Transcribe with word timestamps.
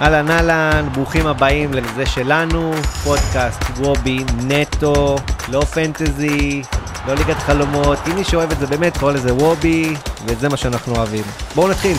אהלן 0.00 0.30
אהלן, 0.30 0.88
ברוכים 0.94 1.26
הבאים 1.26 1.72
לזה 1.72 2.06
שלנו, 2.06 2.72
פודקאסט 3.04 3.62
וובי 3.76 4.18
נטו, 4.48 5.16
לא 5.52 5.60
פנטזי, 5.60 6.62
לא 7.06 7.14
ליגת 7.14 7.36
חלומות, 7.36 7.98
אם 8.10 8.16
מי 8.16 8.24
שאוהב 8.24 8.50
את 8.50 8.58
זה 8.58 8.66
באמת 8.66 8.96
קורא 8.96 9.12
לזה 9.12 9.34
וובי, 9.34 9.94
וזה 10.26 10.48
מה 10.48 10.56
שאנחנו 10.56 10.96
אוהבים. 10.96 11.24
בואו 11.54 11.70
נתחיל. 11.70 11.96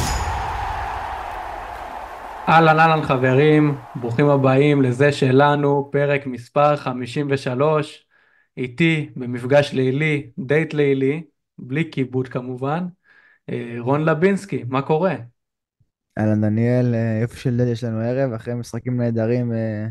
אהלן 2.50 2.80
אהלן 2.80 3.02
חברים, 3.02 3.78
ברוכים 3.96 4.30
הבאים 4.30 4.82
לזה 4.82 5.12
שלנו, 5.12 5.90
פרק 5.92 6.28
מספר 6.28 6.76
53, 6.76 8.06
איתי 8.58 9.10
במפגש 9.16 9.74
לילי, 9.74 10.30
דייט 10.38 10.74
לילי, 10.74 11.24
בלי 11.58 11.92
כיבוד 11.92 12.28
כמובן, 12.28 12.84
אה, 13.50 13.76
רון 13.80 14.06
לבינסקי, 14.06 14.64
מה 14.68 14.82
קורה? 14.82 15.16
אהלן 16.18 16.42
דניאל, 16.42 16.96
אה, 16.96 17.20
יופי 17.22 17.40
של 17.40 17.58
דד 17.58 17.68
יש 17.68 17.84
לנו 17.84 18.00
ערב, 18.00 18.34
אחרי 18.34 18.54
משחקים 18.54 19.02
נהדרים 19.02 19.54
אה, 19.54 19.86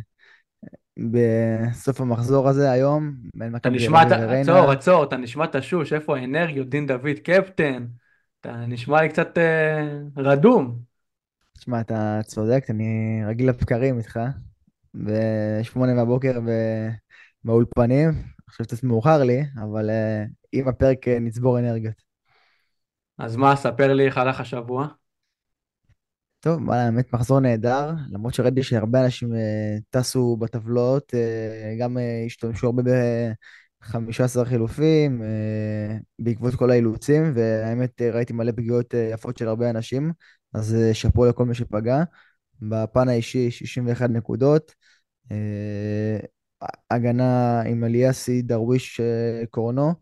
בסוף 0.96 2.00
המחזור 2.00 2.48
הזה 2.48 2.70
היום, 2.70 3.14
בין 3.34 3.52
מכבי 3.52 3.78
תל 3.78 3.94
אביב 3.96 4.08
וריינה. 4.10 4.40
עצור, 4.40 4.70
עצור, 4.70 5.04
אתה 5.04 5.16
נשמע 5.16 5.46
תשוש, 5.46 5.92
איפה 5.92 6.16
האנרגיות, 6.18 6.68
דין 6.68 6.86
דוד 6.86 7.18
קפטן, 7.24 7.86
אתה 8.40 8.56
נשמע 8.68 9.02
לי 9.02 9.08
קצת 9.08 9.38
אה, 9.38 9.98
רדום. 10.16 10.78
תשמע, 11.58 11.80
אתה 11.80 12.20
צודק, 12.24 12.64
אני 12.70 13.20
רגיל 13.26 13.48
לבקרים 13.48 13.98
איתך, 13.98 14.20
בשמונה 14.94 16.04
בבוקר 16.04 16.40
ב- 16.40 16.90
באולפנים, 17.44 18.10
עכשיו 18.48 18.66
קצת 18.66 18.84
מאוחר 18.84 19.22
לי, 19.22 19.42
אבל 19.62 19.90
אה, 19.90 20.24
עם 20.52 20.68
הפרק 20.68 21.08
נצבור 21.08 21.58
אנרגיות. 21.58 22.02
אז 23.18 23.36
מה, 23.36 23.56
ספר 23.56 23.92
לי 23.94 24.06
איך 24.06 24.18
הלך 24.18 24.40
השבוע. 24.40 24.86
טוב, 26.44 26.68
וואלה, 26.68 26.90
באמת 26.90 27.12
מחזור 27.12 27.40
נהדר, 27.40 27.90
למרות 28.10 28.34
שראיתי 28.34 28.62
שהרבה 28.62 29.04
אנשים 29.04 29.34
אה, 29.34 29.76
טסו 29.90 30.36
בטבלאות, 30.36 31.14
אה, 31.14 31.76
גם 31.80 31.98
אה, 31.98 32.24
השתמשו 32.26 32.66
הרבה 32.66 32.82
ב-15 32.82 34.44
חילופים, 34.44 35.22
בעקבות 36.18 36.54
כל 36.54 36.70
האילוצים, 36.70 37.32
והאמת 37.34 38.02
ראיתי 38.02 38.32
מלא 38.32 38.52
פגיעות 38.52 38.94
יפות 39.12 39.38
של 39.38 39.48
הרבה 39.48 39.70
אנשים, 39.70 40.12
אז 40.54 40.76
שאפו 40.92 41.26
לכל 41.26 41.44
מי 41.44 41.54
שפגע. 41.54 42.02
בפן 42.62 43.08
האישי, 43.08 43.50
61 43.50 44.10
נקודות. 44.10 44.74
הגנה 46.90 47.60
עם 47.60 47.84
אליאסי, 47.84 48.42
דרוויש, 48.42 49.00
קורנו, 49.50 49.94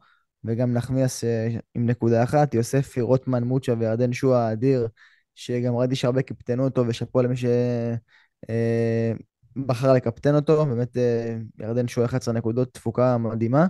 וגם 0.45 0.73
נחמיאס 0.73 1.25
עם 1.75 1.87
נקודה 1.87 2.23
אחת. 2.23 2.55
יוספי, 2.55 3.01
רוטמן, 3.01 3.45
מוצ'ה 3.45 3.75
וירדן 3.79 4.13
שועה 4.13 4.49
האדיר. 4.49 4.89
שגם 5.35 5.77
ראיתי 5.77 5.97
שהרבה 5.97 6.23
קיפטנו 6.23 6.65
אותו, 6.65 6.85
ושאפו 6.89 7.23
למי 7.23 7.35
שבחר 9.57 9.93
לקפטן 9.93 10.35
אותו, 10.35 10.67
באמת 10.67 10.97
אה, 10.97 11.37
ירדן 11.61 11.89
שועה 11.89 12.07
11 12.07 12.35
נקודות, 12.35 12.75
תפוקה 12.75 13.19
מדהימה. 13.19 13.67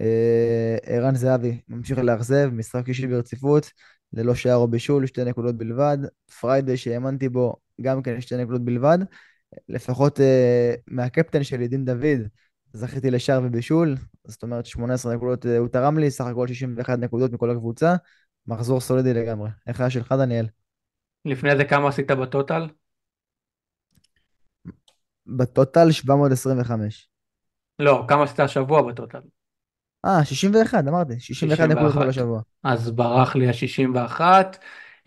אה, 0.00 0.76
ערן 0.82 1.14
זהבי 1.14 1.60
ממשיך 1.68 1.98
לאכזב, 1.98 2.50
משחק 2.52 2.88
אישי 2.88 3.06
ברציפות, 3.06 3.70
ללא 4.12 4.34
שער 4.34 4.56
או 4.56 4.68
בישול, 4.68 5.06
שתי 5.06 5.24
נקודות 5.24 5.56
בלבד. 5.56 5.98
פריידי 6.40 6.76
שהאמנתי 6.76 7.28
בו, 7.28 7.56
גם 7.80 8.02
כן 8.02 8.20
שתי 8.20 8.36
נקודות 8.36 8.64
בלבד. 8.64 8.98
לפחות 9.68 10.20
אה, 10.20 10.74
מהקפטן 10.86 11.44
שלי, 11.44 11.68
דין 11.68 11.84
דוד, 11.84 12.28
זכיתי 12.72 13.10
לשער 13.10 13.40
ובישול, 13.44 13.96
זאת 14.24 14.42
אומרת 14.42 14.66
18 14.66 15.14
נקודות 15.14 15.46
אה, 15.46 15.58
הוא 15.58 15.68
תרם 15.68 15.98
לי, 15.98 16.10
סך 16.10 16.24
הכל 16.24 16.48
61 16.48 16.98
נקודות 16.98 17.32
מכל 17.32 17.50
הקבוצה. 17.50 17.96
מחזור 18.46 18.80
סולידי 18.80 19.14
לגמרי. 19.14 19.50
איך 19.66 19.80
היה 19.80 19.90
שלך, 19.90 20.12
דניאל? 20.12 20.46
לפני 21.24 21.56
זה 21.56 21.64
כמה 21.64 21.88
עשית 21.88 22.10
בטוטל? 22.10 22.68
בטוטל 25.26 25.90
725. 25.90 27.08
לא, 27.78 28.04
כמה 28.08 28.22
עשית 28.22 28.40
השבוע 28.40 28.82
בטוטל? 28.82 29.20
אה, 30.04 30.24
61, 30.24 30.88
אמרתי. 30.88 31.20
61 31.20 31.68
נקודות 31.68 31.94
כל 31.94 32.00
61. 32.00 32.08
השבוע. 32.08 32.42
אז 32.62 32.90
ברח 32.90 33.36
לי 33.36 33.48
ה-61. 33.48 34.20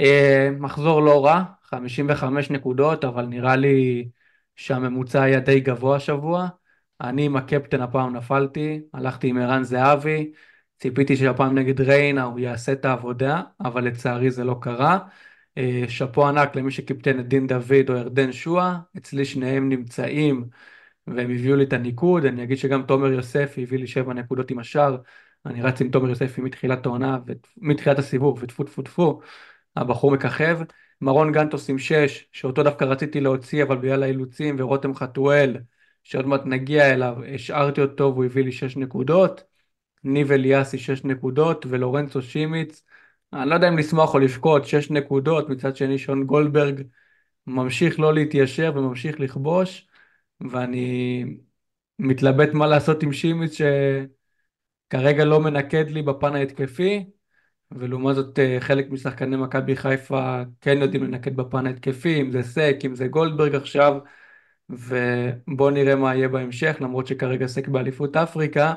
אה, 0.02 0.50
מחזור 0.60 1.02
לא 1.02 1.26
רע, 1.26 1.44
55 1.64 2.52
נקודות, 2.52 3.06
אבל 3.06 3.26
נראה 3.26 3.56
לי 3.56 4.10
שהממוצע 4.56 5.22
היה 5.22 5.40
די 5.40 5.60
גבוה 5.60 5.96
השבוע. 5.96 6.48
אני 7.02 7.26
עם 7.26 7.36
הקפטן 7.36 7.82
הפעם 7.82 8.16
נפלתי, 8.16 8.82
הלכתי 8.94 9.28
עם 9.28 9.38
ערן 9.38 9.64
זהבי, 9.64 10.32
ציפיתי 10.80 11.18
שהפעם 11.18 11.58
נגד 11.58 11.82
ריינה 11.82 12.24
הוא 12.24 12.40
יעשה 12.40 12.72
את 12.72 12.86
העבודה, 12.86 13.42
אבל 13.60 13.84
לצערי 13.84 14.32
זה 14.32 14.44
לא 14.44 14.58
קרה. 14.62 15.00
אה, 15.58 15.84
שאפו 15.88 16.28
ענק 16.28 16.56
למי 16.56 16.72
שקיפטן 16.72 17.20
את 17.20 17.28
דין 17.28 17.48
דוד 17.48 17.90
או 17.90 17.96
ירדן 17.96 18.32
שועה, 18.32 18.80
אצלי 18.98 19.26
שניהם 19.26 19.70
נמצאים 19.70 20.50
והם 21.08 21.32
הביאו 21.32 21.56
לי 21.56 21.64
את 21.64 21.74
הניקוד, 21.74 22.26
אני 22.26 22.44
אגיד 22.44 22.58
שגם 22.58 22.84
תומר 22.84 23.12
יוספי 23.12 23.64
הביא 23.64 23.80
לי 23.80 23.88
שבע 23.88 24.14
נקודות 24.14 24.52
עם 24.52 24.60
השאר, 24.60 24.98
אני 25.46 25.62
רץ 25.62 25.82
עם 25.82 25.90
תומר 25.92 26.10
יוספי 26.10 26.42
מתחילת 26.42 26.86
העונה, 26.86 27.18
מתחילת 27.58 28.00
הסיבוב, 28.00 28.40
וטפו 28.44 28.64
טפו 28.64 28.82
טפו, 28.82 29.20
הבחור 29.76 30.12
מככב. 30.12 30.60
מרון 31.02 31.32
גנטוס 31.32 31.70
עם 31.70 31.80
שש, 31.80 32.30
שאותו 32.32 32.64
דווקא 32.64 32.84
רציתי 32.86 33.22
להוציא, 33.22 33.64
אבל 33.64 33.78
בגלל 33.78 34.04
האילוצים, 34.04 34.56
ורותם 34.60 34.96
חתואל, 34.96 35.58
שעוד 36.04 36.28
מעט 36.28 36.42
נגיע 36.46 36.94
אליו, 36.94 37.18
השארתי 37.36 37.82
אותו 37.82 38.04
והוא 38.14 38.26
הביא 38.26 38.44
לי 38.44 38.52
שש 38.52 38.78
נקודות. 38.78 39.44
ניב 40.04 40.32
אליאסי 40.32 40.78
שש 40.78 41.04
נקודות, 41.04 41.66
ולורנצו 41.70 42.22
שימיץ, 42.22 42.84
אני 43.34 43.50
לא 43.50 43.56
יודע 43.56 43.68
אם 43.68 43.78
לשמוח 43.78 44.14
או 44.14 44.20
לבכות, 44.20 44.66
שש 44.66 44.92
נקודות, 44.92 45.50
מצד 45.50 45.76
שני 45.76 45.98
שון 45.98 46.24
גולדברג 46.24 46.82
ממשיך 47.48 48.00
לא 48.00 48.14
להתיישר 48.14 48.72
וממשיך 48.76 49.20
לכבוש, 49.20 49.88
ואני 50.42 51.24
מתלבט 52.00 52.54
מה 52.54 52.68
לעשות 52.68 53.04
עם 53.04 53.14
שימיץ 53.14 53.58
שכרגע 54.88 55.26
לא 55.26 55.40
מנקד 55.40 55.90
לי 55.90 56.02
בפן 56.02 56.36
ההתקפי, 56.36 57.06
ולעומת 57.72 58.16
זאת 58.16 58.40
אה, 58.40 58.58
חלק 58.60 58.90
משחקני 58.90 59.38
מכבי 59.38 59.76
חיפה 59.76 60.42
כן 60.62 60.78
יודעים 60.82 61.04
לנקד 61.04 61.36
בפן 61.36 61.68
ההתקפי, 61.68 62.22
אם 62.22 62.32
זה 62.32 62.44
סק, 62.44 62.76
אם 62.86 62.96
זה 62.96 63.08
גולדברג 63.08 63.56
עכשיו, 63.56 64.00
ובואו 64.70 65.70
נראה 65.70 65.96
מה 65.96 66.16
יהיה 66.16 66.28
בהמשך, 66.28 66.78
למרות 66.82 67.08
שכרגע 67.08 67.48
סק 67.48 67.68
באליפות 67.68 68.16
אפריקה, 68.16 68.74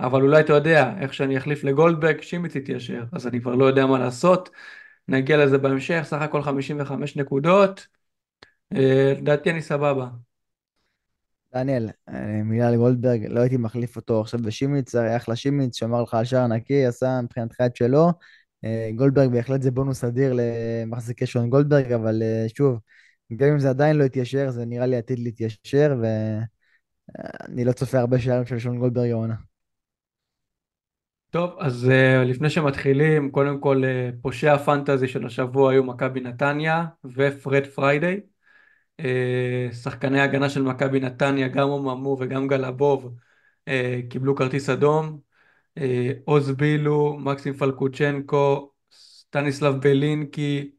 אבל 0.00 0.22
אולי 0.22 0.40
אתה 0.40 0.52
יודע, 0.52 0.94
איך 1.00 1.14
שאני 1.14 1.38
אחליף 1.38 1.64
לגולדברג, 1.64 2.20
שימיץ 2.20 2.56
יתיישר, 2.56 3.04
אז 3.12 3.26
אני 3.26 3.40
כבר 3.40 3.54
לא 3.54 3.64
יודע 3.64 3.86
מה 3.86 3.98
לעשות, 3.98 4.50
נגיע 5.08 5.36
לזה 5.36 5.58
בהמשך, 5.58 6.02
סך 6.04 6.22
הכל 6.22 6.42
55 6.42 7.16
נקודות, 7.16 7.86
אה, 8.74 9.14
לדעתי 9.16 9.50
אני 9.50 9.62
סבבה. 9.62 10.08
דניאל, 11.54 11.88
אה, 12.08 12.42
מילה 12.44 12.68
על 12.68 12.76
גולדברג, 12.76 13.26
לא 13.28 13.40
הייתי 13.40 13.56
מחליף 13.56 13.96
אותו 13.96 14.20
עכשיו 14.20 14.40
בשימיץ, 14.42 14.94
היה 14.94 15.16
אחלה 15.16 15.36
שימיץ, 15.36 15.76
שמר 15.76 16.02
לך 16.02 16.14
על 16.14 16.24
שער 16.24 16.46
נקי, 16.46 16.86
עשה 16.86 17.20
מבחינתך 17.24 17.60
את 17.66 17.76
שלו. 17.76 18.10
אה, 18.64 18.90
גולדברג 18.96 19.30
בהחלט 19.30 19.62
זה 19.62 19.70
בונוס 19.70 20.04
אדיר 20.04 20.32
למחזיקי 20.36 21.26
שון 21.26 21.50
גולדברג, 21.50 21.92
אבל 21.92 22.22
שוב, 22.56 22.78
גם 23.36 23.48
אם 23.48 23.58
זה 23.58 23.70
עדיין 23.70 23.96
לא 23.96 24.04
התיישר, 24.04 24.50
זה 24.50 24.64
נראה 24.64 24.86
לי 24.86 24.96
עתיד 24.96 25.18
להתיישר, 25.18 25.96
ואני 26.02 27.64
לא 27.64 27.72
צופה 27.72 27.98
הרבה 27.98 28.18
שערים 28.18 28.46
של 28.46 28.58
שון 28.58 28.78
גולדברג 28.78 29.10
העונה. 29.10 29.51
טוב, 31.32 31.56
אז 31.58 31.88
uh, 31.90 32.24
לפני 32.24 32.50
שמתחילים, 32.50 33.30
קודם 33.30 33.60
כל 33.60 33.82
uh, 33.84 34.22
פושעי 34.22 34.50
הפנטזי 34.50 35.08
של 35.08 35.26
השבוע 35.26 35.72
היו 35.72 35.84
מכבי 35.84 36.20
נתניה 36.20 36.84
ופרד 37.04 37.66
פריידי. 37.66 38.20
Uh, 39.00 39.04
שחקני 39.74 40.20
הגנה 40.20 40.50
של 40.50 40.62
מכבי 40.62 41.00
נתניה, 41.00 41.48
גם 41.48 41.68
אוממו 41.68 42.16
וגם 42.20 42.48
גלבוב, 42.48 43.14
uh, 43.70 43.72
קיבלו 44.10 44.36
כרטיס 44.36 44.68
אדום. 44.68 45.20
Uh, 45.78 45.82
עוז 46.24 46.50
בילו, 46.50 47.18
מקסים 47.20 47.54
פלקוצ'נקו, 47.54 48.72
סטניסלב 48.92 49.74
בלינקי 49.74 50.70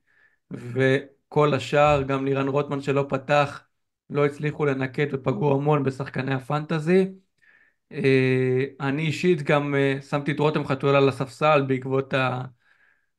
וכל 0.52 1.54
השאר, 1.54 2.04
גם 2.04 2.26
לירן 2.26 2.48
רוטמן 2.48 2.82
שלא 2.82 3.06
פתח, 3.10 3.64
לא 4.10 4.26
הצליחו 4.26 4.66
לנקט 4.66 5.08
ופגעו 5.14 5.56
המון 5.56 5.84
בשחקני 5.84 6.34
הפנטזי. 6.34 7.23
אה, 7.94 8.66
אני 8.80 9.02
אישית 9.02 9.42
גם 9.42 9.76
אה, 9.76 10.02
שמתי 10.02 10.32
את 10.32 10.40
רותם 10.40 10.66
חתואל 10.66 10.96
על 10.96 11.10
הספסל 11.10 11.62
בעקבות 11.68 12.14
ה... 12.14 12.42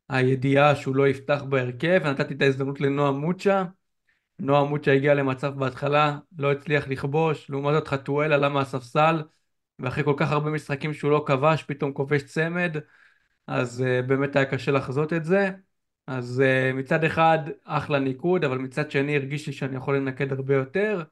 הידיעה 0.08 0.76
שהוא 0.76 0.96
לא 0.96 1.08
יפתח 1.08 1.42
בהרכב 1.48 2.00
ונתתי 2.04 2.34
את 2.34 2.42
ההזדמנות 2.42 2.80
לנועה 2.80 3.10
מוצ'ה. 3.12 3.64
נועה 4.38 4.64
מוצ'ה 4.64 4.92
הגיע 4.92 5.14
למצב 5.14 5.54
בהתחלה, 5.58 6.18
לא 6.38 6.52
הצליח 6.52 6.88
לכבוש, 6.88 7.50
לעומת 7.50 7.74
זאת 7.74 7.88
חתואל 7.88 8.32
עלה 8.32 8.48
מהספסל 8.48 9.22
ואחרי 9.78 10.04
כל 10.04 10.14
כך 10.16 10.32
הרבה 10.32 10.50
משחקים 10.50 10.94
שהוא 10.94 11.10
לא 11.10 11.24
כבש 11.26 11.62
פתאום 11.62 11.92
כובש 11.92 12.22
צמד. 12.22 12.76
אז 13.46 13.84
uh, 13.86 14.06
באמת 14.06 14.36
היה 14.36 14.44
קשה 14.44 14.72
לחזות 14.72 15.12
את 15.12 15.24
זה. 15.24 15.50
אז 16.06 16.42
uh, 16.44 16.76
מצד 16.76 17.04
אחד 17.04 17.38
אחלה 17.64 17.98
ניקוד 17.98 18.44
אבל 18.44 18.58
מצד 18.58 18.90
שני 18.90 19.16
הרגיש 19.16 19.46
לי 19.46 19.52
שאני 19.52 19.76
יכול 19.76 19.96
לנקד 19.96 20.32
הרבה 20.32 20.54
יותר 20.54 21.02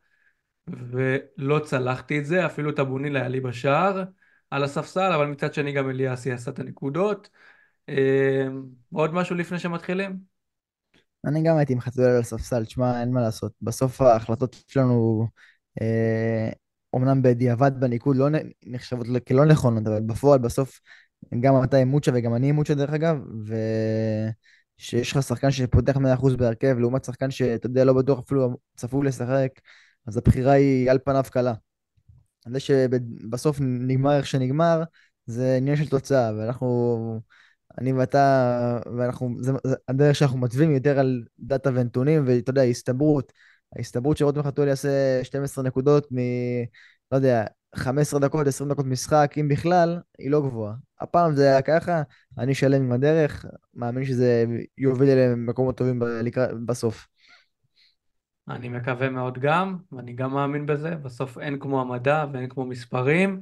ולא 0.69 1.59
צלחתי 1.65 2.19
את 2.19 2.27
זה, 2.27 2.47
אפילו 2.47 2.73
טאבוניל 2.73 3.17
היה 3.17 3.29
לי 3.29 3.41
בשער 3.41 4.05
על 4.51 4.65
הספסל, 4.65 5.13
אבל 5.13 5.27
מצד 5.27 5.55
שני 5.55 5.73
גם 5.73 5.91
אליאסי 5.91 6.33
עשה 6.33 6.51
את 6.51 6.59
הנקודות. 6.59 7.29
אה, 7.89 8.47
עוד 8.93 9.15
משהו 9.15 9.37
לפני 9.37 9.59
שמתחילים? 9.59 10.17
אני 11.25 11.43
גם 11.43 11.57
הייתי 11.57 11.81
חתואל 11.81 12.07
על 12.07 12.21
הספסל, 12.21 12.65
תשמע, 12.65 13.01
אין 13.01 13.13
מה 13.13 13.21
לעשות. 13.21 13.53
בסוף 13.63 14.01
ההחלטות 14.01 14.57
שלנו, 14.69 15.27
אה, 15.83 16.51
אומנם 16.93 17.23
בדיעבד 17.23 17.73
בניקוד 17.81 18.17
לא 18.17 18.27
נחשבות 18.67 19.07
כלא 19.29 19.45
נכונות, 19.45 19.87
אבל 19.87 20.01
בפועל 20.01 20.39
בסוף 20.39 20.81
גם 21.41 21.65
אתה 21.65 21.77
עם 21.77 21.89
מוצ'ה 21.89 22.11
וגם 22.15 22.35
אני 22.35 22.49
עם 22.49 22.55
מוצ'ה 22.55 22.75
דרך 22.75 22.91
אגב, 22.91 23.17
ושיש 24.79 25.13
לך 25.13 25.23
שחקן 25.23 25.51
שפותח 25.51 25.97
100% 25.97 26.37
בהרכב, 26.37 26.77
לעומת 26.79 27.05
שחקן 27.05 27.31
שאתה 27.31 27.67
יודע, 27.67 27.85
לא 27.85 27.93
בטוח 27.93 28.19
אפילו 28.19 28.57
צפוי 28.77 29.07
לשחק, 29.07 29.49
אז 30.07 30.17
הבחירה 30.17 30.53
היא 30.53 30.91
על 30.91 30.99
פניו 31.05 31.25
קלה. 31.31 31.55
זה 32.49 32.61
שבסוף 32.61 33.59
נגמר 33.61 34.17
איך 34.17 34.27
שנגמר, 34.27 34.83
זה 35.27 35.57
עניין 35.57 35.77
של 35.77 35.89
תוצאה, 35.89 36.33
ואנחנו, 36.39 37.21
אני 37.79 37.93
ואתה, 37.93 38.79
ואנחנו, 38.99 39.37
זה, 39.41 39.53
זה 39.65 39.77
הדרך 39.89 40.17
שאנחנו 40.17 40.39
מתווים 40.39 40.71
יותר 40.71 40.99
על 40.99 41.25
דאטה 41.39 41.71
ונתונים, 41.75 42.25
ואתה 42.27 42.51
יודע, 42.51 42.63
הסתברות, 42.63 43.33
ההסתברות 43.77 44.17
שרותם 44.17 44.43
חתואל 44.43 44.69
יעשה 44.69 45.25
12 45.25 45.65
נקודות 45.65 46.13
מ... 46.13 46.17
לא 47.13 47.17
יודע, 47.17 47.45
15 47.75 48.21
דקות, 48.21 48.47
20 48.47 48.71
דקות 48.71 48.87
משחק, 48.87 49.35
אם 49.41 49.49
בכלל, 49.49 50.01
היא 50.19 50.31
לא 50.31 50.41
גבוהה. 50.41 50.75
הפעם 51.01 51.35
זה 51.35 51.49
היה 51.49 51.63
ככה, 51.63 52.03
אני 52.39 52.55
שלם 52.55 52.83
עם 52.83 52.93
הדרך, 52.93 53.45
מאמין 53.75 54.05
שזה 54.05 54.45
יוביל 54.79 55.09
אליהם 55.09 55.47
מקומות 55.47 55.77
טובים 55.77 56.01
בסוף. 56.67 57.09
אני 58.49 58.69
מקווה 58.69 59.11
מאוד 59.11 59.39
גם, 59.39 59.77
ואני 59.93 60.13
גם 60.13 60.35
מאמין 60.35 60.67
בזה, 60.67 60.97
בסוף 60.97 61.39
אין 61.39 61.59
כמו 61.59 61.81
המדע 61.81 62.25
ואין 62.33 62.49
כמו 62.49 62.65
מספרים. 62.65 63.41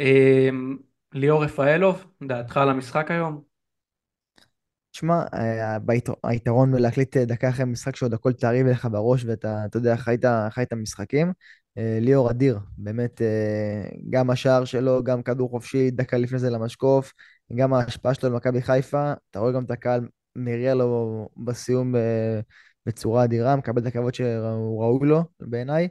אמ, 0.00 0.76
ליאור 1.12 1.44
רפאלוב, 1.44 2.06
דעתך 2.22 2.56
על 2.56 2.70
המשחק 2.70 3.10
היום? 3.10 3.42
תשמע, 4.92 5.22
אה, 5.34 5.78
היתרון 6.24 6.72
בלהקליט 6.72 7.16
אה, 7.16 7.24
דקה 7.24 7.48
אחרי 7.48 7.64
משחק 7.64 7.96
שעוד 7.96 8.14
הכל 8.14 8.32
תעריב 8.32 8.66
לך 8.66 8.88
בראש 8.90 9.24
ואתה, 9.24 9.64
אתה 9.64 9.76
יודע, 9.76 9.96
חיית, 9.96 10.24
חיית 10.50 10.72
משחקים. 10.72 11.32
אה, 11.78 11.98
ליאור 12.00 12.30
אדיר, 12.30 12.58
באמת, 12.78 13.20
גם 14.10 14.30
השער 14.30 14.64
שלו, 14.64 15.04
גם 15.04 15.22
כדור 15.22 15.50
חופשי, 15.50 15.90
דקה 15.90 16.16
לפני 16.16 16.38
זה 16.38 16.50
למשקוף, 16.50 17.12
גם 17.54 17.72
ההשפעה 17.72 18.14
שלו 18.14 18.28
על 18.28 18.34
מכבי 18.34 18.62
חיפה, 18.62 19.12
אתה 19.30 19.38
רואה 19.38 19.52
גם 19.52 19.64
את 19.64 19.70
הקהל 19.70 20.08
מריע 20.36 20.74
לו 20.74 21.28
בסיום 21.36 21.94
בצורה 22.86 23.24
אדירה, 23.24 23.56
מקבל 23.56 23.82
את 23.82 23.86
הכבוד 23.86 24.14
שהוא 24.14 24.82
ראוי 24.82 25.08
לו, 25.08 25.24
בעיניי. 25.40 25.88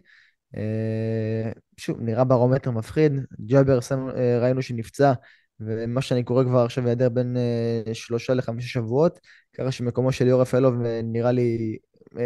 אה, 0.58 1.52
שוב, 1.78 2.02
נראה 2.02 2.24
ברומטר 2.24 2.72
מפחיד, 2.72 3.14
ג'אבר 3.46 3.80
אה, 3.92 4.40
ראינו 4.40 4.62
שנפצע. 4.62 5.14
ומה 5.60 6.02
שאני 6.02 6.24
קורא 6.24 6.44
כבר 6.44 6.60
עכשיו 6.60 6.86
היעדר 6.86 7.10
בין 7.10 7.38
אה, 7.38 7.94
שלושה 7.94 8.34
לחמישה 8.34 8.68
שבועות, 8.68 9.20
ככה 9.58 9.72
שמקומו 9.72 10.12
של 10.12 10.26
ליאור 10.26 10.42
רפאלוב 10.42 10.86
אה, 10.86 11.02
נראה 11.04 11.32
לי 11.32 11.78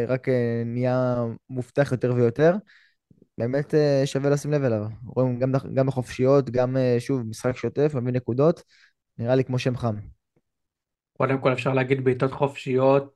רק 0.08 0.28
נהיה 0.66 1.16
מובטח 1.50 1.92
יותר 1.92 2.14
ויותר. 2.16 2.56
באמת 3.38 3.74
שווה 4.06 4.30
לשים 4.30 4.52
לב 4.52 4.64
אליו. 4.64 4.86
רואים 5.06 5.40
גם, 5.40 5.52
גם 5.74 5.88
בחופשיות, 5.88 6.50
גם 6.50 6.78
שוב 7.00 7.22
משחק 7.22 7.58
שוטף, 7.58 7.96
מביא 7.96 8.14
נקודות, 8.14 8.64
נראה 9.18 9.36
לי 9.36 9.44
כמו 9.44 9.60
שם 9.60 9.78
חם. 9.78 9.96
קודם 11.18 11.42
כל 11.42 11.54
אפשר 11.54 11.74
להגיד 11.74 12.04
בעיטות 12.04 12.32
חופשיות 12.32 13.13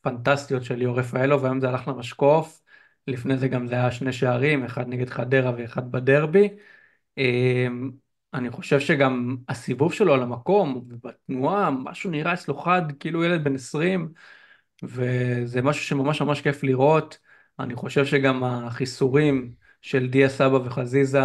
פנטסטיות 0.00 0.64
של 0.64 0.74
ליאור 0.74 0.98
רפאלוב, 0.98 1.42
והיום 1.42 1.60
זה 1.60 1.68
הלך 1.68 1.88
למשקוף, 1.88 2.62
לפני 3.06 3.36
זה 3.38 3.48
גם 3.48 3.66
זה 3.66 3.74
היה 3.74 3.90
שני 3.90 4.12
שערים, 4.12 4.64
אחד 4.64 4.88
נגד 4.88 5.10
חדרה 5.10 5.52
ואחד 5.56 5.92
בדרבי. 5.92 6.48
אמ, 7.18 7.90
אני 8.34 8.50
חושב 8.50 8.80
שגם 8.80 9.36
הסיבוב 9.48 9.92
שלו 9.92 10.14
על 10.14 10.22
המקום, 10.22 10.76
ובתנועה, 10.88 11.70
משהו 11.70 12.10
נראה 12.10 12.32
אצלו 12.32 12.58
חד, 12.58 12.82
כאילו 13.00 13.24
ילד 13.24 13.44
בן 13.44 13.54
20, 13.54 14.12
וזה 14.82 15.62
משהו 15.62 15.84
שממש 15.84 16.22
ממש 16.22 16.40
כיף 16.40 16.62
לראות. 16.62 17.18
אני 17.58 17.74
חושב 17.74 18.04
שגם 18.06 18.44
החיסורים 18.44 19.52
של 19.82 20.08
דיה 20.08 20.28
סבא 20.28 20.56
וחזיזה 20.56 21.20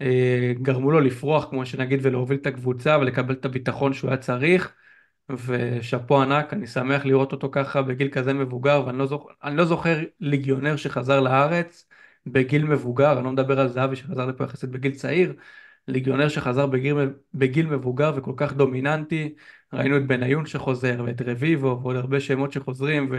אה, 0.00 0.52
גרמו 0.62 0.90
לו 0.90 1.00
לפרוח, 1.00 1.44
כמו 1.50 1.66
שנגיד, 1.66 2.00
ולהוביל 2.02 2.38
את 2.40 2.46
הקבוצה 2.46 2.98
ולקבל 2.98 3.34
את 3.34 3.44
הביטחון 3.44 3.92
שהוא 3.92 4.10
היה 4.10 4.16
צריך. 4.18 4.74
ושאפו 5.30 6.22
ענק, 6.22 6.52
אני 6.52 6.66
שמח 6.66 7.04
לראות 7.04 7.32
אותו 7.32 7.48
ככה 7.52 7.82
בגיל 7.82 8.08
כזה 8.08 8.32
מבוגר, 8.34 8.82
ואני 8.86 8.98
לא 8.98 9.06
זוכר, 9.06 9.32
לא 9.52 9.64
זוכר 9.64 9.98
ליגיונר 10.20 10.76
שחזר 10.76 11.20
לארץ 11.20 11.88
בגיל 12.26 12.64
מבוגר, 12.64 13.12
אני 13.16 13.24
לא 13.24 13.32
מדבר 13.32 13.60
על 13.60 13.68
זהבי 13.68 13.96
שחזר 13.96 14.26
לפה 14.26 14.44
יחסית 14.44 14.70
בגיל 14.70 14.94
צעיר, 14.94 15.34
ליגיונר 15.88 16.28
שחזר 16.28 16.66
בגיל, 16.66 16.94
בגיל 17.34 17.66
מבוגר 17.66 18.12
וכל 18.16 18.32
כך 18.36 18.52
דומיננטי, 18.52 19.34
ראינו 19.72 19.96
את 19.96 20.06
בניון 20.06 20.46
שחוזר, 20.46 21.02
ואת 21.06 21.22
רביבו, 21.22 21.80
ועוד 21.82 21.96
הרבה 21.96 22.20
שמות 22.20 22.52
שחוזרים, 22.52 23.12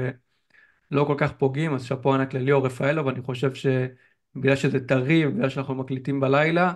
ולא 0.92 1.04
כל 1.04 1.16
כך 1.18 1.32
פוגעים, 1.32 1.74
אז 1.74 1.84
שאפו 1.84 2.14
ענק 2.14 2.34
לליאור 2.34 2.66
רפאלוב, 2.66 3.06
ואני 3.06 3.22
חושב 3.22 3.52
שבגלל 3.54 4.56
שזה 4.56 4.88
טרי, 4.88 5.26
ובגלל 5.26 5.50
שאנחנו 5.50 5.76
מקליטים 5.76 6.20
בלילה, 6.20 6.74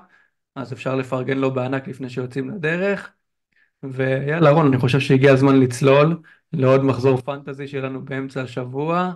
אז 0.55 0.73
אפשר 0.73 0.95
לפרגן 0.95 1.37
לו 1.37 1.53
בענק 1.53 1.87
לפני 1.87 2.09
שיוצאים 2.09 2.49
לדרך. 2.49 3.13
ויאללה 3.83 4.49
רון, 4.49 4.67
אני 4.67 4.77
חושב 4.77 4.99
שהגיע 4.99 5.33
הזמן 5.33 5.59
לצלול 5.59 6.21
לעוד 6.53 6.83
מחזור 6.83 7.17
פנטזי 7.21 7.67
שלנו 7.67 8.05
באמצע 8.05 8.41
השבוע, 8.41 9.13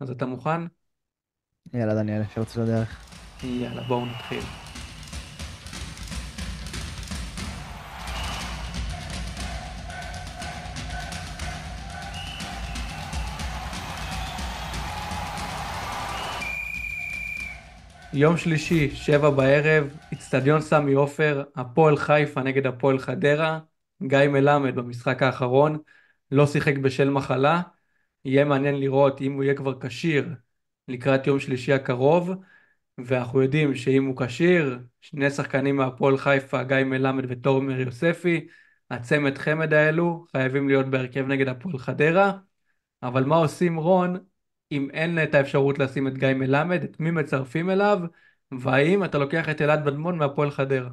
אז 0.00 0.10
אתה 0.10 0.26
מוכן? 0.26 0.60
יאללה, 1.74 1.94
דניאל, 1.94 2.22
אפשר 2.22 2.40
לצאת 2.40 2.56
לדרך. 2.56 3.06
יאללה, 3.42 3.82
בואו 3.82 4.06
נתחיל. 4.06 4.42
יום 18.12 18.36
שלישי, 18.36 18.90
שבע 18.90 19.30
בערב, 19.30 19.96
אצטדיון 20.12 20.60
סמי 20.60 20.92
עופר, 20.92 21.42
הפועל 21.56 21.96
חיפה 21.96 22.42
נגד 22.42 22.66
הפועל 22.66 22.98
חדרה, 22.98 23.58
גיא 24.02 24.28
מלמד 24.28 24.74
במשחק 24.74 25.22
האחרון, 25.22 25.78
לא 26.30 26.46
שיחק 26.46 26.76
בשל 26.76 27.10
מחלה, 27.10 27.60
יהיה 28.24 28.44
מעניין 28.44 28.80
לראות 28.80 29.20
אם 29.20 29.32
הוא 29.32 29.44
יהיה 29.44 29.54
כבר 29.54 29.80
כשיר 29.80 30.28
לקראת 30.88 31.26
יום 31.26 31.40
שלישי 31.40 31.72
הקרוב, 31.72 32.30
ואנחנו 32.98 33.42
יודעים 33.42 33.74
שאם 33.74 34.06
הוא 34.06 34.16
כשיר, 34.26 34.78
שני 35.00 35.30
שחקנים 35.30 35.76
מהפועל 35.76 36.18
חיפה, 36.18 36.62
גיא 36.62 36.84
מלמד 36.84 37.24
ותומר 37.28 37.80
יוספי, 37.80 38.48
הצמד 38.90 39.38
חמד 39.38 39.74
האלו 39.74 40.26
חייבים 40.32 40.68
להיות 40.68 40.86
בהרכב 40.86 41.26
נגד 41.26 41.48
הפועל 41.48 41.78
חדרה, 41.78 42.32
אבל 43.02 43.24
מה 43.24 43.36
עושים 43.36 43.76
רון 43.76 44.16
אם 44.72 44.88
אין 44.92 45.22
את 45.22 45.34
האפשרות 45.34 45.78
לשים 45.78 46.08
את 46.08 46.18
גיא 46.18 46.34
מלמד, 46.34 46.82
את 46.82 47.00
מי 47.00 47.10
מצרפים 47.10 47.70
אליו, 47.70 47.98
והאם 48.60 49.04
אתה 49.04 49.18
לוקח 49.18 49.48
את 49.48 49.60
אלעד 49.62 49.84
מדמון 49.86 50.18
מהפועל 50.18 50.50
חדרה? 50.50 50.90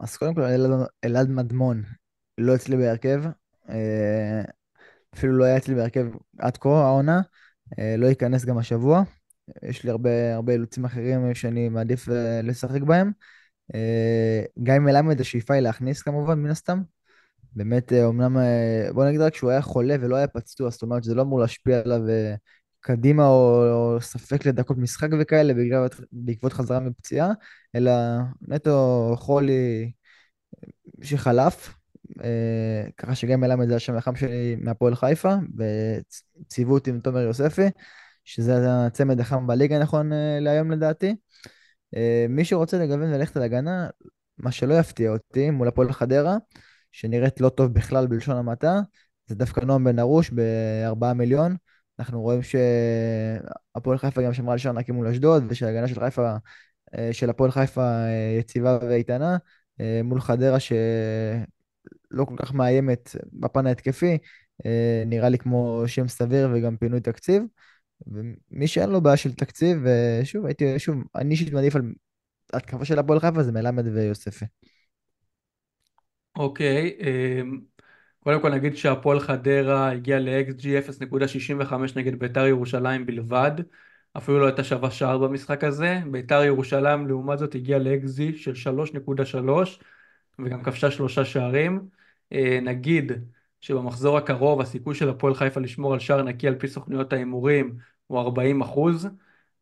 אז 0.00 0.16
קודם 0.16 0.34
כל, 0.34 0.42
אלעד 0.42 0.86
אלעד 1.04 1.28
מדמון 1.28 1.82
לא 2.38 2.54
אצלי 2.54 2.76
בהרכב, 2.76 3.22
אה, 3.68 4.42
אפילו 5.14 5.38
לא 5.38 5.44
היה 5.44 5.56
אצלי 5.56 5.74
בהרכב 5.74 6.06
עד 6.38 6.56
כה, 6.56 6.68
העונה, 6.68 7.20
אה, 7.78 7.94
לא 7.98 8.06
ייכנס 8.06 8.44
גם 8.44 8.58
השבוע. 8.58 9.02
יש 9.62 9.84
לי 9.84 9.90
הרבה, 9.90 10.34
הרבה 10.34 10.52
אילוצים 10.52 10.84
אחרים 10.84 11.34
שאני 11.34 11.68
מעדיף 11.68 12.08
אה, 12.08 12.40
לשחק 12.42 12.82
בהם. 12.82 13.12
גיא 14.58 14.78
מלמד, 14.78 15.20
השאיפה 15.20 15.54
היא 15.54 15.62
להכניס 15.62 16.02
כמובן, 16.02 16.38
מן 16.38 16.50
הסתם. 16.50 16.82
באמת, 17.52 17.92
אומנם, 17.92 18.36
בוא 18.94 19.04
נגיד 19.04 19.20
רק 19.20 19.34
שהוא 19.34 19.50
היה 19.50 19.62
חולה 19.62 19.96
ולא 20.00 20.16
היה 20.16 20.26
פצוע, 20.28 20.70
זאת 20.70 20.82
אומרת 20.82 21.04
שזה 21.04 21.14
לא 21.14 21.22
אמור 21.22 21.40
להשפיע 21.40 21.80
עליו 21.84 22.00
קדימה 22.80 23.26
או, 23.26 23.64
או 23.72 24.00
ספק 24.00 24.46
לדקות 24.46 24.78
משחק 24.78 25.08
וכאלה 25.20 25.54
בגלל, 25.54 25.86
בעקבות 26.12 26.52
חזרה 26.52 26.80
מפציעה, 26.80 27.28
אלא 27.74 27.92
נטו 28.48 29.14
חולי 29.18 29.92
שחלף. 31.02 31.74
אה, 32.24 32.90
ככה 32.96 33.14
שגם 33.14 33.40
מלמד 33.40 33.68
זה 33.68 33.76
השם 33.76 33.96
החם 33.96 34.16
שלי 34.16 34.56
מהפועל 34.60 34.94
חיפה, 34.94 35.34
וצייבו 35.58 36.74
אותי 36.74 36.90
עם 36.90 37.00
תומר 37.00 37.20
יוספי, 37.20 37.66
שזה 38.24 38.86
הצמד 38.86 39.20
החם 39.20 39.46
בליגה 39.46 39.78
נכון 39.78 40.12
אה, 40.12 40.38
להיום 40.40 40.70
לדעתי. 40.70 41.16
אה, 41.96 42.26
מי 42.28 42.44
שרוצה 42.44 42.78
לגוון 42.78 43.02
וללכת 43.02 43.36
על 43.36 43.42
הגנה, 43.42 43.88
מה 44.38 44.52
שלא 44.52 44.74
יפתיע 44.74 45.10
אותי 45.10 45.50
מול 45.50 45.68
הפועל 45.68 45.92
חדרה, 45.92 46.36
שנראית 46.92 47.40
לא 47.40 47.48
טוב 47.48 47.74
בכלל 47.74 48.06
בלשון 48.06 48.36
המעטה, 48.36 48.80
זה 49.26 49.34
דווקא 49.34 49.60
נועם 49.60 49.84
בן 49.84 49.98
ארוש 49.98 50.30
בארבעה 50.30 51.14
מיליון. 51.14 51.56
אנחנו 51.98 52.20
רואים 52.20 52.40
שהפועל 52.42 53.98
חיפה 53.98 54.22
גם 54.22 54.32
שמרה 54.32 54.52
על 54.52 54.58
שער 54.58 54.72
נקי 54.72 54.92
מול 54.92 55.06
אשדוד, 55.06 55.44
ושההגנה 55.48 55.88
של 55.88 56.00
חיפה, 56.00 56.36
אה, 56.94 57.12
של 57.12 57.30
הפועל 57.30 57.50
חיפה 57.50 57.82
אה, 57.82 58.36
יציבה 58.40 58.78
ואיתנה, 58.82 59.36
אה, 59.80 60.00
מול 60.04 60.20
חדרה 60.20 60.60
שלא 60.60 62.24
כל 62.24 62.34
כך 62.36 62.54
מאיימת 62.54 63.16
בפן 63.32 63.66
ההתקפי, 63.66 64.18
נראה 65.06 65.28
לי 65.28 65.38
כמו 65.38 65.82
שם 65.86 66.08
סביר 66.08 66.48
וגם 66.54 66.76
פינוי 66.76 67.00
תקציב. 67.00 67.42
ומי 68.06 68.66
שאין 68.66 68.90
לו 68.90 69.00
בעיה 69.00 69.16
של 69.16 69.34
תקציב, 69.34 69.78
שוב, 70.24 70.46
הייתי, 70.46 70.78
שוב, 70.78 70.96
אני 71.14 71.30
אישית 71.30 71.52
מעדיף 71.52 71.76
על 71.76 71.82
התקפה 72.52 72.84
של 72.84 72.98
הפועל 72.98 73.20
חיפה 73.20 73.42
זה 73.42 73.52
מלמד 73.52 73.86
ויוספי. 73.86 74.44
אוקיי, 76.36 76.98
אמ, 77.00 77.60
קודם 78.24 78.42
כל 78.42 78.50
נגיד 78.50 78.76
שהפועל 78.76 79.20
חדרה 79.20 79.90
הגיע 79.90 80.18
ל-XG 80.18 80.64
0.65 81.64 81.72
נגד 81.96 82.18
בית"ר 82.18 82.46
ירושלים 82.46 83.06
בלבד, 83.06 83.52
אפילו 84.16 84.38
לא 84.40 84.46
הייתה 84.46 84.64
שווה 84.64 84.90
שער 84.90 85.18
במשחק 85.18 85.64
הזה, 85.64 86.00
בית"ר 86.10 86.42
ירושלים 86.44 87.06
לעומת 87.06 87.38
זאת 87.38 87.54
הגיע 87.54 87.78
ל-XG 87.78 88.36
של 88.36 88.52
3.3 88.54 89.78
וגם 90.38 90.62
כבשה 90.62 90.90
שלושה 90.90 91.24
שערים. 91.24 91.88
אה, 92.32 92.58
נגיד 92.62 93.12
שבמחזור 93.60 94.18
הקרוב 94.18 94.60
הסיכוי 94.60 94.94
של 94.94 95.08
הפועל 95.08 95.34
חיפה 95.34 95.60
לשמור 95.60 95.92
על 95.92 95.98
שער 95.98 96.22
נקי 96.22 96.48
על 96.48 96.54
פי 96.54 96.68
סוכניות 96.68 97.12
ההימורים 97.12 97.78
הוא 98.06 98.20
40 98.20 98.60
אחוז, 98.60 99.08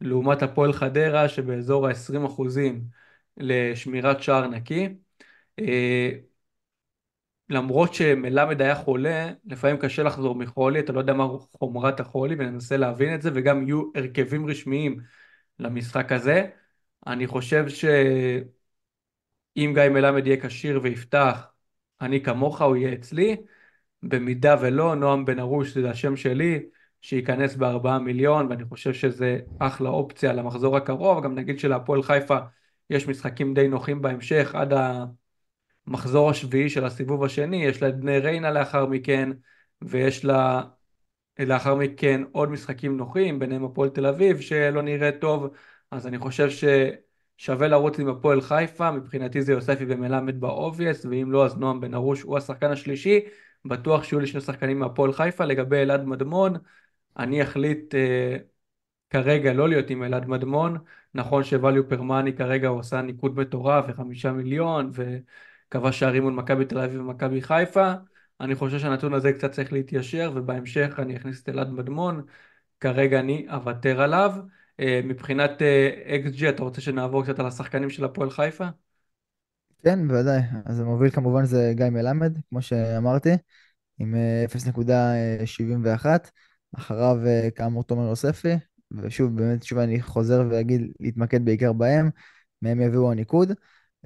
לעומת 0.00 0.42
הפועל 0.42 0.72
חדרה 0.72 1.28
שבאזור 1.28 1.88
ה-20 1.88 2.26
אחוזים 2.26 2.84
לשמירת 3.36 4.22
שער 4.22 4.46
נקי. 4.48 4.88
למרות 7.50 7.94
שמלמד 7.94 8.62
היה 8.62 8.74
חולה, 8.74 9.32
לפעמים 9.44 9.76
קשה 9.76 10.02
לחזור 10.02 10.34
מחולי, 10.34 10.78
אתה 10.78 10.92
לא 10.92 10.98
יודע 11.00 11.12
מה 11.12 11.28
חומרת 11.52 12.00
החולי, 12.00 12.34
וננסה 12.38 12.76
להבין 12.76 13.14
את 13.14 13.22
זה, 13.22 13.30
וגם 13.34 13.62
יהיו 13.66 13.82
הרכבים 13.94 14.46
רשמיים 14.46 15.00
למשחק 15.58 16.12
הזה. 16.12 16.46
אני 17.06 17.26
חושב 17.26 17.68
שאם 17.68 18.02
גיא 19.74 19.88
מלמד 19.88 20.26
יהיה 20.26 20.40
כשיר 20.40 20.80
ויפתח, 20.82 21.46
אני 22.00 22.22
כמוך, 22.22 22.62
הוא 22.62 22.76
יהיה 22.76 22.92
אצלי. 22.92 23.36
במידה 24.02 24.56
ולא, 24.60 24.94
נועם 24.94 25.24
בן 25.24 25.38
ארוש 25.38 25.74
זה 25.78 25.90
השם 25.90 26.16
שלי, 26.16 26.66
שייכנס 27.00 27.56
בארבעה 27.56 27.98
מיליון, 27.98 28.46
ואני 28.50 28.64
חושב 28.64 28.92
שזה 28.92 29.38
אחלה 29.58 29.88
אופציה 29.88 30.32
למחזור 30.32 30.76
הקרוב. 30.76 31.24
גם 31.24 31.34
נגיד 31.34 31.58
שלהפועל 31.58 32.02
חיפה 32.02 32.38
יש 32.90 33.08
משחקים 33.08 33.54
די 33.54 33.68
נוחים 33.68 34.02
בהמשך, 34.02 34.54
עד 34.54 34.72
המחזור 35.87 36.31
השביעי 36.31 36.71
של 36.71 36.85
הסיבוב 36.85 37.25
השני, 37.25 37.64
יש 37.64 37.83
לה 37.83 37.88
את 37.88 38.00
בני 38.00 38.19
ריינה 38.19 38.50
לאחר 38.50 38.87
מכן, 38.87 39.31
ויש 39.83 40.25
לה 40.25 40.62
לאחר 41.38 41.75
מכן 41.75 42.23
עוד 42.33 42.50
משחקים 42.50 42.97
נוחים, 42.97 43.38
ביניהם 43.38 43.64
הפועל 43.64 43.88
תל 43.88 44.07
אביב, 44.07 44.40
שלא 44.40 44.83
נראה 44.83 45.12
טוב, 45.12 45.49
אז 45.90 46.07
אני 46.07 46.19
חושב 46.19 46.49
ששווה 47.38 47.69
לרוץ 47.69 47.99
עם 47.99 48.09
הפועל 48.09 48.40
חיפה, 48.40 48.90
מבחינתי 48.90 49.43
זה 49.43 49.52
יוספי 49.52 49.85
ומלמד 49.88 50.40
ב 50.40 50.48
obvious, 50.48 51.06
ואם 51.07 51.33
לא 51.33 51.47
אז 51.47 51.57
נועם 51.57 51.81
בן 51.81 51.95
ארוש 51.95 52.23
הוא 52.23 52.38
השחקן 52.38 52.71
השלישי, 52.71 53.21
בטוח 53.64 54.05
שיהיו 54.05 54.21
לי 54.21 54.26
שני 54.26 54.40
שחקנים 54.40 54.78
מהפועל 54.78 55.12
חיפה, 55.12 55.45
לגבי 55.45 55.76
אלעד 55.76 56.05
מדמון, 56.05 56.55
אני 57.19 57.43
אחליט 57.43 57.95
אה, 57.95 58.37
כרגע 59.11 59.52
לא 59.52 59.69
להיות 59.69 59.90
עם 59.90 60.02
אלעד 60.02 60.26
מדמון, 60.28 60.78
נכון 61.14 61.45
שוואליו 61.45 61.88
פרמני 61.88 62.37
כרגע 62.37 62.69
הוא 62.69 62.81
עשה 62.81 63.02
ניקוד 63.02 63.37
מטורף 63.38 63.85
וחמישה 63.88 64.33
מיליון 64.33 64.90
וכבש 65.68 65.99
שערים 65.99 66.23
מול 66.23 66.32
מכבי 66.32 66.64
תל 66.64 66.78
אביב 66.78 67.00
ומכבי 67.00 67.42
חיפה, 67.42 67.92
אני 68.40 68.54
חושב 68.54 68.78
שהנתון 68.78 69.14
הזה 69.14 69.32
קצת 69.32 69.52
צריך 69.52 69.73
להתיישר 69.73 70.32
ובהמשך 70.35 70.94
אני 70.99 71.16
אכניס 71.16 71.42
את 71.42 71.49
אלעד 71.49 71.70
מדמון, 71.70 72.25
כרגע 72.80 73.20
אני 73.20 73.46
אוותר 73.50 74.00
עליו. 74.00 74.32
אה, 74.80 75.00
מבחינת 75.04 75.50
XG 76.25 76.44
אה, 76.44 76.49
אתה 76.49 76.62
רוצה 76.62 76.80
שנעבור 76.80 77.25
קצת 77.25 77.38
על 77.38 77.46
השחקנים 77.46 77.90
של 77.90 78.04
הפועל 78.04 78.30
חיפה? 78.30 78.66
כן, 79.85 80.08
בוודאי. 80.08 80.40
אז 80.64 80.80
המוביל 80.80 81.11
כמובן 81.11 81.44
זה 81.44 81.73
גיא 81.76 81.87
מלמד, 81.87 82.38
כמו 82.49 82.62
שאמרתי, 82.62 83.30
עם 83.99 84.14
0.71. 84.46 86.30
אחריו 86.76 87.16
כאמור 87.54 87.85
תומר 87.85 88.08
יוספי, 88.08 88.54
ושוב, 88.90 89.37
באמת, 89.37 89.62
שוב 89.62 89.78
אני 89.78 90.02
חוזר 90.02 90.42
ואגיד, 90.50 90.92
להתמקד 91.00 91.44
בעיקר 91.44 91.73
בהם, 91.73 92.11
מהם 92.62 92.80
יביאו 92.80 93.12
הניקוד. 93.12 93.52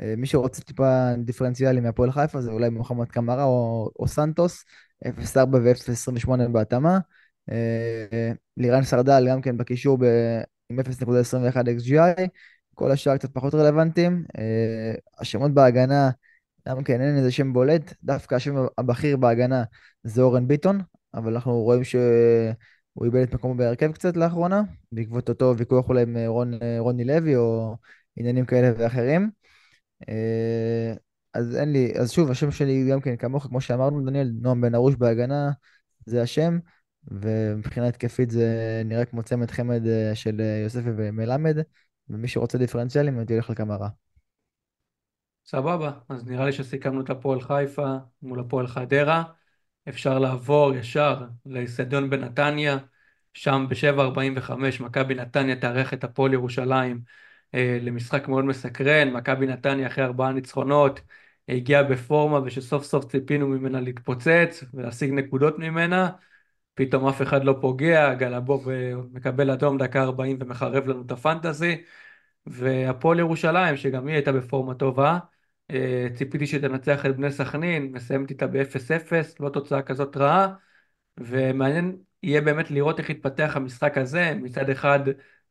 אה, 0.03 0.15
מי 0.17 0.27
שרוצה 0.27 0.63
טיפה 0.63 1.13
דיפרנציאלי 1.25 1.81
מהפועל 1.81 2.13
חיפה 2.13 2.41
זה 2.41 2.51
אולי 2.51 2.69
מוחמד 2.69 3.09
קמרה 3.09 3.45
או, 3.45 3.91
או 3.99 4.09
סנטוס, 4.09 4.65
0.4 5.07 5.57
ו-0.28 5.63 6.49
בהתאמה. 6.53 6.99
אה, 7.51 8.33
לירן 8.57 8.83
סרדל 8.83 9.27
גם 9.29 9.41
כן 9.41 9.57
בקישור 9.57 9.99
ב- 10.01 10.41
עם 10.71 10.81
0.21 10.81 11.69
XGI, 11.69 12.29
כל 12.75 12.91
השאר 12.91 13.17
קצת 13.17 13.31
פחות 13.33 13.55
רלוונטיים. 13.55 14.25
אה, 14.39 14.95
השמות 15.19 15.55
בהגנה, 15.55 16.11
גם 16.69 16.85
כן 16.85 17.01
אין 17.01 17.17
איזה 17.17 17.31
שם 17.33 17.53
בולט, 17.53 17.95
דווקא 18.05 18.35
השם 18.35 18.55
הבכיר 18.79 19.17
בהגנה 19.17 19.65
זה 20.05 20.23
אורן 20.23 20.49
ביטון, 20.49 20.81
אבל 21.15 21.35
אנחנו 21.35 21.53
רואים 21.53 21.85
שהוא 21.85 23.05
איבד 23.05 23.23
את 23.23 23.35
מקומו 23.35 23.55
בהרכב 23.55 23.93
קצת 23.93 24.17
לאחרונה, 24.17 24.63
בעקבות 24.93 25.29
אותו 25.29 25.55
ויכוח 25.57 25.89
אולי 25.89 26.03
עם 26.03 26.17
רון, 26.27 26.53
רוני 26.79 27.05
לוי 27.05 27.37
או 27.37 27.77
עניינים 28.17 28.45
כאלה 28.45 28.73
ואחרים. 28.77 29.31
אה, 30.09 30.95
אז 31.35 31.57
אין 31.57 31.73
לי, 31.73 31.93
אז 32.01 32.13
שוב, 32.13 32.31
השם 32.31 32.51
שלי 32.51 32.89
גם 32.91 33.01
כן 33.01 33.17
כמוך, 33.17 33.47
כמו 33.47 33.61
שאמרנו, 33.61 34.05
דניאל, 34.07 34.31
נועם 34.41 34.61
בן 34.61 34.75
ארוש 34.75 34.95
בהגנה, 34.95 35.51
זה 36.07 36.23
השם, 36.23 36.59
ומבחינה 37.05 37.89
התקפית 37.89 38.31
זה 38.31 38.83
נראה 38.85 39.05
כמו 39.05 39.23
צמד 39.23 39.51
חמד 39.51 39.87
אה, 39.87 40.15
של 40.15 40.41
אה, 40.41 40.61
יוספי 40.65 40.91
ומלמד, 40.97 41.57
ומי 42.09 42.29
שרוצה 42.29 42.59
דיפרנציאלים, 42.59 43.25
תלך 43.25 43.51
לכמה 43.51 43.77
רע. 43.77 43.89
סבבה, 45.47 45.93
אז 46.09 46.27
נראה 46.27 46.45
לי 46.45 46.53
שסיכמנו 46.53 47.01
את 47.01 47.11
הפועל 47.11 47.41
חיפה 47.41 47.97
מול 48.23 48.41
הפועל 48.41 48.67
חדרה. 48.67 49.23
אפשר 49.89 50.19
לעבור 50.19 50.75
ישר 50.75 51.25
לאיצטדיון 51.47 52.11
בנתניה, 52.11 52.79
שם 53.35 53.67
ב-7.45 53.69 54.53
מכבי 54.81 55.15
נתניה 55.15 55.57
תארח 55.57 55.95
את 55.95 56.05
הפועל 56.05 56.33
ירושלים 56.33 57.01
למשחק 57.55 58.29
מאוד 58.29 58.45
מסקרן, 58.45 59.11
מכבי 59.13 59.47
נתניה 59.47 59.87
אחרי 59.87 60.05
ארבעה 60.05 60.33
ניצחונות 60.33 61.01
הגיעה 61.49 61.83
בפורמה 61.83 62.41
ושסוף 62.45 62.85
סוף 62.85 63.05
ציפינו 63.05 63.49
ממנה 63.49 63.81
להתפוצץ 63.81 64.65
ולהשיג 64.75 65.11
נקודות 65.11 65.59
ממנה, 65.59 66.11
פתאום 66.75 67.07
אף 67.07 67.23
אחד 67.23 67.45
לא 67.45 67.59
פוגע, 67.61 68.15
גלבוב 68.15 68.69
מקבל 69.13 69.51
אדום 69.51 69.79
דקה 69.79 70.03
40 70.03 70.37
ומחרב 70.41 70.87
לנו 70.89 71.03
את 71.07 71.11
הפנטזי, 71.11 71.83
והפועל 72.47 73.19
ירושלים 73.19 73.77
שגם 73.77 74.07
היא 74.07 74.15
הייתה 74.15 74.33
בפורמה 74.33 74.75
טובה, 74.75 75.19
אה, 75.71 76.07
ציפיתי 76.15 76.47
שתנצח 76.47 77.07
את 77.07 77.17
בני 77.17 77.33
סכנין, 77.33 77.93
מסיימת 77.93 78.31
איתה 78.31 78.47
ב-0-0, 78.47 79.41
לא 79.41 79.49
תוצאה 79.49 79.83
כזאת 79.83 80.17
רעה, 80.17 80.55
ומעניין 81.19 81.97
יהיה 82.23 82.41
באמת 82.41 82.71
לראות 82.71 82.99
איך 82.99 83.11
יתפתח 83.11 83.53
המשחק 83.57 83.99
הזה, 83.99 84.35
מצד 84.35 84.71
אחד 84.71 85.01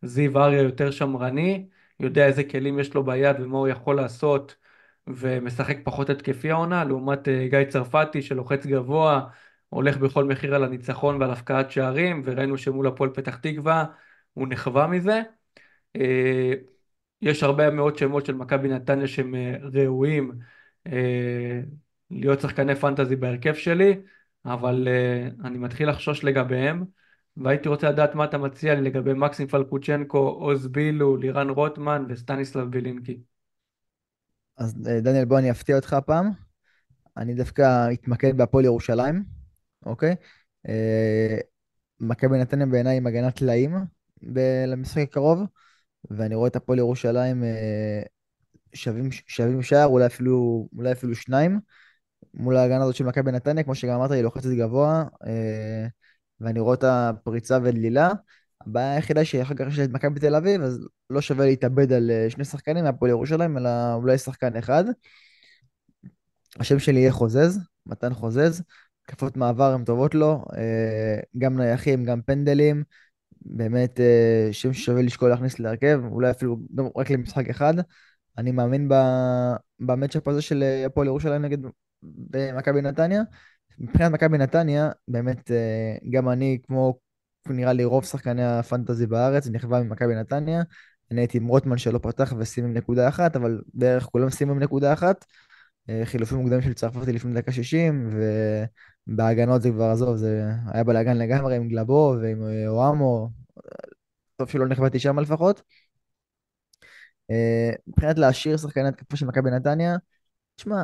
זיו 0.01 0.39
אריה 0.39 0.61
יותר 0.61 0.91
שמרני, 0.91 1.67
יודע 1.99 2.27
איזה 2.27 2.43
כלים 2.43 2.79
יש 2.79 2.93
לו 2.93 3.03
ביד 3.03 3.35
ומה 3.39 3.57
הוא 3.57 3.67
יכול 3.67 3.95
לעשות, 3.95 4.55
ומשחק 5.07 5.77
פחות 5.83 6.09
התקפי 6.09 6.51
העונה, 6.51 6.83
לעומת 6.83 7.27
אה, 7.27 7.47
גיא 7.49 7.65
צרפתי 7.65 8.21
שלוחץ 8.21 8.65
גבוה, 8.65 9.29
הולך 9.69 9.97
בכל 9.97 10.25
מחיר 10.25 10.55
על 10.55 10.63
הניצחון 10.63 11.21
ועל 11.21 11.31
הפקעת 11.31 11.71
שערים, 11.71 12.21
וראינו 12.25 12.57
שמול 12.57 12.87
הפועל 12.87 13.09
פתח 13.09 13.35
תקווה 13.37 13.85
הוא 14.33 14.47
נכווה 14.47 14.87
מזה. 14.87 15.21
אה, 15.95 16.53
יש 17.21 17.43
הרבה 17.43 17.69
מאוד 17.69 17.97
שמות 17.97 18.25
של 18.25 18.35
מכבי 18.35 18.67
נתניה 18.67 19.07
שהם 19.07 19.35
אה, 19.35 19.55
ראויים 19.73 20.31
להיות 22.11 22.41
שחקני 22.41 22.75
פנטזי 22.75 23.15
בהרכב 23.15 23.53
שלי, 23.53 24.01
אבל 24.45 24.87
אני 25.43 25.57
מתחיל 25.57 25.89
לחשוש 25.89 26.23
לגביהם, 26.23 26.85
והייתי 27.43 27.69
רוצה 27.69 27.89
לדעת 27.89 28.15
מה 28.15 28.25
אתה 28.25 28.37
מציע 28.37 28.75
לי 28.75 28.81
לגבי 28.81 29.13
מקסים 29.13 29.47
פלקוצ'נקו, 29.47 30.17
עוז 30.17 30.67
בילו, 30.67 31.17
לירן 31.17 31.49
רוטמן 31.49 32.05
וסטניסלב 32.09 32.71
בילינקי. 32.71 33.21
אז 34.57 34.75
דניאל, 35.01 35.25
בוא 35.25 35.39
אני 35.39 35.51
אפתיע 35.51 35.75
אותך 35.75 35.93
הפעם. 35.93 36.29
אני 37.17 37.33
דווקא 37.33 37.87
אתמקד 37.93 38.37
בהפועל 38.37 38.65
ירושלים, 38.65 39.23
אוקיי? 39.85 40.15
מכבי 41.99 42.37
נתניה 42.37 42.65
בעיניי 42.65 42.97
עם 42.97 43.07
הגנת 43.07 43.35
טלאים 43.35 43.75
למשחק 44.67 45.01
הקרוב. 45.01 45.39
ואני 46.11 46.35
רואה 46.35 46.47
את 46.47 46.55
הפועל 46.55 46.79
ירושלים 46.79 47.43
אה, 47.43 48.01
שווים, 48.73 49.11
שווים 49.11 49.61
שער, 49.61 49.85
אולי 49.85 50.05
אפילו, 50.05 50.67
אולי 50.77 50.91
אפילו 50.91 51.15
שניים, 51.15 51.59
מול 52.33 52.57
ההגנה 52.57 52.83
הזאת 52.83 52.95
של 52.95 53.05
מכבי 53.05 53.31
נתניה, 53.31 53.63
כמו 53.63 53.75
שגם 53.75 53.95
אמרת, 53.95 54.11
היא 54.11 54.21
לוחצת 54.21 54.49
גבוה, 54.49 55.03
אה, 55.27 55.87
ואני 56.41 56.59
רואה 56.59 56.73
את 56.73 56.83
הפריצה 56.83 57.57
ודלילה. 57.63 58.11
הבעיה 58.61 58.95
היחידה 58.95 59.25
שאחר 59.25 59.53
כך 59.55 59.65
יש 59.67 59.79
את 59.79 59.89
מכבי 59.89 60.19
תל 60.19 60.35
אביב, 60.35 60.61
אז 60.61 60.87
לא 61.09 61.21
שווה 61.21 61.45
להתאבד 61.45 61.93
על 61.93 62.11
אה, 62.11 62.29
שני 62.29 62.45
שחקנים 62.45 62.83
מהפועל 62.83 63.11
ירושלים, 63.11 63.57
אלא 63.57 63.93
אולי 63.93 64.17
שחקן 64.17 64.55
אחד. 64.55 64.83
השם 66.59 66.79
שלי 66.79 66.99
יהיה 66.99 67.11
חוזז, 67.11 67.59
מתן 67.85 68.13
חוזז. 68.13 68.61
תקפות 69.07 69.37
מעבר 69.37 69.73
הן 69.73 69.83
טובות 69.83 70.15
לו, 70.15 70.45
גם 71.37 71.57
נייחים, 71.57 72.05
גם 72.05 72.21
פנדלים. 72.21 72.83
באמת 73.41 73.99
אה, 73.99 74.49
שם 74.51 74.73
ששווה 74.73 75.01
לשקול 75.01 75.29
להכניס 75.29 75.59
להרכב, 75.59 76.01
אולי 76.11 76.31
אפילו 76.31 76.59
גם 76.75 76.85
רק 76.95 77.11
למשחק 77.11 77.49
אחד. 77.49 77.73
אני 78.37 78.51
מאמין 78.51 78.89
במצ'אפ 79.79 80.27
הזה 80.27 80.41
של 80.41 80.63
אה, 80.63 80.85
הפועל 80.85 81.07
ירושלים 81.07 81.41
נגד 81.41 81.57
מכבי 82.57 82.81
נתניה. 82.81 83.21
מבחינת 83.79 84.11
מכבי 84.11 84.37
נתניה, 84.37 84.91
באמת 85.07 85.51
אה, 85.51 85.95
גם 86.09 86.29
אני, 86.29 86.59
כמו 86.67 86.99
נראה 87.49 87.73
לי 87.73 87.83
רוב 87.83 88.05
שחקני 88.05 88.45
הפנטזי 88.45 89.07
בארץ, 89.07 89.47
נכווה 89.47 89.83
ממכבי 89.83 90.15
נתניה. 90.15 90.61
אני 91.11 91.21
הייתי 91.21 91.37
עם 91.37 91.47
רוטמן 91.47 91.77
שלא 91.77 91.99
פתח 92.03 92.33
ושים 92.37 92.65
עם 92.65 92.73
נקודה 92.73 93.09
אחת, 93.09 93.35
אבל 93.35 93.61
בערך 93.73 94.03
כולם 94.03 94.29
שימו 94.29 94.51
עם 94.51 94.59
נקודה 94.59 94.93
אחת. 94.93 95.25
אה, 95.89 96.01
חילופים 96.05 96.37
מוקדמים 96.37 96.61
של 96.61 96.73
צרפתי 96.73 97.11
לפני 97.13 97.33
דקה 97.33 97.51
60, 97.51 98.09
ובהגנות 99.07 99.61
זה 99.61 99.69
כבר, 99.69 99.85
עזוב, 99.85 100.15
זה 100.15 100.43
היה 100.73 100.83
בלאגן 100.83 101.17
לגמרי 101.17 101.55
עם 101.55 101.67
גלבו 101.67 102.15
ועם 102.21 102.43
אה, 102.43 102.67
אוהמו, 102.67 103.29
טוב 104.35 104.49
שלא 104.49 104.67
נחבאתי 104.67 104.99
שם 104.99 105.19
לפחות. 105.19 105.61
מבחינת 107.87 108.17
להשאיר 108.17 108.57
שחקני 108.57 108.87
התקפה 108.87 109.17
של 109.17 109.25
מכבי 109.25 109.51
נתניה, 109.51 109.95
תשמע, 110.55 110.83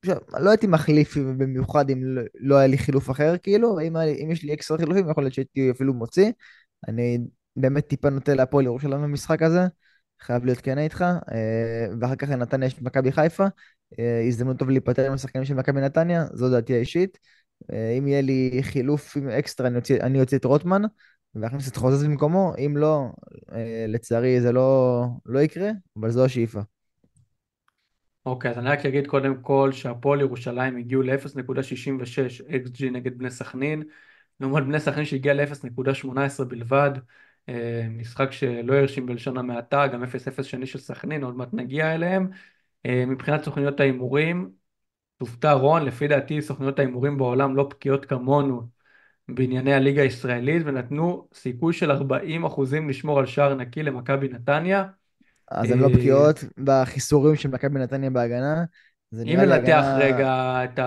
עכשיו, 0.00 0.16
לא 0.40 0.50
הייתי 0.50 0.66
מחליף 0.66 1.16
במיוחד 1.16 1.90
אם 1.90 2.04
לא, 2.04 2.22
לא 2.40 2.56
היה 2.56 2.66
לי 2.66 2.78
חילוף 2.78 3.10
אחר, 3.10 3.34
כאילו, 3.42 3.80
אם, 3.80 3.96
אם 3.96 4.30
יש 4.30 4.42
לי 4.42 4.54
אקסטרה 4.54 4.78
חילופים, 4.78 5.10
יכול 5.10 5.22
להיות 5.24 5.34
שהייתי 5.34 5.70
אפילו 5.70 5.94
מוציא. 5.94 6.32
אני 6.88 7.18
באמת 7.56 7.86
טיפה 7.88 8.10
נוטה 8.10 8.34
להפועל 8.34 8.64
ירושלים 8.64 9.02
במשחק 9.02 9.42
הזה, 9.42 9.60
חייב 10.20 10.44
להיות 10.44 10.60
כן 10.60 10.78
איתך. 10.78 11.04
אה, 11.32 11.86
ואחר 12.00 12.16
כך 12.16 12.28
לנתניה 12.28 12.66
יש 12.66 12.74
את 12.74 12.82
מכבי 12.82 13.12
חיפה, 13.12 13.46
אה, 13.98 14.24
הזדמנות 14.28 14.58
טוב 14.58 14.70
להיפטר 14.70 15.06
עם 15.06 15.12
השחקנים 15.12 15.44
של 15.44 15.54
מכבי 15.54 15.80
נתניה, 15.80 16.26
זו 16.34 16.50
דעתי 16.50 16.74
האישית. 16.74 17.18
אה, 17.72 17.90
אם 17.98 18.08
יהיה 18.08 18.20
לי 18.20 18.60
חילוף 18.62 19.16
עם 19.16 19.28
אקסטרה, 19.28 19.66
אני 19.66 19.76
אוציא, 19.76 20.00
אני 20.00 20.20
אוציא 20.20 20.38
את 20.38 20.44
רוטמן, 20.44 20.82
ואכניס 21.34 21.68
את 21.68 21.76
חוזז 21.76 22.04
במקומו, 22.04 22.52
אם 22.58 22.76
לא, 22.76 23.12
לצערי 23.88 24.40
זה 24.40 24.52
לא, 24.52 25.04
לא 25.26 25.38
יקרה, 25.40 25.70
אבל 25.96 26.10
זו 26.10 26.24
השאיפה. 26.24 26.60
אוקיי, 28.30 28.50
אז 28.50 28.58
אני 28.58 28.68
רק 28.68 28.86
אגיד 28.86 29.06
קודם 29.06 29.42
כל 29.42 29.72
שהפועל 29.72 30.20
ירושלים 30.20 30.76
הגיעו 30.76 31.02
ל-0.66 31.02 32.40
XG 32.48 32.84
נגד 32.92 33.18
בני 33.18 33.30
סכנין, 33.30 33.82
לעומת 34.40 34.62
בני 34.64 34.80
סכנין 34.80 35.04
שהגיע 35.04 35.34
ל-0.18 35.34 36.44
בלבד, 36.44 36.90
אה, 37.48 37.86
משחק 37.90 38.32
שלא 38.32 38.74
הרשים 38.74 39.06
בלשון 39.06 39.38
המעטה, 39.38 39.86
גם 39.86 40.02
0-0 40.04 40.46
שני 40.46 40.66
של 40.66 40.78
סכנין, 40.78 41.24
עוד 41.24 41.36
מעט 41.36 41.48
נגיע 41.54 41.94
אליהם. 41.94 42.30
אה, 42.86 43.04
מבחינת 43.06 43.44
סוכניות 43.44 43.80
ההימורים, 43.80 44.52
תופתע 45.18 45.52
רון, 45.52 45.84
לפי 45.84 46.08
דעתי 46.08 46.42
סוכניות 46.42 46.78
ההימורים 46.78 47.18
בעולם 47.18 47.56
לא 47.56 47.64
בקיאות 47.64 48.04
כמונו 48.04 48.68
בענייני 49.28 49.74
הליגה 49.74 50.02
הישראלית, 50.02 50.62
ונתנו 50.66 51.28
סיכוי 51.34 51.72
של 51.72 51.90
40% 51.90 52.88
לשמור 52.88 53.18
על 53.18 53.26
שער 53.26 53.54
נקי 53.54 53.82
למכבי 53.82 54.28
נתניה. 54.28 54.84
אז 55.50 55.70
הן 55.70 55.78
לא 55.78 55.86
אה, 55.86 55.92
בקיאות 55.92 56.44
בחיסורים 56.64 57.36
של 57.36 57.48
מכבי 57.48 57.80
נתניה 57.80 58.10
בהגנה. 58.10 58.64
אם 59.12 59.36
ננתח. 59.40 59.84
רגע 59.98 60.60
את 60.64 60.80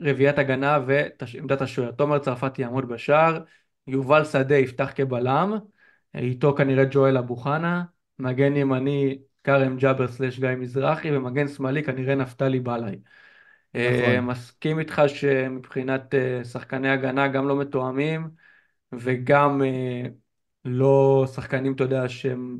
הרביעיית 0.00 0.38
הגנה 0.38 0.78
ואת 0.86 1.22
עמדת 1.38 1.60
השוער, 1.60 1.90
תומר 1.90 2.18
צרפתי 2.18 2.62
יעמוד 2.62 2.88
בשער, 2.88 3.44
יובל 3.86 4.24
שדה 4.24 4.56
יפתח 4.56 4.92
כבלם, 4.94 5.58
איתו 6.14 6.54
כנראה 6.56 6.84
ג'ואל 6.90 7.18
אבו 7.18 7.36
חנה, 7.36 7.84
מגן 8.18 8.56
ימני 8.56 9.18
כרם 9.44 9.76
ג'אבר 9.76 10.08
סלש 10.08 10.40
גיא 10.40 10.48
מזרחי, 10.48 11.16
ומגן 11.16 11.48
שמאלי 11.48 11.82
כנראה 11.82 12.14
נפתלי 12.14 12.60
בלאי. 12.60 12.98
אה, 13.76 14.00
נכון. 14.00 14.26
מסכים 14.26 14.78
איתך 14.78 15.02
שמבחינת 15.06 16.14
אה, 16.14 16.44
שחקני 16.44 16.90
הגנה 16.90 17.28
גם 17.28 17.48
לא 17.48 17.56
מתואמים, 17.56 18.28
וגם 18.92 19.62
לא 20.64 21.24
שחקנים, 21.34 21.72
אתה 21.72 21.84
יודע, 21.84 22.08
שהם 22.08 22.58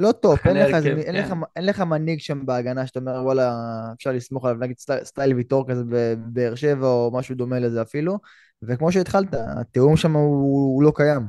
לא 0.00 0.12
top, 0.12 0.40
אין 0.46 0.56
לך, 0.56 0.74
הרכב, 0.74 0.86
אין 0.86 1.14
לך, 1.14 1.28
כן. 1.28 1.34
אין 1.56 1.66
לך 1.66 1.80
מנהיג 1.80 2.20
שם 2.20 2.46
בהגנה 2.46 2.86
שאתה 2.86 2.98
אומר 2.98 3.12
וואלה 3.12 3.54
אפשר 3.96 4.12
לסמוך 4.12 4.44
עליו, 4.44 4.58
נגיד 4.60 4.78
style, 4.78 5.04
style 5.04 5.34
ויטור 5.34 5.68
כזה 5.68 5.82
בבאר 5.88 6.54
שבע 6.54 6.86
או 6.86 7.10
משהו 7.14 7.34
דומה 7.34 7.58
לזה 7.58 7.82
אפילו, 7.82 8.18
וכמו 8.62 8.92
שהתחלת, 8.92 9.34
התיאום 9.34 9.96
שם 9.96 10.12
הוא, 10.12 10.74
הוא 10.74 10.82
לא 10.82 10.92
קיים. 10.94 11.26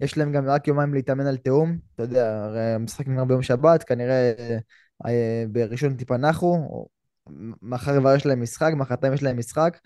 יש 0.00 0.18
להם 0.18 0.32
גם 0.32 0.46
רק 0.46 0.68
יומיים 0.68 0.94
להתאמן 0.94 1.26
על 1.26 1.36
תיאום, 1.36 1.78
אתה 1.94 2.02
יודע, 2.02 2.44
הרי 2.44 2.60
המשחק 2.60 3.08
נגמר 3.08 3.24
ביום 3.24 3.42
שבת, 3.42 3.82
כנראה 3.82 4.32
אה, 5.06 5.44
בראשון 5.52 5.96
טיפה 5.96 6.16
נחו, 6.16 6.86
מחר 7.62 8.00
כבר 8.00 8.14
יש 8.14 8.26
להם 8.26 8.42
משחק, 8.42 8.72
מחרתיים 8.76 9.12
יש 9.12 9.22
להם 9.22 9.38
משחק, 9.38 9.78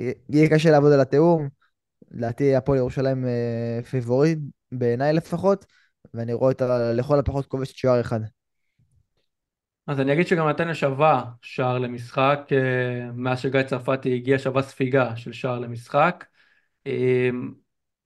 אה, 0.00 0.12
יהיה 0.28 0.50
קשה 0.50 0.70
לעבוד 0.70 0.92
על 0.92 1.00
התיאום, 1.00 1.48
לדעתי 2.10 2.56
הפועל 2.56 2.78
ירושלים 2.78 3.26
אה, 3.26 3.80
פיבוריט, 3.90 4.38
בעיניי 4.72 5.12
לפחות, 5.12 5.66
ואני 6.14 6.32
רואה 6.32 6.52
אותה 6.52 6.92
לכל 6.92 7.18
הפחות 7.18 7.46
כובשת 7.46 7.76
שוער 7.76 8.00
אחד. 8.00 8.20
אז 9.86 10.00
אני 10.00 10.12
אגיד 10.12 10.26
שגם 10.26 10.48
נתניה 10.48 10.74
שווה 10.74 11.24
שער 11.42 11.78
למשחק, 11.78 12.40
אה, 12.52 13.12
מאז 13.14 13.40
שגיא 13.40 13.62
צרפתי 13.62 14.14
הגיע 14.14 14.38
שווה 14.38 14.62
ספיגה 14.62 15.16
של 15.16 15.32
שער 15.32 15.58
למשחק. 15.58 16.24
אה, 16.86 17.30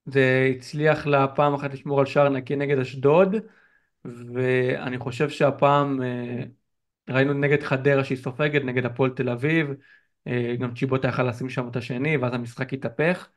זה 0.07 0.53
הצליח 0.57 1.07
לה 1.07 1.29
פעם 1.29 1.55
אחת 1.55 1.73
לשמור 1.73 2.01
על 2.01 2.07
שער 2.07 2.29
נקי 2.29 2.57
נגד 2.57 2.79
אשדוד, 2.79 3.37
ואני 4.05 4.99
חושב 4.99 5.31
שהפעם 5.31 6.03
אה, 6.03 6.45
ראינו 7.11 7.33
נגד 7.33 7.63
חדרה 7.63 8.05
שהיא 8.05 8.19
סופגת, 8.19 8.63
נגד 8.65 8.85
הפועל 8.87 9.11
תל 9.11 9.29
אביב, 9.29 9.69
גם 10.59 10.75
צ'יבוטה 10.75 11.09
יכל 11.09 11.23
לשים 11.23 11.49
שם 11.49 11.69
את 11.69 11.77
השני, 11.77 12.17
ואז 12.17 12.35
המשחק 12.35 12.73
התהפך. 12.73 13.29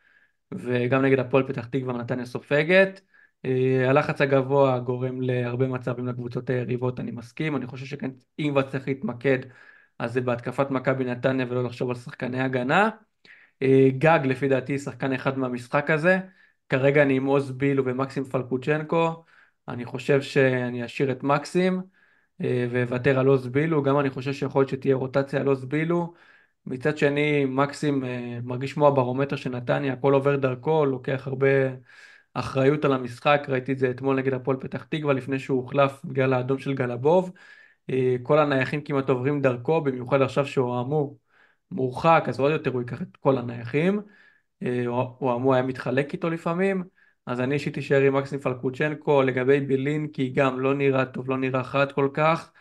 וגם 0.51 1.01
נגד 1.01 1.19
הפועל 1.19 1.47
פתח 1.47 1.65
תקווה 1.65 1.95
ונתניה 1.95 2.25
סופגת. 2.25 3.01
אה, 3.45 3.89
הלחץ 3.89 4.21
הגבוה 4.21 4.79
גורם 4.79 5.21
להרבה 5.21 5.67
מצבים 5.67 6.07
לקבוצות 6.07 6.49
היריבות, 6.49 6.99
אני 6.99 7.11
מסכים. 7.11 7.55
אני 7.55 7.67
חושב 7.67 7.85
שכן, 7.85 8.11
אם 8.39 8.49
כבר 8.51 8.61
צריך 8.61 8.87
להתמקד, 8.87 9.39
אז 9.99 10.13
זה 10.13 10.21
בהתקפת 10.21 10.71
מכבי 10.71 11.03
נתניה 11.05 11.45
ולא 11.49 11.63
לחשוב 11.63 11.89
על 11.89 11.95
שחקני 11.95 12.41
הגנה. 12.41 12.89
אה, 13.61 13.89
גג, 13.97 14.19
לפי 14.23 14.47
דעתי, 14.47 14.79
שחקן 14.79 15.13
אחד 15.13 15.37
מהמשחק 15.37 15.89
הזה. 15.89 16.19
כרגע 16.69 17.01
אני 17.01 17.13
עם 17.17 17.25
עוז 17.25 17.51
בילו 17.51 17.85
ומקסים 17.85 18.23
פלקוצ'נקו. 18.23 19.23
אני 19.67 19.85
חושב 19.85 20.21
שאני 20.21 20.85
אשאיר 20.85 21.11
את 21.11 21.23
מקסים 21.23 21.81
אה, 22.41 22.67
ואוותר 22.71 23.19
על 23.19 23.27
עוז 23.27 23.47
בילו. 23.47 23.83
גם 23.83 23.99
אני 23.99 24.09
חושב 24.09 24.33
שיכול 24.33 24.61
להיות 24.61 24.69
שתהיה 24.69 24.95
רוטציה 24.95 25.39
על 25.41 25.47
עוז 25.47 25.65
בילו. 25.65 26.13
מצד 26.65 26.97
שני, 26.97 27.45
מקסים 27.45 28.03
מרגיש 28.43 28.73
כמו 28.73 28.87
הברומטר 28.87 29.35
של 29.35 29.49
נתניה, 29.49 29.93
הכל 29.93 30.13
עובר 30.13 30.35
דרכו, 30.35 30.85
לוקח 30.85 31.27
הרבה 31.27 31.47
אחריות 32.33 32.85
על 32.85 32.93
המשחק, 32.93 33.45
ראיתי 33.49 33.71
את 33.71 33.77
זה 33.77 33.91
אתמול 33.91 34.15
נגד 34.15 34.33
הפועל 34.33 34.57
פתח 34.57 34.83
תקווה, 34.83 35.13
לפני 35.13 35.39
שהוא 35.39 35.61
הוחלף 35.61 36.01
בגלל 36.05 36.33
האדום 36.33 36.59
של 36.59 36.73
גלבוב. 36.73 37.31
אה, 37.89 38.15
כל 38.23 38.39
הנייחים 38.39 38.81
כמעט 38.81 39.09
עוברים 39.09 39.41
דרכו, 39.41 39.81
במיוחד 39.81 40.21
עכשיו 40.21 40.45
שהוא 40.45 40.81
אמור 40.81 41.17
מורחק, 41.71 42.23
אז 42.27 42.39
עוד 42.39 42.51
יותר 42.51 42.71
הוא 42.71 42.81
ייקח 42.81 43.01
את 43.01 43.17
כל 43.17 43.37
הנייחים. 43.37 44.01
אה, 44.63 44.85
הוא 44.87 45.35
אמור 45.35 45.53
היה 45.53 45.63
מתחלק 45.63 46.13
איתו 46.13 46.29
לפעמים, 46.29 46.83
אז 47.25 47.39
אני 47.41 47.53
אישית 47.53 47.77
אשאר 47.77 48.01
עם 48.01 48.15
מקסים 48.17 48.39
פלקוצ'נקו, 48.39 49.21
לגבי 49.21 49.59
בילינקי 49.59 50.29
גם 50.29 50.59
לא 50.59 50.73
נראה 50.73 51.05
טוב, 51.05 51.29
לא 51.29 51.37
נראה 51.37 51.63
חד 51.63 51.91
כל 51.91 52.09
כך. 52.13 52.51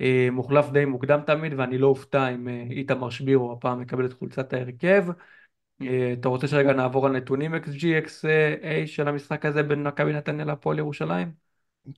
אה, 0.00 0.28
מוחלף 0.32 0.70
די 0.70 0.84
מוקדם 0.84 1.20
תמיד, 1.26 1.52
ואני 1.56 1.78
לא 1.78 1.86
אופתע 1.86 2.28
אם 2.28 2.48
איתמר 2.48 3.10
שבירו 3.10 3.52
הפעם 3.52 3.82
יקבל 3.82 4.06
את 4.06 4.12
חולצת 4.12 4.52
ההרכב. 4.52 5.04
אה, 5.88 6.12
אתה 6.12 6.28
רוצה 6.28 6.48
שרגע 6.48 6.72
נעבור 6.72 7.06
על 7.06 7.12
נתונים 7.12 7.54
XG, 7.54 8.06
XA 8.06 8.86
של 8.86 9.08
המשחק 9.08 9.46
הזה 9.46 9.62
בין 9.62 9.82
מכבי 9.82 10.12
נתניה 10.12 10.44
להפועל 10.44 10.78
ירושלים? 10.78 11.32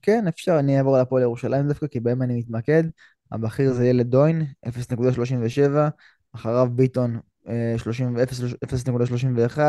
כן, 0.01 0.27
אפשר, 0.27 0.59
אני 0.59 0.77
אעבור 0.77 0.97
להפועל 0.97 1.23
ירושלים 1.23 1.67
דווקא, 1.67 1.87
כי 1.87 1.99
בהם 1.99 2.21
אני 2.21 2.39
מתמקד. 2.39 2.83
הבכיר 3.31 3.73
זה 3.73 3.87
ילד 3.87 4.07
דוין, 4.07 4.45
0.37, 4.65 5.89
אחריו 6.35 6.67
ביטון, 6.71 7.19
אה, 7.49 7.75
30 7.77 8.15
0.31, 8.63 9.59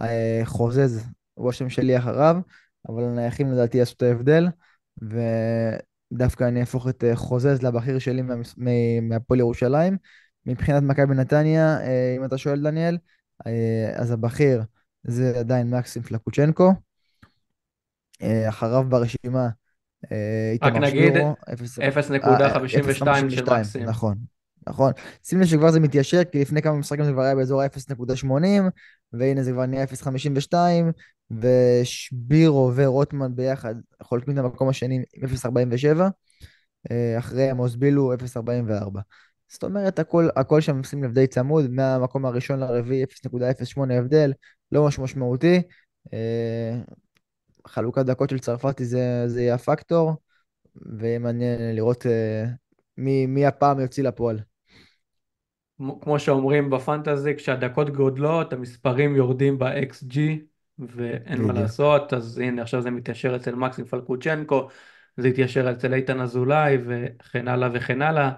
אה, 0.00 0.40
חוזז, 0.44 1.06
הוא 1.34 1.50
השם 1.50 1.68
שלי 1.68 1.98
אחריו, 1.98 2.36
אבל 2.88 3.04
הנייחים 3.04 3.52
לדעתי 3.52 3.78
יעשו 3.78 3.94
את 3.96 4.02
ההבדל, 4.02 4.48
ודווקא 5.02 6.44
אני 6.44 6.60
אהפוך 6.60 6.88
את 6.88 7.04
אה, 7.04 7.16
חוזז 7.16 7.62
לבכיר 7.62 7.98
שלי 7.98 8.22
מהפועל 9.02 9.40
ירושלים. 9.40 9.96
מבחינת 10.46 10.82
מכבי 10.82 11.14
נתניה, 11.14 11.80
אה, 11.80 12.14
אם 12.16 12.24
אתה 12.24 12.38
שואל 12.38 12.62
דניאל, 12.62 12.94
אה, 12.94 12.98
אז 13.94 14.10
הבכיר 14.10 14.62
זה 15.04 15.38
עדיין 15.38 15.70
מקסים 15.70 16.02
פלקוצ'נקו. 16.02 16.72
אה, 18.22 18.48
אחריו 18.48 18.84
ברשימה 18.88 19.48
אה, 20.12 20.54
רק 20.62 20.72
נגיד 20.72 21.12
שבירו, 21.12 21.34
0 21.54 21.78
אה, 21.78 21.88
0.52 21.88 22.68
של 22.68 22.80
0.52, 22.80 23.50
מקסים. 23.50 23.82
נכון, 23.82 24.16
נכון. 24.66 24.92
שים 25.24 25.40
לב 25.40 25.46
שכבר 25.46 25.70
זה 25.70 25.80
מתיישר, 25.80 26.24
כי 26.24 26.40
לפני 26.40 26.62
כמה 26.62 26.74
משחקים 26.74 27.04
זה 27.04 27.12
כבר 27.12 27.22
היה 27.22 27.34
באזור 27.34 27.62
ה-0.80, 27.62 28.26
והנה 29.12 29.42
זה 29.42 29.52
כבר 29.52 29.66
נהיה 29.66 29.84
0.52, 29.84 30.54
ושבירו 31.30 32.72
ורוטמן 32.76 33.36
ביחד 33.36 33.74
חולקים 34.02 34.34
את 34.34 34.38
המקום 34.38 34.68
השני 34.68 35.02
עם 35.14 35.28
0.47, 35.28 36.00
אה, 36.90 37.18
אחרי 37.18 37.50
עמוס 37.50 37.74
בילו 37.74 38.14
0.44. 38.14 39.00
זאת 39.48 39.64
אומרת, 39.64 39.98
הכל, 39.98 40.28
הכל 40.36 40.60
שם, 40.60 40.82
שים 40.82 41.04
לב, 41.04 41.12
די 41.12 41.26
צמוד, 41.26 41.70
מהמקום 41.70 42.26
הראשון 42.26 42.60
לרביעי 42.60 43.04
0.08 43.04 43.92
הבדל, 43.92 44.32
לא 44.72 44.86
משהו 44.86 45.04
משמעותי. 45.04 45.62
אה, 46.12 46.78
חלוקת 47.66 48.04
דקות 48.06 48.30
של 48.30 48.38
צרפתי 48.38 48.84
זה, 48.84 49.24
זה 49.26 49.42
יהיה 49.42 49.54
הפקטור, 49.54 50.12
ויהיה 50.98 51.18
מעניין 51.18 51.76
לראות 51.76 52.06
אה, 52.06 52.44
מי, 52.98 53.26
מי 53.26 53.46
הפעם 53.46 53.80
יוציא 53.80 54.04
לפועל. 54.04 54.40
כמו 56.00 56.18
שאומרים 56.18 56.70
בפנטזי, 56.70 57.34
כשהדקות 57.36 57.90
גודלות, 57.90 58.52
המספרים 58.52 59.16
יורדים 59.16 59.58
ב-XG, 59.58 60.18
ואין 60.78 61.42
מה. 61.42 61.52
לעשות, 61.52 62.12
אז 62.12 62.38
הנה 62.38 62.62
עכשיו 62.62 62.82
זה 62.82 62.90
מתיישר 62.90 63.36
אצל 63.36 63.54
מקסים 63.54 63.84
פלקוצ'נקו. 63.84 64.68
זה 65.16 65.28
יתיישר 65.28 65.70
אצל 65.72 65.94
איתן 65.94 66.20
אזולאי 66.20 66.78
וכן 66.86 67.48
הלאה 67.48 67.68
וכן 67.72 68.02
הלאה. 68.02 68.30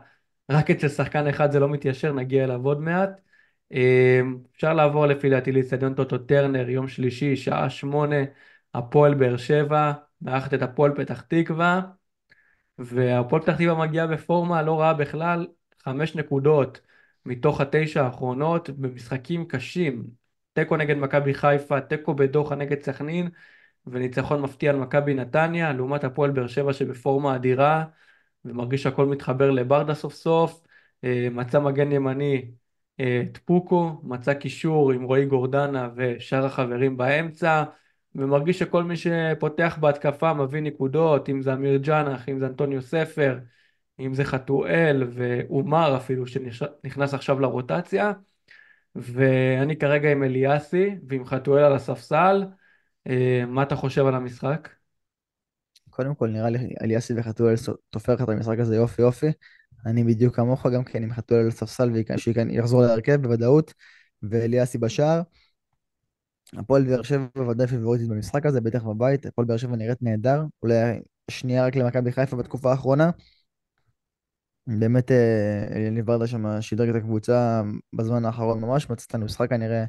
רק 0.51 0.71
אצל 0.71 0.89
שחקן 0.89 1.27
אחד 1.27 1.53
זה 1.53 1.61
לא 1.61 1.69
מתיישר, 1.69 2.13
נגיע 2.13 2.45
אליו 2.45 2.65
עוד 2.65 2.81
מעט. 2.81 3.11
אמ, 3.73 4.39
אפשר 4.53 4.75
לעבור 4.75 5.07
לפי 5.07 5.31
דעתי 5.31 5.53
לאיצטדיון 5.53 5.95
טוטו 5.95 6.19
טרנר, 6.19 6.69
יום 6.71 6.89
שלישי, 6.89 7.37
שעה 7.37 7.71
שמונה, 7.71 8.17
הפועל 8.75 9.15
באר 9.15 9.37
שבע, 9.37 9.93
מארחת 10.23 10.55
את 10.55 10.63
הפועל 10.63 10.95
פתח 10.97 11.21
תקווה, 11.21 11.81
והפועל 12.79 13.43
פתח 13.43 13.57
תקווה 13.57 13.75
מגיעה 13.75 14.07
בפורמה 14.07 14.63
לא 14.63 14.81
רעה 14.81 14.95
בכלל, 14.95 15.47
חמש 15.83 16.17
נקודות 16.17 16.81
מתוך 17.27 17.61
התשע 17.61 18.05
האחרונות 18.05 18.71
במשחקים 18.71 19.45
קשים. 19.45 20.05
תיקו 20.53 20.77
נגד 20.77 20.97
מכבי 20.97 21.35
חיפה, 21.35 21.81
תיקו 21.81 22.15
בדוחה 22.15 22.55
נגד 22.55 22.83
סכנין, 22.83 23.29
וניצחון 23.87 24.41
מפתיע 24.41 24.71
על 24.71 24.77
מכבי 24.77 25.15
נתניה, 25.15 25.73
לעומת 25.73 26.05
הפועל 26.05 26.31
באר 26.31 26.47
שבע 26.47 26.73
שבפורמה 26.73 27.37
אדירה, 27.37 27.85
ומרגיש 28.45 28.83
שהכל 28.83 29.07
מתחבר 29.07 29.51
לברדה 29.51 29.95
סוף 29.95 30.15
סוף. 30.15 30.63
אה, 31.05 31.29
מצא 31.31 31.61
מגן 31.61 31.93
ימני 31.93 32.51
את 32.97 33.39
פוקו, 33.45 34.01
מצא 34.03 34.35
קישור 34.35 34.93
עם 34.93 35.03
רועי 35.03 35.27
גורדנה 35.27 35.89
ושאר 35.97 36.45
החברים 36.47 36.97
באמצע, 36.97 37.65
ומרגיש 38.15 38.59
שכל 38.59 38.85
מי 38.85 38.95
שפותח 38.97 39.79
בהתקפה 39.81 40.33
מביא 40.33 40.61
נקודות, 40.61 41.29
אם 41.29 41.43
זה 41.43 41.53
אמיר 41.53 41.77
ג'אנח, 41.77 42.29
אם 42.29 42.39
זה 42.39 42.47
אנטוניו 42.47 42.83
ספר, 42.83 43.39
אם 44.01 44.15
זה 44.15 44.25
חתואל 44.25 45.09
ואומר 45.13 45.97
אפילו 45.97 46.27
שנכנס 46.27 47.15
עכשיו 47.15 47.41
לרוטציה. 47.41 48.13
ואני 48.95 49.77
כרגע 49.77 50.13
עם 50.13 50.23
אליאסי 50.23 50.97
ועם 51.09 51.25
חתואל 51.27 51.63
על 51.65 51.73
הספסל. 51.73 52.45
אה, 53.07 53.45
מה 53.47 53.63
אתה 53.63 53.77
חושב 53.77 54.07
על 54.07 54.15
המשחק? 54.15 54.69
קודם 55.99 56.15
כל, 56.15 56.29
נראה 56.29 56.51
לי 56.51 56.75
אליאסי 56.83 57.13
וחתואל 57.17 57.55
תופר 57.91 58.15
את 58.15 58.29
המשחק 58.29 58.59
הזה 58.59 58.77
יופי 58.77 59.03
יופי. 59.03 59.27
אני 59.87 60.05
בדיוק 60.05 60.37
כמוך, 60.37 60.67
גם 60.67 60.85
כן 60.85 61.03
עם 61.03 61.13
חתואל 61.13 61.41
על 61.41 61.49
הספסל 61.49 61.91
שיחזור 62.17 62.83
להרכב 62.83 63.23
בוודאות, 63.23 63.75
ואליאסי 64.23 64.79
בשער. 64.79 65.23
הפועל 66.57 66.85
באר 66.85 67.03
שבע 67.03 67.49
ודאי 67.49 67.67
פיבוריטית 67.67 68.09
במשחק 68.09 68.47
הזה, 68.47 68.61
בטח 68.61 68.83
בבית. 68.83 69.27
הפועל 69.27 69.47
באר 69.47 69.57
שבע 69.57 69.77
נראית 69.77 70.03
נהדר, 70.03 70.43
אולי 70.63 71.01
שנייה 71.31 71.67
רק 71.67 71.77
למכבי 71.77 72.13
חיפה 72.13 72.37
בתקופה 72.37 72.71
האחרונה. 72.71 73.11
באמת 74.67 75.11
אליניב 75.71 76.07
ברדה 76.07 76.27
שם 76.27 76.61
שידרג 76.61 76.89
את 76.89 76.95
הקבוצה 76.95 77.63
בזמן 77.93 78.25
האחרון 78.25 78.61
ממש, 78.61 78.91
מצא 78.91 79.05
את 79.09 79.15
המשחק 79.15 79.51
כנראה 79.51 79.85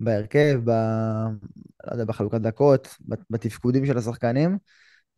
בהרכב, 0.00 0.60
ב... 0.64 0.70
לא 1.86 1.92
יודע, 1.92 2.04
בחלוקת 2.04 2.40
דקות, 2.40 2.88
בתפקודים 3.30 3.86
של 3.86 3.98
השחקנים. 3.98 4.58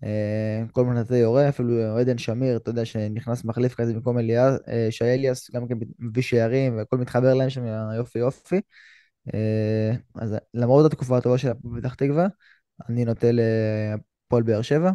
אה, 0.04 0.64
כל 0.72 0.84
מיני 0.84 1.00
נתתי 1.00 1.16
יורה, 1.16 1.48
אפילו 1.48 1.98
עדן 1.98 2.18
שמיר, 2.18 2.56
אתה 2.56 2.70
יודע, 2.70 2.84
שנכנס 2.84 3.44
מחליף 3.44 3.74
כזה 3.74 3.94
במקום 3.94 4.18
אליאס, 4.18 4.60
אה, 4.68 4.86
שי 4.90 5.04
אליאס, 5.04 5.50
גם 5.50 5.68
כן 5.68 5.74
מביא 5.98 6.22
שערים, 6.22 6.76
והכל 6.76 6.98
מתחבר 6.98 7.34
להם 7.34 7.50
שם 7.50 7.64
יופי 7.96 8.18
יופי. 8.18 8.60
אה, 9.34 9.92
אז 10.14 10.36
למרות 10.54 10.86
התקופה 10.86 11.18
הטובה 11.18 11.38
של 11.38 11.52
פתח 11.76 11.94
תקווה, 11.94 12.26
אני 12.88 13.04
נוטה 13.04 13.26
לפועל 13.32 14.42
באר 14.42 14.62
שבע, 14.62 14.90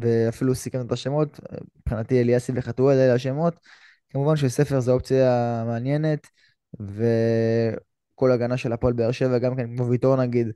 ואפילו 0.00 0.54
סיכם 0.54 0.86
את 0.86 0.92
השמות, 0.92 1.40
מבחינתי 1.78 2.20
אליאסי 2.20 2.52
וחתואל 2.54 2.96
אלה 2.96 3.14
השמות. 3.14 3.60
כמובן 4.10 4.36
שספר 4.36 4.80
זה 4.80 4.92
אופציה 4.92 5.64
מעניינת, 5.66 6.26
וכל 6.80 8.32
הגנה 8.32 8.56
של 8.56 8.72
הפועל 8.72 8.92
באר 8.92 9.10
שבע, 9.10 9.38
גם 9.38 9.56
כן 9.56 9.76
כמו 9.76 9.88
ויטור 9.88 10.16
נגיד, 10.16 10.48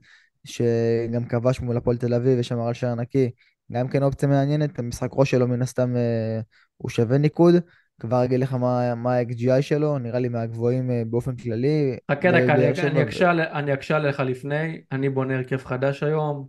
שגם 0.45 1.25
כבש 1.29 1.59
מול 1.59 1.77
הפועל 1.77 1.97
תל 1.97 2.13
אביב 2.13 2.39
ושמר 2.39 2.67
על 2.67 2.73
שער 2.73 2.95
נקי, 2.95 3.31
גם 3.71 3.87
כן 3.87 4.03
אופציה 4.03 4.29
מעניינת, 4.29 4.79
המשחק 4.79 5.09
ראש 5.13 5.31
שלו 5.31 5.47
מן 5.47 5.61
הסתם 5.61 5.95
אה, 5.95 6.39
הוא 6.77 6.89
שווה 6.89 7.17
ניקוד. 7.17 7.55
כבר 7.99 8.25
אגיד 8.25 8.39
לך 8.39 8.53
מה, 8.53 8.95
מה 8.95 9.15
ה-XGI 9.15 9.61
שלו, 9.61 9.97
נראה 9.97 10.19
לי 10.19 10.29
מהגבוהים 10.29 10.91
אה, 10.91 11.03
באופן 11.07 11.35
כללי. 11.35 11.97
חכה 12.11 12.31
דקה, 12.31 12.53
אני 13.51 13.73
אקשה 13.73 13.95
עליך 13.95 14.19
לפני, 14.19 14.81
אני 14.91 15.09
בונה 15.09 15.35
הרכב 15.35 15.57
חדש 15.57 16.03
היום, 16.03 16.47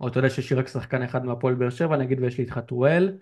או 0.00 0.08
אתה 0.08 0.18
יודע 0.18 0.30
שיש 0.30 0.52
לי 0.52 0.58
רק 0.58 0.68
שחקן 0.68 1.02
אחד 1.02 1.24
מהפועל 1.24 1.54
באר 1.54 1.70
שבע, 1.70 1.94
אני 1.94 2.04
אגיד 2.04 2.20
ויש 2.20 2.38
לי 2.38 2.44
את 2.44 2.50
חתואל, 2.50 3.18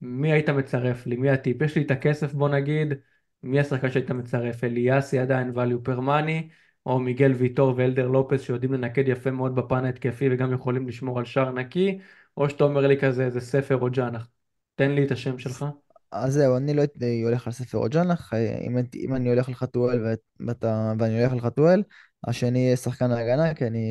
מי 0.00 0.32
היית 0.32 0.48
מצרף 0.48 1.06
לי? 1.06 1.16
מי 1.16 1.30
הטיפ? 1.30 1.62
יש 1.62 1.76
לי 1.76 1.82
את 1.82 1.90
הכסף 1.90 2.32
בוא 2.32 2.48
נגיד, 2.48 2.94
מי 3.42 3.60
השחקן 3.60 3.90
שהיית 3.90 4.10
מצרף? 4.10 4.64
אליאסי 4.64 5.18
עדיין 5.18 5.52
value 5.54 5.88
per 5.88 5.98
money, 5.98 6.52
או 6.86 7.00
מיגל 7.00 7.32
ויטור 7.32 7.74
ואלדר 7.76 8.08
לופס 8.08 8.42
שיודעים 8.42 8.72
לנקד 8.72 9.08
יפה 9.08 9.30
מאוד 9.30 9.54
בפן 9.54 9.84
ההתקפי 9.84 10.28
וגם 10.30 10.52
יכולים 10.52 10.88
לשמור 10.88 11.18
על 11.18 11.24
שער 11.24 11.52
נקי, 11.52 11.98
או 12.38 12.50
שאתה 12.50 12.64
אומר 12.64 12.86
לי 12.86 13.00
כזה 13.00 13.24
איזה 13.24 13.40
ספר 13.40 13.76
או 13.76 13.90
ג'אנח. 13.90 14.28
תן 14.74 14.90
לי 14.90 15.06
את 15.06 15.10
השם 15.10 15.38
שלך. 15.38 15.64
אז 16.12 16.32
זהו, 16.34 16.56
אני 16.56 16.74
לא 16.74 16.82
הולך 17.24 17.46
על 17.46 17.52
ספר 17.52 17.78
או 17.78 17.88
ג'אנח, 17.88 18.32
אם, 18.66 18.78
אם 18.94 19.14
אני 19.14 19.28
הולך 19.28 19.48
על 19.48 19.54
חתואל 19.54 20.16
ואתה, 20.46 20.92
ואני 20.98 21.20
הולך 21.20 21.32
על 21.32 21.40
חתואל, 21.40 21.82
השני 22.26 22.58
יהיה 22.58 22.76
שחקן 22.76 23.10
ההגנה, 23.10 23.54
כי 23.54 23.66
אני 23.66 23.88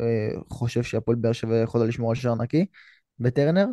אה, 0.00 0.28
חושב 0.48 0.82
שהפועל 0.82 1.16
באר 1.16 1.32
שבע 1.32 1.56
יכולה 1.56 1.84
לשמור 1.84 2.10
על 2.10 2.16
שער 2.16 2.34
נקי 2.34 2.66
בטרנר. 3.18 3.66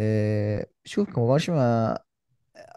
אה, 0.00 0.60
שוב, 0.84 1.10
כמובן 1.10 1.36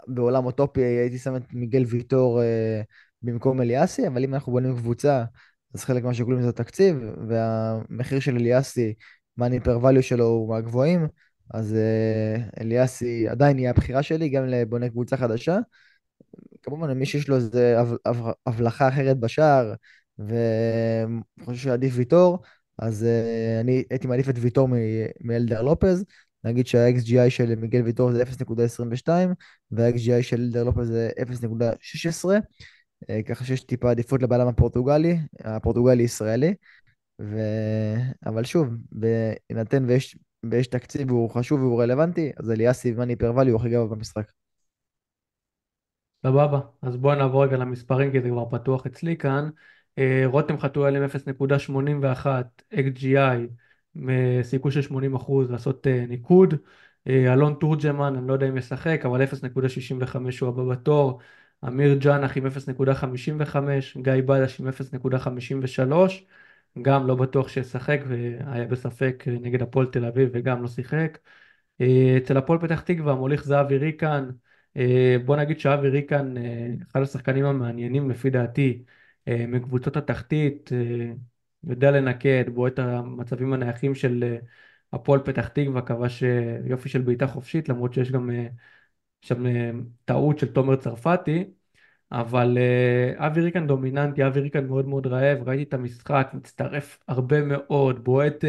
שבעולם 0.08 0.46
אוטופי 0.46 0.82
הייתי 0.82 1.18
שם 1.18 1.36
את 1.36 1.54
מיגל 1.54 1.84
ויטור 1.88 2.42
אה, 2.42 2.82
במקום 3.22 3.62
אליאסי, 3.62 4.08
אבל 4.08 4.24
אם 4.24 4.34
אנחנו 4.34 4.52
בונים 4.52 4.76
קבוצה, 4.76 5.24
אז 5.74 5.84
חלק 5.84 6.04
מהשיקולים 6.04 6.42
זה 6.42 6.50
התקציב, 6.50 6.98
והמחיר 7.28 8.20
של 8.20 8.36
אליאסי 8.36 8.94
מאני 9.38 9.60
פר 9.60 9.80
value 9.86 10.02
שלו 10.02 10.26
הוא 10.26 10.50
מהגבוהים, 10.50 11.08
אז 11.54 11.76
uh, 11.76 12.62
אליאסי 12.62 13.28
עדיין 13.30 13.60
יהיה 13.60 13.70
הבחירה 13.70 14.04
שלי, 14.04 14.30
גם 14.30 14.46
לבונה 14.46 14.90
קבוצה 14.90 15.18
חדשה. 15.18 15.58
כמובן, 16.64 16.94
מי 16.94 17.06
שיש 17.06 17.30
לו 17.30 17.36
איזה 17.36 17.78
הבלחה 18.46 18.88
אחרת 18.88 19.20
בשער, 19.20 19.74
וחושב 20.20 21.62
שעדיף 21.64 21.94
ויטור, 21.96 22.40
אז 22.80 23.06
uh, 23.06 23.62
אני 23.62 23.84
הייתי 23.90 24.08
מעדיף 24.08 24.30
את 24.30 24.36
ויטור 24.38 24.70
מאלדר 25.22 25.62
לופז. 25.62 26.06
נגיד 26.44 26.68
שה-XGI 26.68 27.30
של 27.30 27.56
מיגל 27.56 27.82
ויטור 27.82 28.12
זה 28.12 28.24
0.22, 28.24 29.10
וה-XGI 29.72 30.22
של 30.22 30.42
אלדר 30.42 30.64
לופז 30.64 30.88
זה 30.88 31.10
0.16, 31.20 32.30
אה, 33.10 33.24
ככה 33.24 33.46
שיש 33.46 33.64
טיפה 33.64 33.92
עדיפות 33.92 34.22
לבעלם 34.22 34.48
הפורטוגלי, 34.48 35.20
הפורטוגלי-ישראלי. 35.44 36.54
ו... 37.22 37.38
אבל 38.26 38.44
שוב, 38.44 38.68
בהינתן 38.92 39.86
ויש, 39.88 40.18
ויש 40.52 40.68
תקציב 40.68 41.12
והוא 41.12 41.30
חשוב 41.30 41.62
והוא 41.62 41.82
רלוונטי, 41.82 42.32
אז 42.38 42.52
אליאסי 42.52 42.94
ומאני 42.94 43.16
פר 43.16 43.36
ואלי 43.36 43.52
הוא 43.52 43.60
הכי 43.60 43.70
גבוה 43.70 43.88
במשחק. 43.88 44.32
סבבה, 46.24 46.60
אז 46.82 46.98
בואו 46.98 47.16
נעבור 47.16 47.44
רגע 47.44 47.58
למספרים 47.58 48.12
כי 48.12 48.22
זה 48.22 48.30
כבר 48.30 48.50
פתוח 48.50 48.86
אצלי 48.86 49.18
כאן. 49.18 49.50
אה, 49.98 50.24
רותם 50.26 50.60
חתואל 50.60 50.96
עם 50.96 51.04
0.81 51.04 52.26
XGI, 52.74 53.48
סיכוי 54.44 54.72
של 54.72 54.82
80% 54.82 55.50
לעשות 55.50 55.88
אה, 55.88 56.06
ניקוד. 56.08 56.54
אה, 57.08 57.34
אלון 57.34 57.56
תורג'מן, 57.60 58.16
אני 58.16 58.28
לא 58.28 58.34
יודע 58.34 58.48
אם 58.48 58.58
ישחק, 58.58 59.02
אבל 59.06 59.22
0.65 59.24 60.18
הוא 60.42 60.50
הבא 60.50 60.64
בתור. 60.64 61.20
אמיר 61.68 61.98
ג'אנח 61.98 62.38
עם 62.38 62.46
0.55, 62.46 63.98
גיא 64.02 64.14
בדש 64.26 64.60
עם 64.60 64.68
0.53. 64.68 66.26
גם 66.84 67.08
לא 67.08 67.16
בטוח 67.16 67.48
שישחק 67.48 68.00
והיה 68.08 68.66
בספק 68.66 69.24
נגד 69.28 69.62
הפועל 69.62 69.86
תל 69.88 70.06
אביב 70.06 70.30
וגם 70.34 70.62
לא 70.62 70.68
שיחק. 70.68 71.18
אה, 71.82 72.18
אצל 72.18 72.38
הפועל 72.38 72.60
פתח 72.60 72.82
תקווה 72.82 73.16
מוליך 73.16 73.44
זהבי 73.44 73.78
ריקן, 73.78 74.30
אה, 74.78 75.18
בוא 75.26 75.36
נגיד 75.36 75.60
שאבי 75.60 75.90
ריקן 75.90 76.38
אה, 76.38 76.68
אחד 76.92 77.02
השחקנים 77.02 77.46
המעניינים 77.46 78.10
לפי 78.10 78.30
דעתי 78.30 78.84
מקבוצות 79.30 79.98
התחתית, 79.98 80.70
יודע 81.64 81.92
לנקד, 81.92 82.44
בועט 82.54 82.74
את 82.74 82.80
המצבים 82.80 83.54
הנייחים 83.54 83.96
של 83.96 84.38
הפועל 84.94 85.20
פתח 85.26 85.48
תקווה, 85.48 85.82
כבש 85.82 86.24
יופי 86.66 86.90
של 86.90 87.02
בעיטה 87.02 87.28
חופשית 87.28 87.70
למרות 87.70 87.94
שיש 87.94 88.12
גם 88.12 88.30
שם 89.22 89.44
טעות 90.06 90.40
של 90.40 90.54
תומר 90.54 90.76
צרפתי. 90.76 91.46
אבל 92.12 92.58
uh, 92.58 93.26
אבי 93.26 93.42
ריקן 93.42 93.68
דומיננטי, 93.68 94.28
אבי 94.28 94.40
ריקן 94.40 94.68
מאוד 94.68 94.88
מאוד 94.88 95.08
רעב, 95.08 95.50
ראיתי 95.50 95.64
את 95.64 95.74
המשחק, 95.74 96.30
מצטרף 96.34 97.00
הרבה 97.08 97.42
מאוד, 97.42 98.04
בועט 98.04 98.44
uh, 98.44 98.48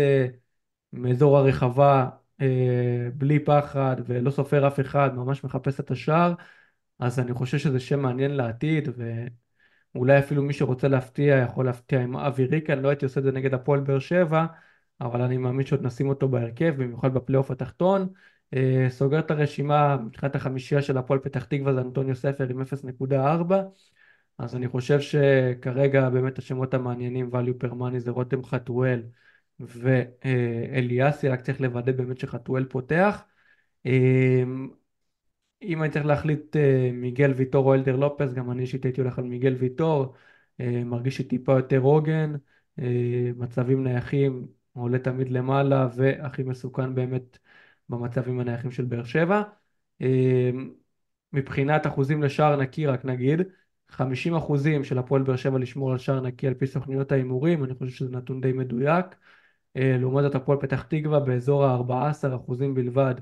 מאזור 0.93 1.39
הרחבה 1.39 2.09
uh, 2.41 2.45
בלי 3.15 3.39
פחד 3.39 3.97
ולא 4.07 4.31
סופר 4.31 4.67
אף 4.69 4.81
אחד, 4.81 5.11
ממש 5.15 5.45
מחפש 5.45 5.81
את 5.81 5.91
השער, 5.91 6.35
אז 6.99 7.19
אני 7.19 7.35
חושב 7.35 7.59
שזה 7.59 7.81
שם 7.81 8.01
מעניין 8.01 8.31
לעתיד, 8.31 8.89
ואולי 9.95 10.19
אפילו 10.19 10.43
מי 10.43 10.53
שרוצה 10.53 10.89
להפתיע 10.89 11.37
יכול 11.37 11.67
להפתיע 11.67 12.01
עם 12.01 12.17
אבי 12.17 12.45
ריקן, 12.45 12.79
לא 12.79 12.89
הייתי 12.89 13.05
עושה 13.05 13.21
את 13.21 13.25
זה 13.25 13.33
נגד 13.33 13.55
הפועל 13.55 13.81
באר 13.81 13.99
שבע, 13.99 14.47
אבל 15.01 15.23
אני 15.23 15.37
מאמין 15.37 15.67
שעוד 15.67 15.87
נשים 15.87 16.09
אותו 16.09 16.29
בהרכב, 16.29 16.75
במיוחד 16.77 17.15
בפלייאוף 17.15 17.51
התחתון. 17.51 18.09
אה, 18.55 18.87
סוגר 18.91 19.19
את 19.19 19.31
הרשימה 19.31 19.97
מבחינת 19.97 20.35
החמישייה 20.35 20.83
של 20.83 20.99
הפועל 20.99 21.19
פתח 21.19 21.45
תקווה 21.45 21.75
זה 21.75 21.81
אנטוניו 21.81 22.17
ספר 22.17 22.49
עם 22.49 22.63
0.4 22.63 23.55
אז 24.39 24.57
אני 24.57 24.69
חושב 24.69 25.01
שכרגע 25.01 26.11
באמת 26.11 26.39
השמות 26.39 26.75
המעניינים 26.75 27.31
value 27.33 27.65
per 27.65 27.71
money 27.73 27.99
זה 27.99 28.11
רותם 28.11 28.45
חתואל 28.45 29.03
ואליאסי 29.61 31.29
רק 31.29 31.41
צריך 31.41 31.61
לוודא 31.61 31.93
באמת 31.93 32.19
שחתואל 32.19 32.65
פותח. 32.65 33.25
אם 35.63 35.83
אני 35.83 35.91
צריך 35.93 36.07
להחליט 36.07 36.57
אה, 36.57 36.91
מיגל 36.93 37.33
ויטור 37.37 37.67
או 37.67 37.75
אלדר 37.75 37.97
לופס, 37.97 38.33
גם 38.33 38.51
אני 38.51 38.63
אישית 38.63 38.85
הייתי 38.85 39.01
הולך 39.01 39.19
על 39.19 39.25
מיגל 39.25 39.55
ויטור, 39.55 40.15
אה, 40.61 40.85
מרגיש 40.85 41.17
שטיפה 41.17 41.53
יותר 41.53 41.79
הוגן, 41.79 42.35
אה, 42.79 43.31
מצבים 43.37 43.85
נייחים, 43.85 44.47
עולה 44.73 44.99
תמיד 44.99 45.31
למעלה, 45.31 45.89
והכי 45.97 46.43
מסוכן 46.43 46.95
באמת 46.95 47.39
במצבים 47.89 48.41
הנייחים 48.41 48.71
של 48.71 48.85
באר 48.85 49.05
שבע. 49.05 49.43
מבחינת 51.33 51.87
אחוזים 51.87 52.23
לשער 52.23 52.57
נקי, 52.57 52.87
רק 52.87 53.05
נגיד, 53.05 53.43
50 53.89 54.35
אחוזים 54.35 54.85
של 54.85 54.99
הפועל 54.99 55.23
באר 55.23 55.37
שבע 55.37 55.59
לשמור 55.59 55.93
על 55.93 55.99
שער 55.99 56.21
נקי 56.21 56.47
על 56.47 56.55
פי 56.55 56.67
סוכניות 56.67 57.13
ההימורים, 57.13 57.65
אני 57.65 57.75
חושב 57.75 57.93
שזה 57.93 58.17
נתון 58.17 58.41
די 58.41 58.53
מדויק. 58.53 59.07
לעומת 59.75 60.23
זאת 60.23 60.35
הפועל 60.35 60.59
פתח 60.61 60.83
תקווה 60.83 61.21
באזור 61.21 61.65
ה-14 61.65 62.37
אחוזים 62.37 62.75
בלבד 62.75 63.15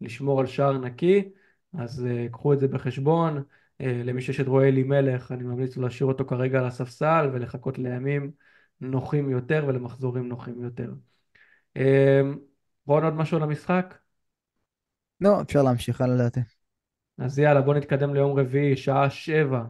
לשמור 0.00 0.40
על 0.40 0.46
שער 0.46 0.78
נקי. 0.78 1.30
אז 1.78 2.06
uh, 2.06 2.32
קחו 2.32 2.52
את 2.52 2.58
זה 2.58 2.68
בחשבון. 2.68 3.38
Uh, 3.38 3.42
למי 4.04 4.22
שיש 4.22 4.40
את 4.40 4.46
רועי 4.46 4.68
אלימלך, 4.68 5.32
אני 5.32 5.42
ממליץ 5.42 5.76
להשאיר 5.76 6.08
אותו 6.08 6.26
כרגע 6.26 6.58
על 6.58 6.64
הספסל 6.66 7.30
ולחכות 7.32 7.78
לימים 7.78 8.30
נוחים 8.80 9.30
יותר 9.30 9.64
ולמחזורים 9.68 10.28
נוחים 10.28 10.62
יותר. 10.64 10.92
Uh, 11.78 11.80
רון, 12.86 13.04
עוד 13.04 13.14
משהו 13.14 13.36
על 13.36 13.42
המשחק? 13.42 13.98
לא, 15.20 15.42
אפשר 15.42 15.62
להמשיך 15.62 16.00
הלאה 16.00 16.14
לדעתי. 16.14 16.40
אז 17.18 17.38
יאללה, 17.38 17.60
בוא 17.60 17.74
נתקדם 17.74 18.14
ליום 18.14 18.38
רביעי, 18.38 18.76
שעה 18.76 19.10
שבע, 19.10 19.64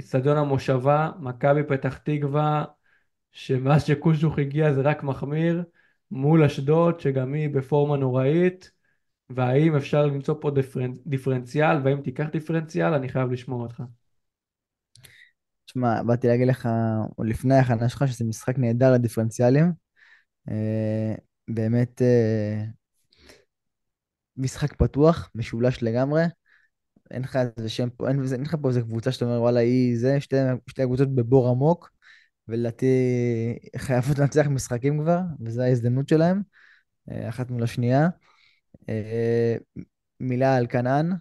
אצטדיון 0.00 0.36
המושבה, 0.36 1.10
מכבי 1.20 1.62
פתח 1.68 1.98
תקווה, 1.98 2.64
שמאז 3.32 3.84
שקושוך 3.84 4.38
הגיע 4.38 4.72
זה 4.72 4.80
רק 4.80 5.02
מחמיר, 5.02 5.64
מול 6.10 6.44
אשדוד, 6.44 7.00
שגם 7.00 7.32
היא 7.32 7.50
בפורמה 7.50 7.96
נוראית. 7.96 8.70
והאם 9.30 9.76
אפשר 9.76 10.06
למצוא 10.06 10.34
פה 10.40 10.50
דיפרנ... 10.50 10.94
דיפרנציאל, 11.06 11.76
והאם 11.84 12.00
תיקח 12.00 12.26
דיפרנציאל, 12.32 12.94
אני 12.94 13.08
חייב 13.08 13.32
לשמוע 13.32 13.62
אותך. 13.62 13.82
תשמע, 15.66 16.02
באתי 16.02 16.26
להגיד 16.26 16.48
לך, 16.48 16.68
או 17.18 17.24
לפני 17.24 17.54
ההכנה 17.54 17.88
שלך, 17.88 18.08
שזה 18.08 18.24
משחק 18.24 18.58
נהדר 18.58 18.92
לדיפרנציאלים. 18.92 19.72
אה, 20.48 21.14
באמת 21.48 22.02
אה, 22.02 22.64
משחק 24.36 24.76
פתוח, 24.76 25.30
משולש 25.34 25.82
לגמרי. 25.82 26.22
אין 27.10 27.22
לך 27.22 27.38
איזה 27.56 27.68
שם 27.68 27.90
פה, 27.90 28.08
אין, 28.08 28.22
אין 28.32 28.42
לך 28.42 28.56
פה 28.62 28.68
איזה 28.68 28.80
קבוצה 28.80 29.12
שאתה 29.12 29.24
אומר, 29.24 29.40
וואלה, 29.40 29.60
היא 29.60 29.98
זה, 29.98 30.20
שתי, 30.20 30.36
שתי 30.66 30.82
הקבוצות 30.82 31.14
בבור 31.14 31.48
עמוק, 31.48 31.90
ולדעתי 32.48 32.86
חייבות 33.76 34.18
לנצח 34.18 34.46
משחקים 34.46 35.00
כבר, 35.00 35.20
וזו 35.40 35.62
ההזדמנות 35.62 36.08
שלהם, 36.08 36.42
אה, 37.10 37.28
אחת 37.28 37.50
מול 37.50 37.62
השנייה. 37.62 38.08
אה, 38.88 39.56
מילה 40.20 40.56
על 40.56 40.66
כנען, 40.66 41.12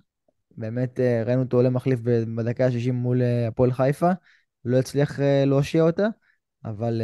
באמת 0.52 1.00
אה, 1.00 1.24
ראינו 1.26 1.41
אותו 1.41 1.58
עולה 1.58 1.69
מחליף 1.69 2.00
בדקה 2.36 2.65
ה-60 2.65 2.91
מול 2.91 3.21
הפועל 3.47 3.71
חיפה, 3.71 4.12
לא 4.65 4.78
הצליח 4.78 5.19
להושיע 5.45 5.84
אותה, 5.84 6.08
אבל 6.65 7.02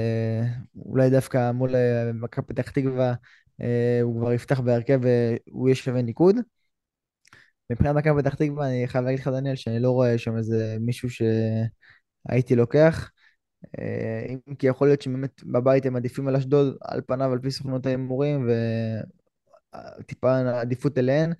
אולי 0.75 1.09
דווקא 1.09 1.51
מול 1.51 1.75
מכבי 2.13 2.45
פתח 2.47 2.71
תקווה 2.71 3.13
הוא 4.03 4.19
כבר 4.19 4.33
יפתח 4.33 4.59
בהרכב 4.59 4.99
והוא 5.01 5.67
יהיה 5.67 5.75
שווה 5.75 6.01
ניקוד. 6.01 6.35
מבחינת 7.69 7.95
מכבי 7.95 8.21
פתח 8.21 8.35
תקווה, 8.35 8.67
אני 8.67 8.87
חייב 8.87 9.05
להגיד 9.05 9.19
לך, 9.19 9.27
דניאל, 9.27 9.55
שאני 9.55 9.79
לא 9.79 9.91
רואה 9.91 10.17
שם 10.17 10.37
איזה 10.37 10.77
מישהו 10.79 11.09
שהייתי 11.09 12.55
לוקח. 12.55 13.11
אם 14.29 14.55
כי 14.55 14.67
יכול 14.67 14.87
להיות 14.87 15.01
שבאמת 15.01 15.43
בבית 15.43 15.85
הם 15.85 15.95
עדיפים 15.95 16.27
על 16.27 16.35
אשדוד 16.35 16.77
על 16.81 17.01
פניו, 17.07 17.31
על 17.31 17.39
פי 17.39 17.51
סוכנות 17.51 17.85
ההימורים, 17.85 18.49
טיפה 20.05 20.59
עדיפות 20.59 20.97
אליהן, 20.97 21.33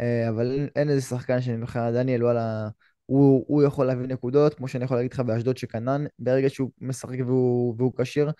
אה, 0.00 0.28
אבל 0.28 0.50
אין, 0.50 0.68
אין 0.76 0.90
איזה 0.90 1.00
שחקן 1.00 1.40
שאני 1.40 1.56
אומר 1.56 1.90
דניאל, 1.92 2.24
וואלה, 2.24 2.68
הוא, 3.06 3.44
הוא 3.48 3.62
יכול 3.62 3.86
להביא 3.86 4.06
נקודות, 4.06 4.54
כמו 4.54 4.68
שאני 4.68 4.84
יכול 4.84 4.96
להגיד 4.96 5.12
לך 5.12 5.20
באשדוד 5.20 5.56
שכנן, 5.56 6.04
ברגע 6.18 6.50
שהוא 6.50 6.70
משחק 6.80 7.18
והוא 7.26 7.92
כשיר, 7.98 8.30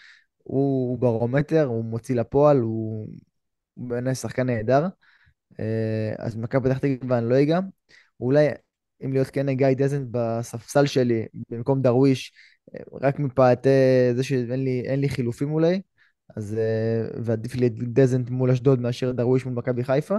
הוא, 0.48 0.90
הוא 0.90 0.98
ברומטר, 0.98 1.64
הוא 1.64 1.84
מוציא 1.84 2.14
לפועל, 2.14 2.58
הוא, 2.58 3.08
בעיניי 3.76 4.14
שחקן 4.14 4.46
נהדר. 4.46 4.86
אה, 5.60 6.14
אז 6.18 6.36
מכבי 6.36 6.68
פתח 6.68 6.78
תקווה 6.78 7.18
אני 7.18 7.28
לא 7.28 7.42
אגע. 7.42 7.60
אולי, 8.20 8.48
אם 9.04 9.12
להיות 9.12 9.26
כן, 9.26 9.50
גיא 9.50 9.74
דזנט 9.76 10.08
בספסל 10.10 10.86
שלי, 10.86 11.26
במקום 11.50 11.82
דרוויש, 11.82 12.32
אה, 12.74 12.80
רק 13.02 13.18
מפאת 13.18 13.66
זה 14.16 14.22
שאין 14.22 14.64
לי, 14.64 14.96
לי 14.96 15.08
חילופים 15.08 15.52
אולי. 15.52 15.80
אז, 16.36 16.54
אה, 16.58 17.22
ועדיף 17.24 17.54
לי 17.54 17.68
דזנט 17.68 18.30
מול 18.30 18.50
אשדוד 18.50 18.80
מאשר 18.80 19.12
דרוויש 19.12 19.46
מול 19.46 19.54
מכבי 19.54 19.84
חיפה. 19.84 20.16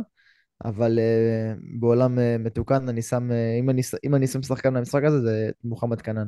אבל 0.66 1.00
uh, 1.00 1.60
בעולם 1.80 2.18
uh, 2.18 2.22
מתוקן 2.40 2.90
אני 2.90 3.02
שם, 3.02 3.30
uh, 3.32 3.60
אם, 3.60 3.70
אני, 3.70 3.82
אם 4.04 4.16
אני 4.16 4.28
שם 4.28 4.42
שחקן 4.42 4.74
למשחק 4.74 5.04
הזה 5.04 5.22
זה 5.22 5.50
מוחמד 5.64 6.02
כנען. 6.02 6.28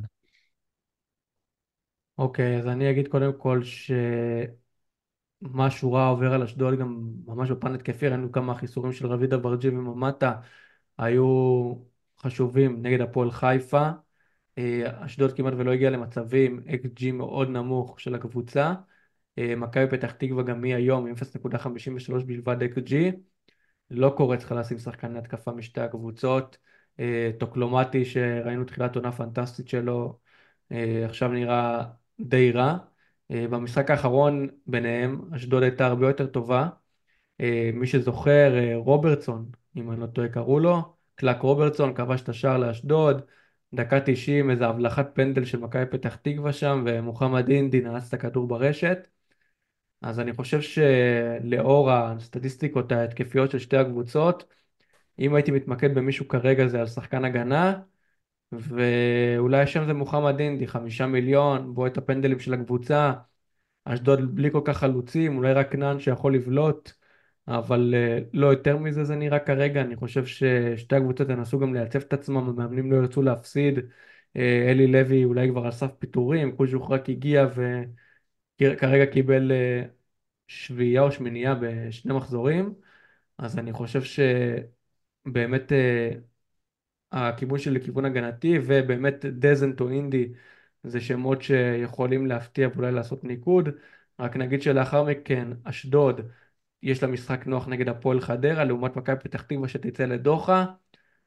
אוקיי, 2.21 2.57
אז 2.57 2.67
אני 2.67 2.91
אגיד 2.91 3.07
קודם 3.07 3.34
כל 3.38 3.62
שמשהו 5.41 5.93
רע 5.93 6.07
עובר 6.07 6.34
על 6.34 6.43
אשדוד 6.43 6.79
גם 6.79 7.12
ממש 7.25 7.51
בפן 7.51 7.73
התקפי, 7.75 8.07
ראינו 8.07 8.31
כמה 8.31 8.55
חיסורים 8.55 8.93
של 8.93 9.07
רביד 9.07 9.34
אברג'י 9.34 9.69
וממטה 9.69 10.34
היו 10.97 11.25
חשובים 12.19 12.81
נגד 12.81 13.01
הפועל 13.01 13.31
חיפה. 13.31 13.89
אשדוד 15.05 15.34
כמעט 15.38 15.53
ולא 15.57 15.71
הגיע 15.71 15.89
למצבים, 15.89 16.60
XG 16.67 17.12
מאוד 17.13 17.49
נמוך 17.49 17.99
של 17.99 18.15
הקבוצה. 18.15 18.73
אה, 19.38 19.55
מכבי 19.55 19.88
פתח 19.89 20.12
תקווה 20.12 20.43
גם 20.43 20.63
היא 20.63 20.75
היום 20.75 21.07
עם 21.07 21.15
0.53 21.15 22.23
בלבד 22.23 22.63
XG. 22.63 22.93
לא 23.89 24.13
קורה 24.17 24.38
צריכה 24.38 24.55
לשים 24.55 24.77
שחקן 24.79 25.15
התקפה 25.17 25.51
משתי 25.51 25.81
הקבוצות. 25.81 26.57
אה, 26.99 27.31
טוקלומטי 27.39 28.05
שראינו 28.05 28.65
תחילת 28.65 28.95
עונה 28.95 29.12
פנטסטית 29.12 29.67
שלו, 29.67 30.19
אה, 30.71 31.05
עכשיו 31.05 31.29
נראה 31.31 31.84
די 32.21 32.51
רע. 32.51 32.77
במשחק 33.29 33.91
האחרון 33.91 34.47
ביניהם, 34.67 35.21
אשדוד 35.36 35.63
הייתה 35.63 35.86
הרבה 35.86 36.07
יותר 36.07 36.25
טובה. 36.27 36.69
מי 37.73 37.88
שזוכר, 37.88 38.53
רוברטסון, 38.75 39.45
אם 39.77 39.91
אני 39.91 40.01
לא 40.01 40.05
טועה 40.05 40.27
קראו 40.27 40.60
לו, 40.60 40.93
קלק 41.15 41.41
רוברטסון 41.41 41.93
כבש 41.93 42.21
את 42.21 42.29
השער 42.29 42.57
לאשדוד, 42.57 43.21
דקה 43.73 43.99
90 44.05 44.51
איזה 44.51 44.67
הבלחת 44.67 45.12
פנדל 45.13 45.45
של 45.45 45.60
מכבי 45.60 45.86
פתח 45.86 46.15
תקווה 46.15 46.53
שם, 46.53 46.84
ומוחמד 46.88 47.49
אינדי 47.49 47.81
נעץ 47.81 48.07
את 48.07 48.13
הכדור 48.13 48.47
ברשת. 48.47 49.07
אז 50.01 50.19
אני 50.19 50.34
חושב 50.34 50.62
שלאור 50.62 51.91
הסטטיסטיקות 51.91 52.91
ההתקפיות 52.91 53.51
של 53.51 53.60
שתי 53.60 53.77
הקבוצות, 53.77 54.53
אם 55.19 55.36
הייתי 55.36 55.51
מתמקד 55.51 55.95
במישהו 55.95 56.27
כרגע 56.27 56.67
זה 56.67 56.79
על 56.79 56.88
שחקן 56.88 57.25
הגנה, 57.25 57.79
ואולי 58.51 59.61
השם 59.61 59.85
זה 59.85 59.93
מוחמד 59.93 60.39
אינדי, 60.39 60.67
חמישה 60.67 61.07
מיליון, 61.07 61.73
בוא 61.73 61.87
את 61.87 61.97
הפנדלים 61.97 62.39
של 62.39 62.53
הקבוצה, 62.53 63.13
אשדוד 63.85 64.35
בלי 64.35 64.51
כל 64.51 64.61
כך 64.65 64.77
חלוצים, 64.77 65.37
אולי 65.37 65.53
רק 65.53 65.75
נאן 65.75 65.99
שיכול 65.99 66.35
לבלוט, 66.35 66.91
אבל 67.47 67.93
אה, 67.97 68.19
לא 68.33 68.47
יותר 68.47 68.77
מזה 68.77 69.03
זה 69.03 69.15
נראה 69.15 69.39
כרגע, 69.39 69.81
אני 69.81 69.95
חושב 69.95 70.25
ששתי 70.25 70.95
הקבוצות 70.95 71.29
ינסו 71.29 71.59
גם 71.59 71.73
לייצב 71.73 71.99
את 71.99 72.13
עצמם, 72.13 72.37
המאמנים 72.37 72.91
לא 72.91 72.97
ירצו 72.97 73.21
להפסיד, 73.21 73.79
אה, 74.35 74.67
אלי 74.71 74.87
לוי 74.87 75.25
אולי 75.25 75.49
כבר 75.49 75.65
על 75.65 75.71
סף 75.71 75.91
פיטורים, 75.99 76.55
קוז'וך 76.55 76.91
רק 76.91 77.09
הגיע 77.09 77.47
ו... 77.55 77.81
כרגע 78.77 79.05
קיבל 79.05 79.51
אה, 79.51 79.83
שביעייה 80.47 81.01
או 81.01 81.11
שמינייה 81.11 81.55
בשני 81.55 82.13
מחזורים, 82.13 82.73
אז 83.37 83.59
אני 83.59 83.73
חושב 83.73 84.01
שבאמת 85.25 85.71
הכיוון 87.12 87.60
שלי 87.60 87.80
לכיוון 87.80 88.06
הגנתי, 88.06 88.60
ובאמת 88.65 89.26
דזנט 89.26 89.82
או 89.82 89.89
אינדי 89.89 90.34
זה 90.84 91.02
שמות 91.02 91.41
שיכולים 91.41 92.28
להפתיע 92.28 92.69
ואולי 92.74 92.91
לעשות 92.91 93.24
ניקוד. 93.24 93.69
רק 94.19 94.38
נגיד 94.38 94.62
שלאחר 94.62 95.04
מכן 95.04 95.47
אשדוד 95.63 96.21
יש 96.84 97.04
לה 97.04 97.10
משחק 97.10 97.47
נוח 97.47 97.67
נגד 97.67 97.89
הפועל 97.89 98.21
חדרה, 98.21 98.63
לעומת 98.63 98.95
מכבי 98.95 99.15
פתח 99.15 99.41
תקווה 99.41 99.67
שתצא 99.67 100.06
לדוחה, 100.06 100.65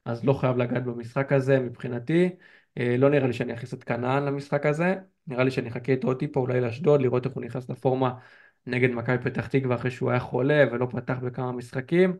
אז 0.05 0.25
לא 0.25 0.33
חייב 0.33 0.57
לגעת 0.57 0.83
במשחק 0.83 1.31
הזה 1.31 1.59
מבחינתי. 1.59 2.29
אה, 2.77 2.95
לא 2.97 3.09
נראה 3.09 3.27
לי 3.27 3.33
שאני 3.33 3.53
אכניס 3.53 3.73
את 3.73 3.83
כנען 3.83 4.23
למשחק 4.23 4.65
הזה, 4.65 4.95
נראה 5.27 5.43
לי 5.43 5.51
שאני 5.51 5.69
אחכה 5.69 5.91
איתו 5.91 6.07
עוד 6.07 6.19
טיפה 6.19 6.39
אולי 6.39 6.61
לאשדוד, 6.61 7.01
לראות 7.01 7.25
איך 7.25 7.33
הוא 7.33 7.43
נכנס 7.43 7.69
לפורמה 7.69 8.19
נגד 8.65 8.89
מכבי 8.91 9.17
פתח 9.23 9.47
תקווה 9.47 9.75
אחרי 9.75 9.91
שהוא 9.91 10.11
היה 10.11 10.19
חולה 10.19 10.63
ולא 10.71 10.87
פתח 10.91 11.17
בכמה 11.23 11.51
משחקים, 11.51 12.17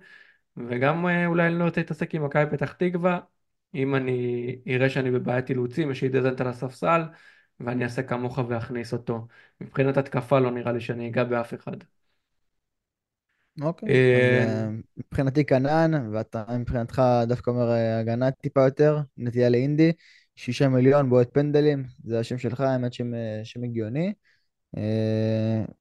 וגם 0.58 1.08
אה, 1.08 1.26
אולי 1.28 1.48
אני 1.48 1.60
לא 1.60 1.64
רוצה 1.64 1.82
להתעסק 1.82 2.16
עם 2.16 2.26
מכבי 2.26 2.46
פתח 2.58 2.74
תקווה, 2.74 3.20
אם 3.76 3.96
אני 3.96 4.56
אראה 4.68 4.90
שאני 4.90 5.12
בבעיית 5.12 5.50
אילוצים, 5.50 5.92
יש 5.92 6.02
לי 6.02 6.10
דזנט 6.10 6.42
על 6.42 6.48
הספסל, 6.48 7.02
ואני 7.60 7.84
אעשה 7.84 8.04
כמוך 8.04 8.40
ואכניס 8.48 8.94
אותו. 8.94 9.28
מבחינת 9.62 9.98
התקפה 9.98 10.40
לא 10.40 10.52
נראה 10.52 10.72
לי 10.72 10.82
שאני 10.82 11.10
אגע 11.10 11.24
באף 11.24 11.54
אחד. 11.54 11.78
אוקיי, 13.62 13.90
אז 14.44 14.64
אה, 14.64 14.70
מבחינתי 14.98 15.46
כנען, 15.46 16.14
ואתה 16.14 16.44
מבחינתך 16.60 17.02
דווקא 17.28 17.50
אומר 17.52 17.72
הגנה 17.72 18.32
טיפה 18.32 18.62
יותר, 18.66 19.00
נטייה 19.18 19.50
לאינדי. 19.50 19.92
שישה 20.36 20.70
מיליון 20.70 21.10
בועט 21.10 21.30
פנדלים, 21.34 21.84
זה 22.04 22.20
השם 22.20 22.38
שלך, 22.38 22.60
האמת 22.60 22.94
שם, 22.94 23.12
הגיוני. 23.64 24.14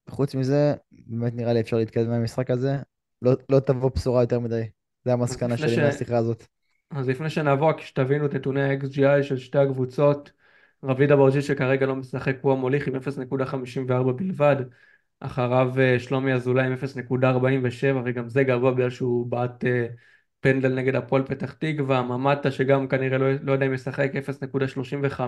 חוץ 0.09 0.35
מזה, 0.35 0.73
באמת 0.91 1.33
נראה 1.33 1.53
לי 1.53 1.59
אפשר 1.59 1.77
להתקדם 1.77 2.09
מהמשחק 2.09 2.49
הזה. 2.51 2.77
לא, 3.21 3.31
לא 3.49 3.59
תבוא 3.59 3.91
בשורה 3.95 4.23
יותר 4.23 4.39
מדי. 4.39 4.63
זה 5.05 5.13
המסקנה 5.13 5.57
שלי 5.57 5.77
מהשיחה 5.77 6.17
הזאת. 6.17 6.47
אז 6.95 7.09
לפני 7.09 7.29
שנעבור, 7.29 7.69
רק 7.69 7.81
שתבינו 7.81 8.25
את 8.25 8.33
נתוני 8.33 8.63
ה-XGI 8.63 9.23
של 9.23 9.37
שתי 9.37 9.57
הקבוצות, 9.57 10.31
רביד 10.83 11.11
אברג'יל 11.11 11.41
שכרגע 11.41 11.85
לא 11.85 11.95
משחק, 11.95 12.35
הוא 12.41 12.51
המוליך 12.51 12.87
עם 12.87 12.95
0.54 12.95 14.11
בלבד, 14.11 14.55
אחריו 15.19 15.73
אה, 15.79 15.99
שלומי 15.99 16.33
אזולאי 16.33 16.65
עם 16.65 16.73
0.47, 16.73 18.01
וגם 18.05 18.29
זה 18.29 18.43
גבוה 18.43 18.71
בגלל 18.71 18.89
שהוא 18.89 19.27
בעט 19.27 19.65
אה, 19.65 19.87
פנדל 20.39 20.73
נגד 20.73 20.95
הפועל 20.95 21.23
פתח 21.25 21.53
תקווה, 21.53 22.01
ממטה 22.01 22.51
שגם 22.51 22.87
כנראה 22.87 23.17
לא, 23.17 23.31
לא 23.41 23.51
יודע 23.51 23.65
אם 23.65 23.73
ישחק 23.73 24.11
0.35, 24.15 25.21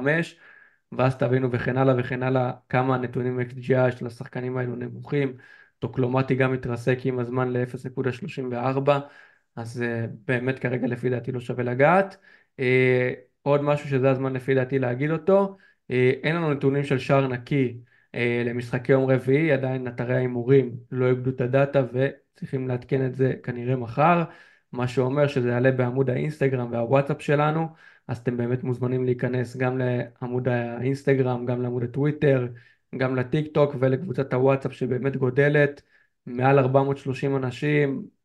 ואז 0.92 1.18
תבינו 1.18 1.52
וכן 1.52 1.78
הלאה 1.78 1.96
וכן 1.98 2.24
הלאה 2.24 2.52
כמה 2.70 2.96
הנתונים 2.96 3.38
ב-XGI 3.38 3.98
של 3.98 4.08
השחקנים 4.08 4.58
האלו 4.58 4.76
נמוכים. 4.76 5.38
טוקלומטי 5.80 6.36
גם 6.36 6.54
התרסק 6.54 6.98
עם 7.04 7.20
הזמן 7.20 7.54
ל-0.34, 7.54 8.92
אז 9.58 9.84
uh, 9.84 10.10
באמת 10.28 10.60
כרגע 10.60 10.88
לפי 10.88 11.10
דעתי 11.10 11.32
לא 11.32 11.40
שווה 11.40 11.64
לגעת. 11.64 12.18
Uh, 12.62 12.64
עוד 13.42 13.62
משהו 13.62 13.90
שזה 13.90 14.10
הזמן 14.10 14.34
לפי 14.34 14.56
דעתי 14.56 14.80
להגיד 14.80 15.12
אותו, 15.12 15.58
uh, 15.92 15.94
אין 16.24 16.36
לנו 16.36 16.54
נתונים 16.54 16.84
של 16.84 17.00
שער 17.00 17.28
נקי 17.28 17.78
uh, 18.16 18.18
למשחקי 18.46 18.92
יום 18.92 19.12
רביעי, 19.12 19.52
עדיין 19.52 19.88
אתרי 19.88 20.16
ההימורים 20.16 20.78
לא 20.92 21.08
איבדו 21.10 21.30
את 21.30 21.42
הדאטה 21.42 21.84
וצריכים 21.94 22.68
לעדכן 22.68 23.06
את 23.06 23.16
זה 23.16 23.34
כנראה 23.44 23.76
מחר, 23.76 24.24
מה 24.72 24.88
שאומר 24.88 25.28
שזה 25.28 25.50
יעלה 25.50 25.72
בעמוד 25.72 26.10
האינסטגרם 26.10 26.72
והוואטסאפ 26.72 27.22
שלנו, 27.22 27.68
אז 28.08 28.18
אתם 28.18 28.38
באמת 28.38 28.64
מוזמנים 28.64 29.06
להיכנס 29.06 29.58
גם 29.58 29.78
לעמוד 29.78 30.48
האינסטגרם, 30.48 31.46
גם 31.46 31.62
לעמוד 31.62 31.84
הטוויטר, 31.84 32.48
גם 32.98 33.16
לטיק 33.16 33.54
טוק 33.54 33.76
ולקבוצת 33.80 34.34
הוואטסאפ 34.34 34.74
שבאמת 34.74 35.16
גודלת, 35.16 35.82
מעל 36.26 36.60
430 36.60 37.36
אנשים, 37.36 38.17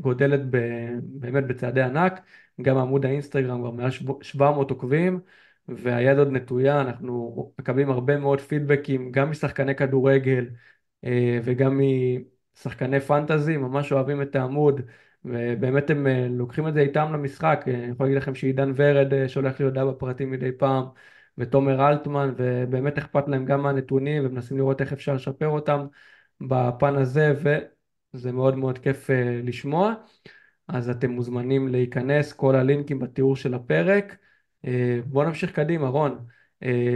גודלת 0.00 0.40
ב, 0.50 0.56
באמת 1.02 1.46
בצעדי 1.46 1.82
ענק, 1.82 2.20
גם 2.62 2.76
עמוד 2.78 3.06
האינסטגרם 3.06 3.60
כבר 3.60 3.70
מעל 3.70 3.90
700 4.22 4.70
עוקבים, 4.70 5.20
והיד 5.68 6.18
עוד 6.18 6.28
נטויה, 6.32 6.80
אנחנו 6.80 7.52
מקבלים 7.58 7.90
הרבה 7.90 8.18
מאוד 8.18 8.40
פידבקים, 8.40 9.12
גם 9.12 9.30
משחקני 9.30 9.74
כדורגל 9.74 10.48
אה, 11.04 11.38
וגם 11.44 11.80
משחקני 12.56 13.00
פנטזי, 13.00 13.56
ממש 13.56 13.92
אוהבים 13.92 14.22
את 14.22 14.36
העמוד, 14.36 14.80
ובאמת 15.24 15.90
הם 15.90 16.06
אה, 16.06 16.26
לוקחים 16.30 16.68
את 16.68 16.74
זה 16.74 16.80
איתם 16.80 17.12
למשחק, 17.12 17.64
אה, 17.68 17.74
אני 17.74 17.92
יכול 17.92 18.06
להגיד 18.06 18.22
לכם 18.22 18.34
שעידן 18.34 18.72
ורד 18.76 19.26
שולח 19.26 19.60
לי 19.60 19.64
הודעה 19.64 19.84
בפרטים 19.84 20.30
מדי 20.30 20.52
פעם, 20.52 20.84
ותומר 21.38 21.88
אלטמן, 21.88 22.32
ובאמת 22.36 22.98
אכפת 22.98 23.28
להם 23.28 23.44
גם 23.44 23.62
מהנתונים, 23.62 24.26
ומנסים 24.26 24.56
לראות 24.56 24.80
איך 24.80 24.92
אפשר 24.92 25.14
לשפר 25.14 25.48
אותם 25.48 25.86
בפן 26.40 26.96
הזה, 26.96 27.34
וזה 28.14 28.32
מאוד 28.32 28.56
מאוד 28.56 28.78
כיף 28.78 29.10
לשמוע. 29.42 29.94
אז 30.68 30.90
אתם 30.90 31.10
מוזמנים 31.10 31.68
להיכנס, 31.68 32.32
כל 32.32 32.56
הלינקים 32.56 32.98
בתיאור 32.98 33.36
של 33.36 33.54
הפרק. 33.54 34.16
בואו 35.06 35.26
נמשיך 35.26 35.52
קדימה, 35.52 35.88
רון. 35.88 36.18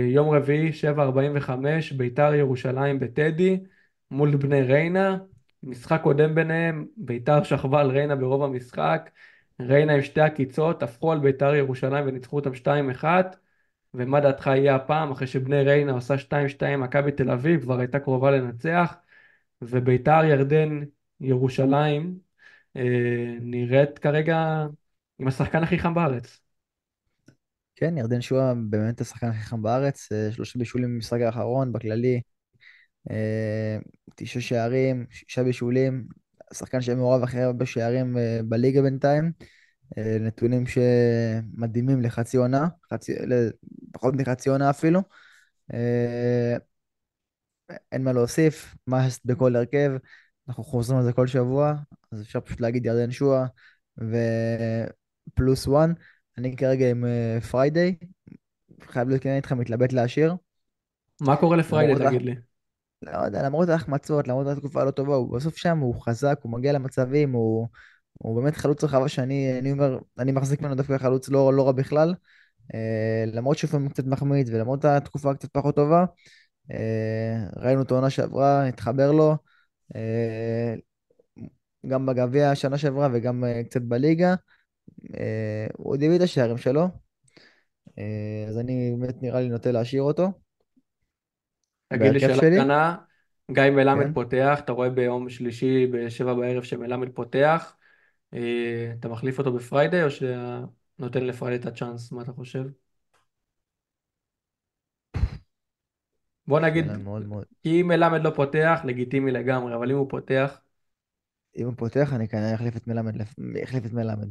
יום 0.08 0.30
רביעי, 0.30 0.70
7:45, 0.70 1.50
ביתר 1.96 2.34
ירושלים 2.34 2.98
בטדי, 2.98 3.60
מול 4.10 4.36
בני 4.36 4.62
ריינה. 4.62 5.18
משחק 5.62 6.00
קודם 6.02 6.34
ביניהם, 6.34 6.86
ביתר 6.96 7.42
שכבה 7.42 7.80
על 7.80 7.90
ריינה 7.90 8.16
ברוב 8.16 8.42
המשחק. 8.42 9.10
ריינה 9.60 9.92
עם 9.92 10.02
שתי 10.02 10.20
עקיצות, 10.20 10.82
הפכו 10.82 11.12
על 11.12 11.18
ביתר 11.18 11.54
ירושלים 11.54 12.04
וניצחו 12.08 12.36
אותם 12.36 12.54
2-1. 12.54 13.36
ומה 13.94 14.20
דעתך 14.20 14.46
יהיה 14.46 14.74
הפעם, 14.74 15.10
אחרי 15.10 15.26
שבני 15.26 15.62
ריינה 15.62 15.92
עושה 15.92 16.18
2-2 16.18 16.76
מכבי 16.78 17.12
תל 17.12 17.30
אביב, 17.30 17.62
כבר 17.62 17.78
הייתה 17.78 17.98
קרובה 17.98 18.30
לנצח, 18.30 18.96
וביתר 19.62 20.24
ירדן 20.24 20.80
ירושלים 21.20 22.18
אה, 22.76 23.38
נראית 23.40 23.98
כרגע 23.98 24.66
עם 25.18 25.28
השחקן 25.28 25.62
הכי 25.62 25.78
חם 25.78 25.94
בארץ. 25.94 26.40
כן, 27.76 27.98
ירדן 27.98 28.20
שועה 28.20 28.54
באמת 28.70 29.00
השחקן 29.00 29.26
הכי 29.26 29.40
חם 29.40 29.62
בארץ, 29.62 30.12
אה, 30.12 30.32
שלושה 30.32 30.58
בישולים 30.58 30.94
במשחק 30.94 31.20
האחרון, 31.20 31.72
בכללי, 31.72 32.20
אה, 33.10 33.78
תשעה 34.16 34.42
שערים, 34.42 35.06
שישה 35.10 35.42
בישולים, 35.44 36.04
השחקן 36.50 36.80
שמעורב 36.80 37.22
הכי 37.22 37.40
הרבה 37.40 37.66
שערים 37.66 38.16
בליגה 38.44 38.82
בינתיים, 38.82 39.32
נתונים 40.20 40.64
שמדהימים 40.66 42.02
לחצי 42.02 42.36
עונה, 42.36 42.68
חצי, 42.92 43.12
פחות 43.92 44.14
מחצי 44.14 44.50
עונה 44.50 44.70
אפילו. 44.70 45.00
אין 47.92 48.04
מה 48.04 48.12
להוסיף, 48.12 48.74
must 48.86 49.26
בכל 49.26 49.56
הרכב, 49.56 49.90
אנחנו 50.48 50.64
חוזרים 50.64 50.98
על 50.98 51.04
זה 51.04 51.12
כל 51.12 51.26
שבוע, 51.26 51.74
אז 52.12 52.22
אפשר 52.22 52.40
פשוט 52.40 52.60
להגיד 52.60 52.86
ירדן 52.86 53.10
שועה 53.10 53.46
ו 55.32 55.39
plus 55.39 55.66
one. 55.66 55.92
אני 56.38 56.56
כרגע 56.56 56.90
עם 56.90 57.04
פריידיי, 57.50 57.96
חייב 58.82 59.08
להיות 59.08 59.22
כן 59.22 59.36
איתך 59.36 59.52
מתלבט 59.52 59.92
להשאיר. 59.92 60.34
מה 61.20 61.36
קורה 61.36 61.56
לפריידיי, 61.56 62.06
תגיד 62.06 62.22
לי? 62.22 62.34
לא 63.02 63.18
יודע, 63.18 63.42
למרות 63.42 63.68
ההחמצות, 63.68 64.28
למרות 64.28 64.46
התקופה 64.46 64.82
הלא 64.82 64.90
טובה, 64.90 65.14
הוא 65.14 65.36
בסוף 65.36 65.56
שם, 65.56 65.78
הוא 65.78 66.02
חזק, 66.02 66.38
הוא 66.42 66.52
מגיע 66.52 66.72
למצבים, 66.72 67.32
הוא, 67.32 67.68
הוא 68.12 68.42
באמת 68.42 68.56
חלוץ 68.56 68.84
רחבה 68.84 69.08
שאני 69.08 69.58
אני 69.58 69.72
אומר, 69.72 69.98
אני 70.18 70.32
מחזיק 70.32 70.60
ממנו 70.60 70.74
דווקא 70.74 70.98
חלוץ 70.98 71.28
לא, 71.28 71.54
לא 71.54 71.66
רע 71.66 71.72
בכלל. 71.72 72.14
אה, 72.74 73.24
למרות 73.26 73.58
שהוא 73.58 73.88
קצת 73.90 74.06
מחמיץ 74.06 74.48
ולמרות 74.50 74.84
התקופה 74.84 75.34
קצת 75.34 75.48
פחות 75.52 75.76
טובה, 75.76 76.04
אה, 76.72 77.46
ראינו 77.56 77.82
את 77.82 77.90
העונה 77.90 78.10
שעברה, 78.10 78.66
התחבר 78.66 79.12
לו, 79.12 79.30
אה, 79.30 79.36
גם 81.86 82.06
בגביע 82.06 82.50
השנה 82.50 82.78
שעברה 82.78 83.08
וגם 83.12 83.44
אה, 83.44 83.64
קצת 83.64 83.82
בליגה. 83.82 84.34
הוא 85.76 85.92
עוד 85.92 86.02
הביא 86.02 86.16
את 86.16 86.20
השערים 86.20 86.56
שלו, 86.56 86.88
אז 88.48 88.58
אני 88.58 88.94
באמת 88.98 89.22
נראה 89.22 89.40
לי 89.40 89.48
נוטה 89.48 89.72
להשאיר 89.72 90.02
אותו. 90.02 90.28
תגיד 91.88 92.12
לי 92.12 92.20
שאלה 92.20 92.36
קטנה, 92.36 92.96
גיא 93.50 93.70
מלמד 93.70 94.04
כן. 94.04 94.12
פותח, 94.12 94.58
אתה 94.64 94.72
רואה 94.72 94.90
ביום 94.90 95.28
שלישי 95.28 95.86
בשבע 95.86 96.34
בערב 96.34 96.62
שמלמד 96.62 97.08
פותח, 97.14 97.76
אתה 98.98 99.08
מחליף 99.08 99.38
אותו 99.38 99.52
בפריידיי 99.52 100.04
או 100.04 100.08
שנותן 100.10 101.24
לפריידיי 101.24 101.60
את 101.60 101.66
הצ'אנס, 101.66 102.12
מה 102.12 102.22
אתה 102.22 102.32
חושב? 102.32 102.64
בוא 106.48 106.60
נגיד, 106.60 106.86
מאוד 106.96 107.26
מאוד. 107.26 107.44
כי 107.62 107.80
אם 107.80 107.88
מלמד 107.88 108.24
לא 108.24 108.30
פותח, 108.30 108.80
לגיטימי 108.84 109.30
לגמרי, 109.30 109.74
אבל 109.74 109.90
אם 109.90 109.96
הוא 109.96 110.10
פותח... 110.10 110.60
אם 111.56 111.66
הוא 111.66 111.74
פותח, 111.76 112.12
אני 112.12 112.28
כנראה 112.28 112.54
אחליף 112.54 112.76
את 112.76 112.86
מלמד. 112.86 113.14
אחליף 113.64 113.86
את 113.86 113.92
מלמד. 113.92 114.28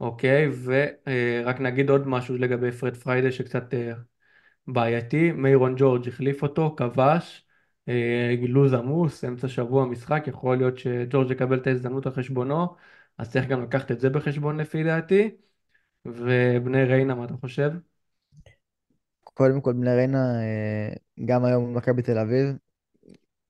אוקיי, 0.00 0.48
ורק 0.64 1.60
נגיד 1.60 1.90
עוד 1.90 2.08
משהו 2.08 2.36
לגבי 2.36 2.72
פרד 2.72 2.96
פריידי 2.96 3.32
שקצת 3.32 3.74
אה, 3.74 3.92
בעייתי. 4.66 5.32
מיירון 5.32 5.74
ג'ורג' 5.78 6.08
החליף 6.08 6.42
אותו, 6.42 6.74
כבש, 6.76 7.46
אה, 7.88 8.34
לוז 8.48 8.72
עמוס, 8.74 9.24
אמצע 9.24 9.48
שבוע 9.48 9.86
משחק, 9.86 10.22
יכול 10.26 10.56
להיות 10.56 10.78
שג'ורג' 10.78 11.30
יקבל 11.30 11.58
את 11.58 11.66
ההזדמנות 11.66 12.06
על 12.06 12.12
חשבונו, 12.12 12.66
אז 13.18 13.32
צריך 13.32 13.46
גם 13.46 13.62
לקחת 13.62 13.90
את 13.90 14.00
זה 14.00 14.10
בחשבון 14.10 14.60
לפי 14.60 14.84
דעתי. 14.84 15.30
ובני 16.06 16.84
ריינה, 16.84 17.14
מה 17.14 17.24
אתה 17.24 17.34
חושב? 17.34 17.70
קודם 19.34 19.60
כל 19.60 19.72
בני 19.72 19.94
ריינה, 19.94 20.42
אה, 20.42 20.94
גם 21.24 21.44
היום 21.44 21.76
מכבי 21.76 22.02
תל 22.02 22.18
אביב, 22.18 22.56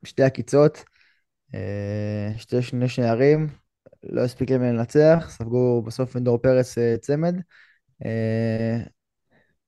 שתי 0.04 0.22
עקיצות, 0.22 0.84
אה, 1.54 2.32
שתי 2.36 2.62
שני 2.62 2.88
שערים, 2.88 3.48
לא 4.02 4.20
הספיק 4.20 4.50
להם 4.50 4.62
לנצח, 4.62 5.26
ספגו 5.30 5.82
בסוף 5.82 6.16
מנדור 6.16 6.38
פרס 6.38 6.78
אה, 6.78 6.94
צמד. 7.00 7.34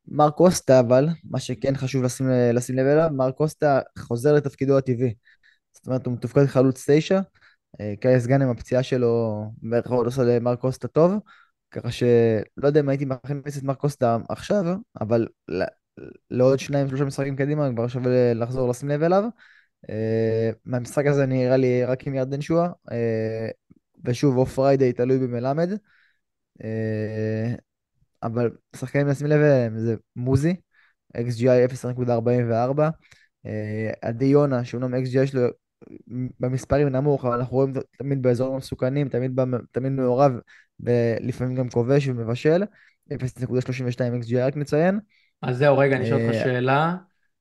מר 0.09 0.31
קוסטה 0.31 0.81
אבל, 0.81 1.09
מה 1.25 1.41
שכן 1.41 1.77
חשוב 1.77 2.03
לשים, 2.03 2.27
לשים 2.53 2.77
לב 2.77 2.87
אליו, 2.87 3.09
מר 3.13 3.31
קוסטה 3.31 3.81
חוזר 3.99 4.33
לתפקידו 4.33 4.79
הטבעי. 4.79 5.15
זאת 5.73 5.87
אומרת, 5.87 6.07
הוא 6.07 6.15
מתופקד 6.15 6.47
חלוץ 6.47 6.85
תשע, 6.91 7.21
קייס 8.01 8.27
גאנם 8.27 8.51
הפציעה 8.51 8.83
שלו 8.83 9.45
בערך 9.63 9.91
עוד 9.91 10.07
עושה 10.07 10.23
למר 10.23 10.57
קוסטה 10.57 10.89
טוב, 10.89 11.13
ככה 11.71 11.91
שלא 11.91 12.67
יודע 12.67 12.81
אם 12.81 12.89
הייתי 12.89 13.05
מכניס 13.05 13.59
את 13.59 13.63
מר 13.63 13.75
קוסטה 13.75 14.17
עכשיו, 14.29 14.65
אבל 15.01 15.27
לעוד 16.31 16.59
שניים 16.59 16.89
שלושה 16.89 17.05
משחקים 17.05 17.37
קדימה, 17.37 17.69
כבר 17.73 17.89
שווה 17.89 18.35
לחזור 18.35 18.71
לשים 18.71 18.89
לב 18.89 19.03
אליו. 19.03 19.25
אה, 19.87 20.55
מהמשחק 20.65 21.07
הזה 21.07 21.27
נראה 21.27 21.57
לי 21.57 21.85
רק 21.85 22.07
עם 22.07 22.15
ירדן 22.15 22.41
שועה, 22.41 22.67
אה, 22.67 22.95
ושוב, 24.05 24.37
או 24.37 24.47
פריידיי 24.47 24.93
תלוי 24.93 25.19
במלמד. 25.19 25.71
אה, 26.59 26.65
אבל 28.23 28.51
שחקנים 28.77 29.07
לשים 29.07 29.27
לב 29.27 29.41
אליהם 29.41 29.79
זה 29.79 29.95
מוזי, 30.17 30.57
XGI 31.17 31.69
0.44. 31.69 32.91
עדי 34.03 34.25
יונה, 34.25 34.65
שאומנם 34.65 34.95
XGI 34.95 35.27
שלו 35.27 35.41
במספרים 36.41 36.89
נמוך, 36.89 37.25
אבל 37.25 37.35
אנחנו 37.35 37.57
רואים 37.57 37.73
תמיד 37.99 38.23
באזורים 38.23 38.57
מסוכנים, 38.57 39.09
תמיד, 39.09 39.39
תמיד 39.73 39.93
מעורב, 39.93 40.33
ולפעמים 40.81 41.55
גם 41.57 41.69
כובש 41.69 42.09
ומבשל. 42.09 42.63
0.32 43.13 43.15
XGI 44.23 44.39
רק 44.39 44.57
נציין. 44.57 45.01
אז 45.43 45.59
זהו, 45.59 45.79
רגע, 45.79 45.97
אני 45.97 46.05
אשאל 46.05 46.15
אותך 46.15 46.35
אה, 46.35 46.45
שאלה. 46.45 46.97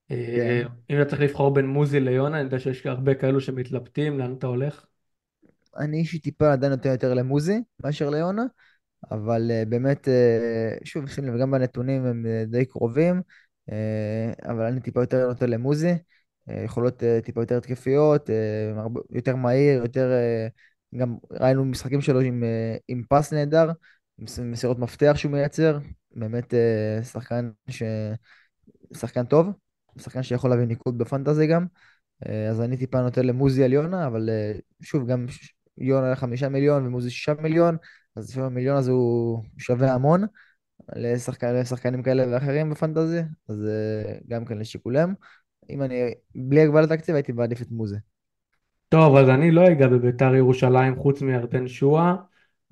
כן. 0.10 0.16
אה, 0.16 0.62
אם 0.90 1.02
אתה 1.02 1.10
צריך 1.10 1.22
לבחור 1.22 1.54
בין 1.54 1.68
מוזי 1.68 2.00
ליונה, 2.00 2.38
אני 2.38 2.46
יודע 2.46 2.60
שיש 2.60 2.86
הרבה 2.86 3.16
כאלו 3.16 3.42
שמתלבטים, 3.42 4.20
לאן 4.20 4.34
אתה 4.34 4.48
הולך? 4.48 4.86
אני 5.78 5.98
אישית 5.98 6.24
טיפה 6.24 6.54
עדיין 6.54 6.72
נותן 6.72 6.90
יותר 6.90 7.14
למוזי 7.14 7.62
מאשר 7.84 8.10
ליונה, 8.10 8.44
אבל 9.12 9.52
אה, 9.52 9.64
באמת, 9.70 10.08
שוב, 10.84 11.10
שים 11.10 11.26
לב, 11.26 11.42
גם 11.42 11.52
בנתונים 11.52 12.06
הם 12.06 12.26
די 12.48 12.66
קרובים, 12.66 13.22
אבל 14.46 14.66
אני 14.66 14.82
טיפה 14.82 15.02
יותר 15.02 15.28
נותן 15.28 15.50
למוזי, 15.50 15.94
יכולות 16.48 17.04
טיפה 17.24 17.42
יותר 17.42 17.58
התקפיות, 17.58 18.30
יותר 19.10 19.36
מהיר, 19.36 19.82
יותר... 19.82 20.12
גם 20.96 21.16
ראינו 21.32 21.66
משחקים 21.66 22.02
שלו 22.02 22.20
עם, 22.20 22.44
עם 22.88 23.04
פס 23.10 23.34
נהדר, 23.34 23.68
עם 24.18 24.26
מס- 24.26 24.40
מסירות 24.40 24.80
מפתח 24.80 25.14
שהוא 25.16 25.32
מייצר, 25.32 25.78
באמת 26.16 26.54
אה, 26.54 27.04
שחקן 27.04 27.52
ש... 27.70 27.84
שחקן 28.94 29.26
טוב, 29.26 29.48
שחקן 29.98 30.24
שיכול 30.24 30.50
להביא 30.50 30.66
ניקוד 30.66 30.98
בפנטזי 30.98 31.48
גם. 31.48 31.66
אה, 32.28 32.50
אז 32.50 32.62
אני 32.62 32.78
טיפה 32.78 33.02
נותן 33.02 33.26
למוזי 33.26 33.64
על 33.64 33.74
יונה, 33.74 34.08
אבל 34.08 34.30
אה, 34.30 34.54
שוב, 34.82 35.08
גם 35.08 35.26
יונה 35.78 36.16
חמישה 36.16 36.50
מיליון 36.50 36.88
ומוזי 36.88 37.10
שישה 37.10 37.34
מיליון, 37.34 37.78
אז 38.16 38.30
לפעמים 38.30 38.52
המיליון 38.52 38.78
הזה 38.78 38.92
הוא 38.92 39.44
שווה 39.58 39.94
המון 39.94 40.26
לשחקן, 40.96 41.56
לשחקנים 41.56 42.04
כאלה 42.04 42.24
ואחרים 42.32 42.70
בפנטזי, 42.70 43.22
אז 43.50 43.68
גם 44.28 44.46
כן 44.46 44.58
לשיקולם. 44.58 45.14
אם 45.70 45.84
אני, 45.84 46.14
בלי 46.36 46.62
הגבלת 46.62 46.90
תקציב, 46.90 47.16
הייתי 47.16 47.32
מעדיף 47.32 47.62
את 47.62 47.72
מוזי. 47.72 47.96
טוב, 48.90 49.16
אז 49.16 49.30
אני 49.30 49.52
לא 49.52 49.68
אגע 49.68 49.88
בביתר 49.88 50.36
ירושלים 50.36 50.96
חוץ 50.96 51.22
מירדן 51.22 51.68
שואה. 51.68 52.16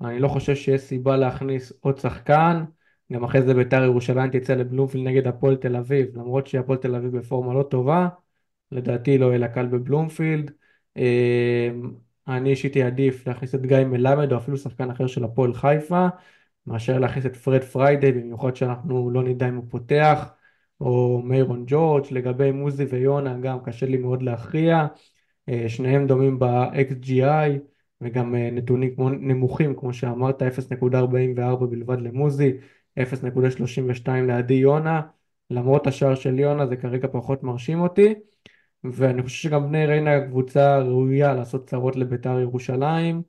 אני 0.00 0.18
לא 0.18 0.28
חושב 0.28 0.54
שיש 0.54 0.80
סיבה 0.80 1.16
להכניס 1.16 1.72
עוד 1.80 1.98
שחקן. 1.98 2.64
גם 3.12 3.24
אחרי 3.24 3.42
זה 3.42 3.54
ביתר 3.54 3.82
ירושלים 3.84 4.30
תצא 4.30 4.54
לבלומפילד 4.54 5.06
נגד 5.06 5.26
הפועל 5.26 5.56
תל 5.56 5.76
אביב, 5.76 6.18
למרות 6.18 6.46
שהפועל 6.46 6.78
תל 6.78 6.94
אביב 6.94 7.18
בפורמה 7.18 7.54
לא 7.54 7.62
טובה. 7.62 8.08
לדעתי 8.72 9.18
לא 9.18 9.26
יהיה 9.26 9.38
לה 9.38 9.48
קל 9.48 9.66
בבלומפילד. 9.66 10.50
אה, 10.96 11.70
אני 12.28 12.50
אישית 12.50 12.76
אעדיף 12.76 13.26
להכניס 13.26 13.54
את 13.54 13.66
גיא 13.66 13.78
מלמד 13.78 14.32
או 14.32 14.38
אפילו 14.38 14.56
שחקן 14.56 14.90
אחר 14.90 15.06
של 15.06 15.24
הפועל 15.24 15.54
חיפה, 15.54 16.08
מאשר 16.66 16.98
להכניס 16.98 17.26
את 17.26 17.36
פרד 17.36 17.64
פריידי, 17.64 18.12
במיוחד 18.12 18.56
שאנחנו 18.56 19.10
לא 19.10 19.22
נדע 19.22 19.48
אם 19.48 19.56
הוא 19.56 19.64
פותח, 19.70 20.32
או 20.80 21.22
מיירון 21.24 21.64
ג'ורג'. 21.66 22.04
לגבי 22.10 22.50
מוזי 22.50 22.84
ויונה 22.84 23.38
גם 23.38 23.58
קשה 23.64 23.86
לי 23.86 23.96
מאוד 23.96 24.22
להכריע. 24.22 24.86
אה, 25.48 25.68
שניהם 25.68 26.06
דומים 26.06 26.38
ב-XGI 26.38 27.58
וגם 28.00 28.34
אה, 28.34 28.50
נתונים 28.50 28.94
נמוכים, 29.20 29.74
כמו 29.76 29.92
שאמרת, 29.92 30.42
0.44 30.42 31.66
בלבד 31.66 32.00
למוזי, 32.00 32.52
0.32 33.02 34.08
לעדי 34.26 34.54
יונה. 34.54 35.00
למרות 35.50 35.86
השער 35.86 36.14
של 36.14 36.38
יונה 36.38 36.66
זה 36.66 36.76
כרגע 36.76 37.08
פחות 37.12 37.42
מרשים 37.42 37.80
אותי. 37.80 38.14
ואני 38.84 39.22
חושב 39.22 39.36
שגם 39.36 39.68
בני 39.68 39.86
ריינה 39.86 40.20
קבוצה 40.26 40.78
ראויה 40.78 41.34
לעשות 41.34 41.66
צרות 41.68 41.96
לביתר 41.96 42.40
ירושלים, 42.40 43.22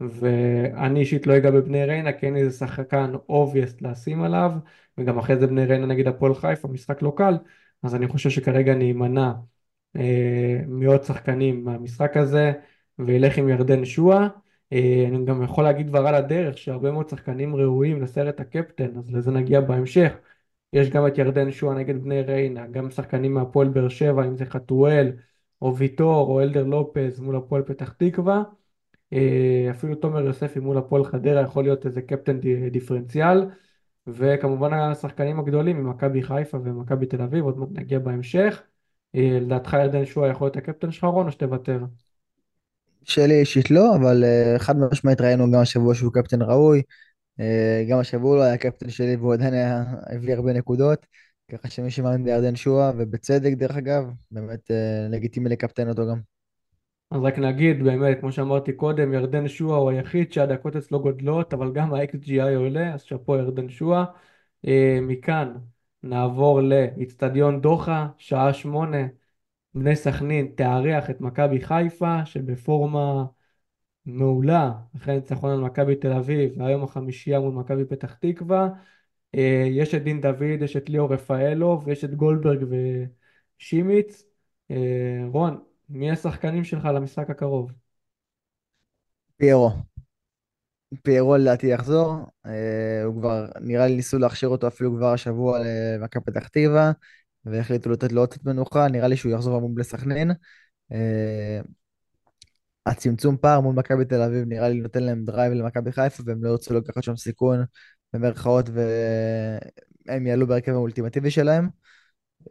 ואני 0.00 1.00
אישית 1.00 1.26
לא 1.26 1.36
אגע 1.36 1.50
בבני 1.50 1.84
ריינה 1.84 2.12
כי 2.12 2.26
אין 2.26 2.36
איזה 2.36 2.56
שחקן 2.58 3.12
obvious 3.30 3.76
לשים 3.80 4.22
עליו, 4.22 4.52
וגם 4.98 5.18
אחרי 5.18 5.36
זה 5.38 5.46
בני 5.46 5.64
ריינה 5.64 5.86
נגד 5.86 6.08
הפועל 6.08 6.34
חיפה, 6.34 6.68
משחק 6.68 7.02
לא 7.02 7.12
קל, 7.16 7.34
אז 7.82 7.94
אני 7.94 8.08
חושב 8.08 8.30
שכרגע 8.30 8.72
אני 8.72 8.92
אמנע 8.92 9.32
אה, 9.96 10.60
מעוד 10.68 11.02
שחקנים 11.02 11.64
מהמשחק 11.64 12.16
הזה, 12.16 12.52
וילך 12.98 13.38
עם 13.38 13.48
ירדן 13.48 13.84
שואה. 13.84 14.28
אה, 14.72 15.04
אני 15.08 15.24
גם 15.24 15.42
יכול 15.42 15.64
להגיד 15.64 15.88
כבר 15.88 16.06
על 16.06 16.14
הדרך 16.14 16.58
שהרבה 16.58 16.90
מאוד 16.92 17.08
שחקנים 17.08 17.56
ראויים 17.56 18.02
לסרט 18.02 18.40
הקפטן, 18.40 18.96
אז 18.98 19.10
לזה 19.10 19.30
נגיע 19.30 19.60
בהמשך. 19.60 20.12
יש 20.72 20.90
גם 20.90 21.06
את 21.06 21.18
ירדן 21.18 21.50
שואה 21.52 21.74
נגד 21.74 22.02
בני 22.02 22.22
ריינה, 22.22 22.66
גם 22.66 22.90
שחקנים 22.90 23.34
מהפועל 23.34 23.68
באר 23.68 23.88
שבע, 23.88 24.24
אם 24.24 24.36
זה 24.36 24.44
חתואל, 24.46 25.12
או 25.62 25.76
ויטור, 25.76 26.28
או 26.28 26.40
אלדר 26.40 26.64
לופז 26.64 27.20
מול 27.20 27.36
הפועל 27.36 27.62
פתח 27.62 27.92
תקווה. 27.92 28.42
אה, 29.12 29.68
אפילו 29.70 29.94
תומר 29.94 30.20
יוספי 30.24 30.60
מול 30.60 30.78
הפועל 30.78 31.04
חדרה 31.04 31.40
יכול 31.40 31.64
להיות 31.64 31.86
איזה 31.86 32.02
קפטן 32.02 32.40
די- 32.40 32.70
דיפרנציאל. 32.70 33.46
וכמובן 34.06 34.72
השחקנים 34.72 35.38
הגדולים 35.40 35.84
ממכבי 35.84 36.22
חיפה 36.22 36.58
ומכבי 36.64 37.06
תל 37.06 37.22
אביב, 37.22 37.44
עוד 37.44 37.58
מעט 37.58 37.68
נגיע 37.72 37.98
בהמשך. 37.98 38.62
אה, 39.14 39.38
לדעתך 39.40 39.76
ירדן 39.82 40.04
שואה 40.06 40.28
יכול 40.28 40.46
להיות 40.46 40.56
הקפטן 40.56 40.90
שלך 40.90 41.04
רון 41.04 41.26
או 41.26 41.32
שתוותר? 41.32 41.78
שלי 43.04 43.40
אישית 43.40 43.70
לא, 43.70 43.96
אבל 43.96 44.24
אה, 44.24 44.58
חד 44.58 44.76
משמעית 44.78 45.20
ראינו 45.20 45.50
גם 45.52 45.60
השבוע 45.60 45.94
שהוא 45.94 46.12
קפטן 46.12 46.42
ראוי. 46.42 46.82
אה, 47.40 47.84
גם 47.88 47.98
השבוע 47.98 48.30
הוא 48.30 48.36
לא 48.38 48.42
היה 48.42 48.56
קפטן 48.56 48.90
שלי 48.90 49.16
והוא 49.16 49.34
עדיין 49.34 49.54
היה, 49.54 49.84
הביא 50.06 50.34
הרבה 50.34 50.52
נקודות. 50.52 51.06
ככה 51.52 51.70
שמי 51.70 51.90
שמאמין 51.90 52.24
בירדן 52.24 52.56
שואה, 52.56 52.92
ובצדק 52.96 53.52
דרך 53.52 53.76
אגב, 53.76 54.04
באמת 54.30 54.70
אה, 54.70 55.06
לגיטימי 55.10 55.48
לקפטן 55.48 55.88
אותו 55.88 56.02
גם. 56.08 56.20
אז 57.10 57.20
רק 57.22 57.38
נגיד 57.38 57.82
באמת, 57.84 58.20
כמו 58.20 58.32
שאמרתי 58.32 58.72
קודם, 58.72 59.14
ירדן 59.14 59.48
שואה 59.48 59.76
הוא 59.76 59.90
היחיד 59.90 60.32
שהדקות 60.32 60.76
אצלו 60.76 61.02
גודלות, 61.02 61.54
אבל 61.54 61.72
גם 61.72 61.94
ה-XGI 61.94 62.56
עולה, 62.56 62.94
אז 62.94 63.02
שאפו 63.02 63.36
ירדן 63.36 63.68
שואה. 63.68 64.04
אה, 64.66 64.98
מכאן 65.02 65.54
נעבור 66.02 66.60
לאיצטדיון 66.60 67.60
דוחה, 67.60 68.08
שעה 68.18 68.52
שמונה, 68.52 68.98
בני 69.74 69.96
סכנין 69.96 70.52
תארח 70.56 71.10
את 71.10 71.20
מכבי 71.20 71.60
חיפה, 71.60 72.26
שבפורמה 72.26 73.24
מעולה, 74.06 74.72
אחרי 74.96 75.14
ניצחון 75.14 75.50
על 75.50 75.60
מכבי 75.60 75.96
תל 75.96 76.12
אביב, 76.12 76.52
והיום 76.58 76.84
החמישייה 76.84 77.40
מול 77.40 77.52
מכבי 77.52 77.84
פתח 77.84 78.14
תקווה. 78.14 78.68
אה, 79.34 79.66
יש 79.70 79.94
את 79.94 80.02
דין 80.04 80.20
דוד, 80.20 80.62
יש 80.62 80.76
את 80.76 80.88
ליאור 80.88 81.12
רפאלוב, 81.14 81.86
ויש 81.86 82.04
את 82.04 82.14
גולדברג 82.14 82.66
ושימיץ. 83.58 84.24
אה, 84.70 84.76
רון, 85.26 85.62
מי 85.88 86.10
השחקנים 86.10 86.64
שלך 86.64 86.84
למשחק 86.84 87.30
הקרוב? 87.30 87.72
פיירו. 89.36 89.70
פיירו 91.02 91.36
לדעתי 91.36 91.66
יחזור, 91.66 92.14
אה, 92.46 93.02
הוא 93.04 93.20
כבר, 93.20 93.46
נראה 93.60 93.86
לי 93.86 93.96
ניסו 93.96 94.18
להכשיר 94.18 94.48
אותו 94.48 94.66
אפילו 94.66 94.96
כבר 94.96 95.12
השבוע 95.12 95.58
למכבי 95.58 96.24
פתח 96.24 96.48
תקווה, 96.48 96.92
והחליטו 97.44 97.90
לתת 97.90 98.12
לו 98.12 98.20
עוד 98.20 98.30
קצת 98.30 98.44
מנוחה, 98.44 98.88
נראה 98.88 99.08
לי 99.08 99.16
שהוא 99.16 99.32
יחזור 99.32 99.60
מול 99.60 99.70
בני 99.74 99.84
סכנין. 99.84 100.30
אה, 100.92 101.60
הצמצום 102.86 103.36
פער 103.36 103.60
מול 103.60 103.74
מכבי 103.74 104.04
תל 104.04 104.22
אביב 104.22 104.44
נראה 104.48 104.68
לי 104.68 104.80
נותן 104.80 105.02
להם 105.02 105.24
drive 105.24 105.52
למכבי 105.52 105.92
חיפה, 105.92 106.22
והם 106.26 106.44
לא 106.44 106.50
ירצו 106.50 106.74
לקחת 106.74 107.02
שם 107.02 107.16
סיכון 107.16 107.64
במרכאות, 108.12 108.66
והם 108.68 110.26
יעלו 110.26 110.46
בהרכב 110.46 110.72
האולטימטיבי 110.72 111.30
שלהם. 111.30 111.68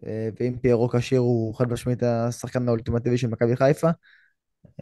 אה, 0.05 0.29
ואם 0.39 0.57
פיירו 0.61 0.89
כשיר 0.89 1.19
הוא 1.19 1.55
חד 1.55 1.71
משמעית 1.71 2.03
השחקן 2.03 2.67
האולטימטיבי 2.67 3.17
של 3.17 3.27
מכבי 3.27 3.55
חיפה. 3.55 3.89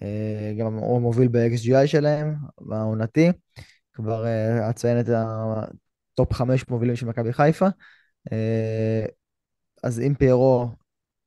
אה, 0.02 0.54
גם 0.60 0.74
הוא 0.74 1.02
מוביל 1.02 1.28
ב-XGI 1.28 1.88
שלהם, 1.88 2.36
העונתי. 2.72 3.32
כבר 3.94 4.26
אציין 4.70 5.00
את 5.00 5.06
ה 5.10 5.41
top 5.41 6.34
חמש 6.34 6.70
מובילים 6.70 6.96
של 6.96 7.06
מכבי 7.06 7.34
חיפה. 7.34 7.68
אז 9.84 10.00
אם 10.00 10.14
פיירו 10.16 10.70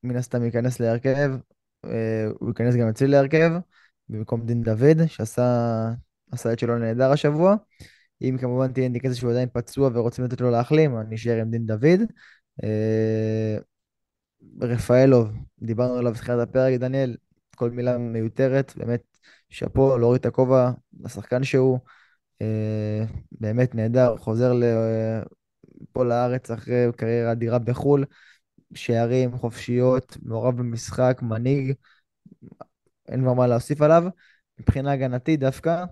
מן 0.02 0.16
הסתם 0.16 0.44
ייכנס 0.44 0.80
להרכב, 0.80 1.30
אה, 1.84 2.26
הוא 2.40 2.48
ייכנס 2.48 2.74
גם 2.74 2.88
אצלי 2.88 3.08
להרכב, 3.08 3.50
במקום 4.08 4.46
דין 4.46 4.62
דוד, 4.62 5.06
שעשה 5.06 5.90
עשה 6.32 6.52
את 6.52 6.58
שלו 6.58 6.78
נהדר 6.78 7.10
השבוע. 7.12 7.56
אם 8.22 8.36
כמובן 8.40 8.72
תהיה 8.72 8.84
אינדיקציה 8.84 9.14
שהוא 9.14 9.30
עדיין 9.30 9.48
פצוע 9.52 9.90
ורוצים 9.92 10.24
לתת 10.24 10.40
לו 10.40 10.50
להחלים, 10.50 10.98
אני 10.98 11.14
אשאר 11.14 11.40
עם 11.40 11.50
דין 11.50 11.66
דוד. 11.66 12.00
אה, 12.64 13.56
רפאלוב, 14.60 15.32
דיברנו 15.62 15.94
עליו 15.94 16.12
בתחילת 16.12 16.48
הפרק, 16.48 16.80
דניאל, 16.80 17.16
כל 17.56 17.70
מילה 17.70 17.98
מיותרת, 17.98 18.72
באמת 18.76 19.02
שאפו, 19.48 19.98
להוריד 19.98 20.20
את 20.20 20.26
הכובע 20.26 20.70
לשחקן 21.00 21.44
שהוא, 21.44 21.78
אה, 22.42 23.04
באמת 23.32 23.74
נהדר, 23.74 24.16
חוזר 24.16 24.52
לפה 24.52 26.04
לארץ 26.04 26.50
אחרי 26.50 26.86
קריירה 26.96 27.32
אדירה 27.32 27.58
בחו"ל, 27.58 28.04
שערים, 28.74 29.38
חופשיות, 29.38 30.16
מעורב 30.22 30.56
במשחק, 30.56 31.18
מנהיג, 31.22 31.74
אין 33.08 33.20
כבר 33.22 33.32
מה 33.32 33.46
להוסיף 33.46 33.82
עליו. 33.82 34.04
מבחינה 34.60 34.92
הגנתית 34.92 35.40
דווקא, 35.40 35.84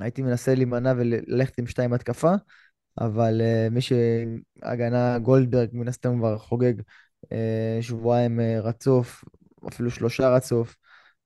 הייתי 0.00 0.22
מנסה 0.22 0.54
להימנע 0.54 0.92
וללכת 0.96 1.58
עם 1.58 1.66
שתיים 1.66 1.92
התקפה, 1.92 2.32
אבל 3.00 3.40
uh, 3.40 3.70
מי 3.70 3.80
שהגנה 3.80 5.18
גולדברג 5.18 5.68
מן 5.72 5.88
הסתם 5.88 6.18
כבר 6.18 6.38
חוגג 6.38 6.74
uh, 7.24 7.28
שבועיים 7.80 8.40
uh, 8.40 8.42
רצוף, 8.62 9.24
אפילו 9.68 9.90
שלושה 9.90 10.28
רצוף, 10.28 10.76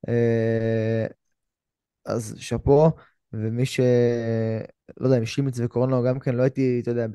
uh, 0.07 1.13
אז 2.07 2.35
שאפו, 2.39 2.91
ומי 3.33 3.67
ש... 3.67 3.81
לא 4.97 5.07
יודע, 5.07 5.19
אם 5.19 5.27
שימיץ 5.27 5.61
וקורנו 5.61 6.03
גם 6.03 6.19
כן, 6.19 6.35
לא 6.35 6.43
הייתי, 6.43 6.81
אתה 6.83 6.91
יודע, 6.91 7.07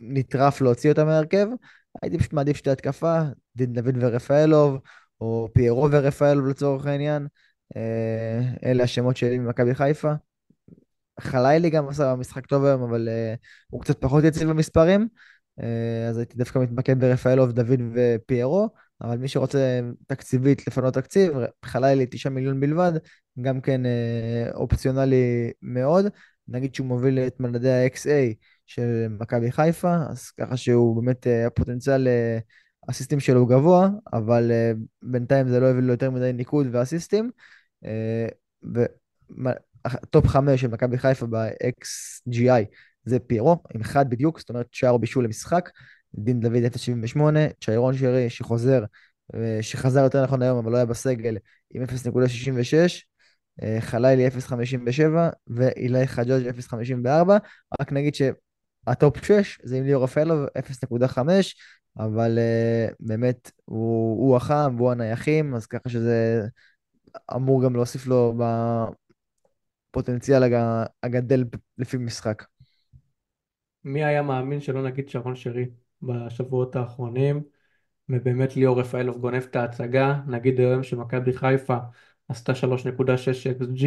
נטרף 0.00 0.60
להוציא 0.60 0.90
אותם 0.90 1.06
מהרכב, 1.06 1.46
הייתי 2.02 2.18
פשוט 2.18 2.32
מעדיף 2.32 2.56
שתי 2.56 2.70
התקפה, 2.70 3.20
דין 3.56 3.72
דוד 3.72 3.94
ורפאלוב, 4.00 4.78
או 5.20 5.48
פיירו 5.54 5.88
ורפאלוב 5.90 6.46
לצורך 6.46 6.86
העניין. 6.86 7.26
אה, 7.76 8.40
אלה 8.64 8.84
השמות 8.84 9.16
שלי 9.16 9.38
ממכבי 9.38 9.74
חיפה. 9.74 10.12
חלילי 11.20 11.70
גם 11.70 11.88
עשה 11.88 12.14
משחק 12.14 12.46
טוב 12.46 12.64
היום, 12.64 12.82
אבל 12.82 13.08
uh, 13.08 13.38
הוא 13.70 13.80
קצת 13.82 14.00
פחות 14.00 14.24
יציב 14.24 14.48
במספרים. 14.48 15.08
Uh, 15.60 15.64
אז 16.08 16.18
הייתי 16.18 16.36
דווקא 16.36 16.58
מתמקד 16.58 17.00
ברפאלוב, 17.00 17.52
דוד 17.52 17.80
ופיירו. 17.94 18.68
אבל 19.00 19.16
מי 19.16 19.28
שרוצה 19.28 19.80
תקציבית 20.06 20.66
לפנות 20.66 20.94
תקציב, 20.94 21.32
חלילי 21.64 22.06
9 22.10 22.28
מיליון 22.28 22.60
בלבד, 22.60 22.92
גם 23.40 23.60
כן 23.60 23.86
אה, 23.86 24.50
אופציונלי 24.54 25.52
מאוד. 25.62 26.06
נגיד 26.48 26.74
שהוא 26.74 26.86
מוביל 26.86 27.18
את 27.18 27.40
מדדי 27.40 27.70
ה-XA 27.70 28.34
של 28.68 29.06
מכבי 29.20 29.52
חיפה, 29.52 29.96
אז 30.10 30.30
ככה 30.30 30.56
שהוא 30.56 31.02
באמת, 31.02 31.26
אה, 31.26 31.46
הפוטנציאל 31.46 32.08
אה, 32.08 32.38
הסיסטים 32.88 33.20
שלו 33.20 33.46
גבוה, 33.46 33.88
אבל 34.12 34.50
בינתיים 35.02 35.48
זה 35.48 35.60
לא 35.60 35.66
הביא 35.66 35.82
לו 35.82 35.90
יותר 35.90 36.10
מדי 36.10 36.32
ניקוד 36.32 36.66
ואסיסטים. 36.72 37.30
top 40.10 40.26
5 40.26 40.60
של 40.60 40.68
מכבי 40.68 40.98
חיפה 40.98 41.26
ב-XGI 41.26 42.64
זה 43.04 43.18
פיירו, 43.18 43.56
עם 43.74 43.80
אחד 43.80 44.10
בדיוק, 44.10 44.38
זאת 44.38 44.48
אומרת 44.48 44.66
שער 44.72 44.90
או 44.90 44.98
בישול 44.98 45.24
למשחק. 45.24 45.70
דין 46.14 46.40
דוד 46.40 46.64
0.78, 46.64 47.20
צ'ירון 47.60 47.96
שרי 47.96 48.30
שחוזר, 48.30 48.84
אה, 49.34 49.58
שחזר 49.60 50.00
יותר 50.00 50.22
נכון 50.22 50.42
היום 50.42 50.58
אבל 50.58 50.72
לא 50.72 50.76
היה 50.76 50.86
בסגל 50.86 51.36
עם 51.74 51.82
0.66, 51.82 53.04
אה, 53.62 53.80
חלילי 53.80 54.28
0.57 54.28 55.30
ואילי 55.46 56.06
חג'ג' 56.06 56.46
0.54, 56.46 57.38
רק 57.80 57.92
נגיד 57.92 58.14
שה 58.88 59.06
top 59.06 59.24
6 59.24 59.58
זה 59.62 59.76
עם 59.76 59.84
ליאור 59.84 60.04
רפאלוב 60.04 60.46
0.5, 60.58 61.18
אבל 61.98 62.38
אה, 62.38 62.94
באמת 63.00 63.50
הוא, 63.64 64.28
הוא 64.28 64.36
החם 64.36 64.74
והוא 64.76 64.90
הנייחים, 64.90 65.54
אז 65.54 65.66
ככה 65.66 65.88
שזה 65.88 66.46
אמור 67.36 67.64
גם 67.64 67.74
להוסיף 67.76 68.06
לו 68.06 68.38
בפוטנציאל 69.90 70.42
הגדל 71.02 71.44
לפי 71.78 71.96
משחק. 71.96 72.44
מי 73.84 74.04
היה 74.04 74.22
מאמין 74.22 74.60
שלא 74.60 74.82
נגיד 74.82 75.08
שרון 75.08 75.36
שרי? 75.36 75.66
בשבועות 76.02 76.76
האחרונים, 76.76 77.42
ובאמת 78.08 78.56
ליאור 78.56 78.80
רפאלוב 78.80 79.18
גונב 79.18 79.42
את 79.42 79.56
ההצגה, 79.56 80.20
נגיד 80.26 80.60
היום 80.60 80.82
שמכבי 80.82 81.32
חיפה 81.32 81.76
עשתה 82.28 82.52
3.6 82.52 83.46
XG, 83.60 83.84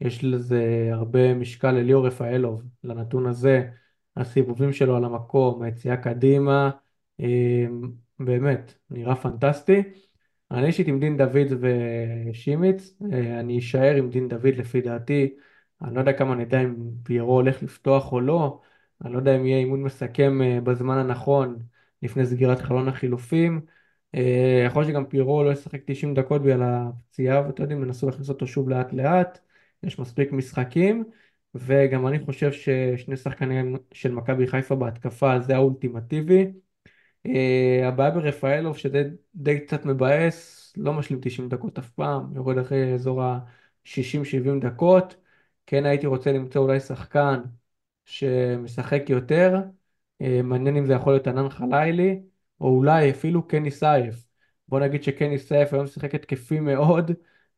יש 0.00 0.24
לזה 0.24 0.88
הרבה 0.92 1.34
משקל 1.34 1.70
לליאור 1.70 2.06
רפאלוב, 2.06 2.62
לנתון 2.84 3.26
הזה, 3.26 3.70
הסיבובים 4.16 4.72
שלו 4.72 4.96
על 4.96 5.04
המקום, 5.04 5.62
היציאה 5.62 5.96
קדימה, 5.96 6.70
אמ, 7.20 7.90
באמת, 8.18 8.74
נראה 8.90 9.16
פנטסטי. 9.16 9.82
אני 10.50 10.66
אישית 10.66 10.88
עם 10.88 11.00
דין 11.00 11.16
דוד 11.16 11.52
ושימיץ, 11.60 12.98
אה, 13.12 13.40
אני 13.40 13.58
אשאר 13.58 13.94
עם 13.96 14.10
דין 14.10 14.28
דוד 14.28 14.54
לפי 14.56 14.80
דעתי, 14.80 15.34
אני 15.82 15.94
לא 15.94 16.00
יודע 16.00 16.12
כמה 16.12 16.34
נדע 16.34 16.60
אם 16.62 16.74
פיירו 17.02 17.34
הולך 17.34 17.62
לפתוח 17.62 18.12
או 18.12 18.20
לא, 18.20 18.60
אני 19.04 19.12
לא 19.12 19.18
יודע 19.18 19.36
אם 19.36 19.46
יהיה 19.46 19.58
אימון 19.58 19.82
מסכם 19.82 20.42
אה, 20.42 20.60
בזמן 20.60 20.98
הנכון 20.98 21.58
לפני 22.02 22.26
סגירת 22.26 22.60
חלון 22.60 22.88
החילופים. 22.88 23.60
אה, 24.14 24.64
יכול 24.66 24.82
להיות 24.82 24.92
שגם 24.92 25.06
פירו 25.06 25.44
לא 25.44 25.52
ישחק 25.52 25.80
90 25.86 26.14
דקות 26.14 26.42
בגלל 26.42 26.62
הפציעה, 26.62 27.46
ואתם 27.46 27.62
יודעים, 27.62 27.82
ינסו 27.82 28.06
להכניס 28.06 28.28
אותו 28.28 28.46
שוב 28.46 28.68
לאט 28.68 28.92
לאט. 28.92 29.38
יש 29.82 29.98
מספיק 29.98 30.32
משחקים, 30.32 31.04
וגם 31.54 32.06
אני 32.06 32.18
חושב 32.24 32.52
ששני 32.52 33.16
שחקנים 33.16 33.76
של 33.92 34.12
מכבי 34.12 34.46
חיפה 34.46 34.74
בהתקפה 34.74 35.40
זה 35.40 35.54
האולטימטיבי. 35.54 36.52
אה, 37.26 37.88
הבעיה 37.88 38.10
ברפאלוב 38.10 38.76
שזה 38.76 39.10
די 39.34 39.60
קצת 39.60 39.84
מבאס, 39.86 40.72
לא 40.76 40.92
משלים 40.92 41.20
90 41.22 41.48
דקות 41.48 41.78
אף 41.78 41.90
פעם, 41.90 42.36
יורד 42.36 42.58
אחרי 42.58 42.94
אזור 42.94 43.22
ה-60-70 43.22 44.60
דקות. 44.60 45.16
כן 45.66 45.86
הייתי 45.86 46.06
רוצה 46.06 46.32
למצוא 46.32 46.62
אולי 46.62 46.80
שחקן 46.80 47.40
שמשחק 48.04 49.02
יותר, 49.08 49.56
אה, 50.22 50.40
מעניין 50.42 50.76
אם 50.76 50.86
זה 50.86 50.92
יכול 50.92 51.12
להיות 51.12 51.26
ענן 51.26 51.48
חלילי, 51.48 52.20
או 52.60 52.68
אולי 52.68 53.10
אפילו 53.10 53.48
קני 53.48 53.70
סייף. 53.70 54.26
בוא 54.68 54.80
נגיד 54.80 55.02
שקני 55.02 55.38
סייף 55.38 55.72
היום 55.72 55.84
משחק 55.84 56.14
התקפי 56.14 56.60
מאוד, 56.60 57.10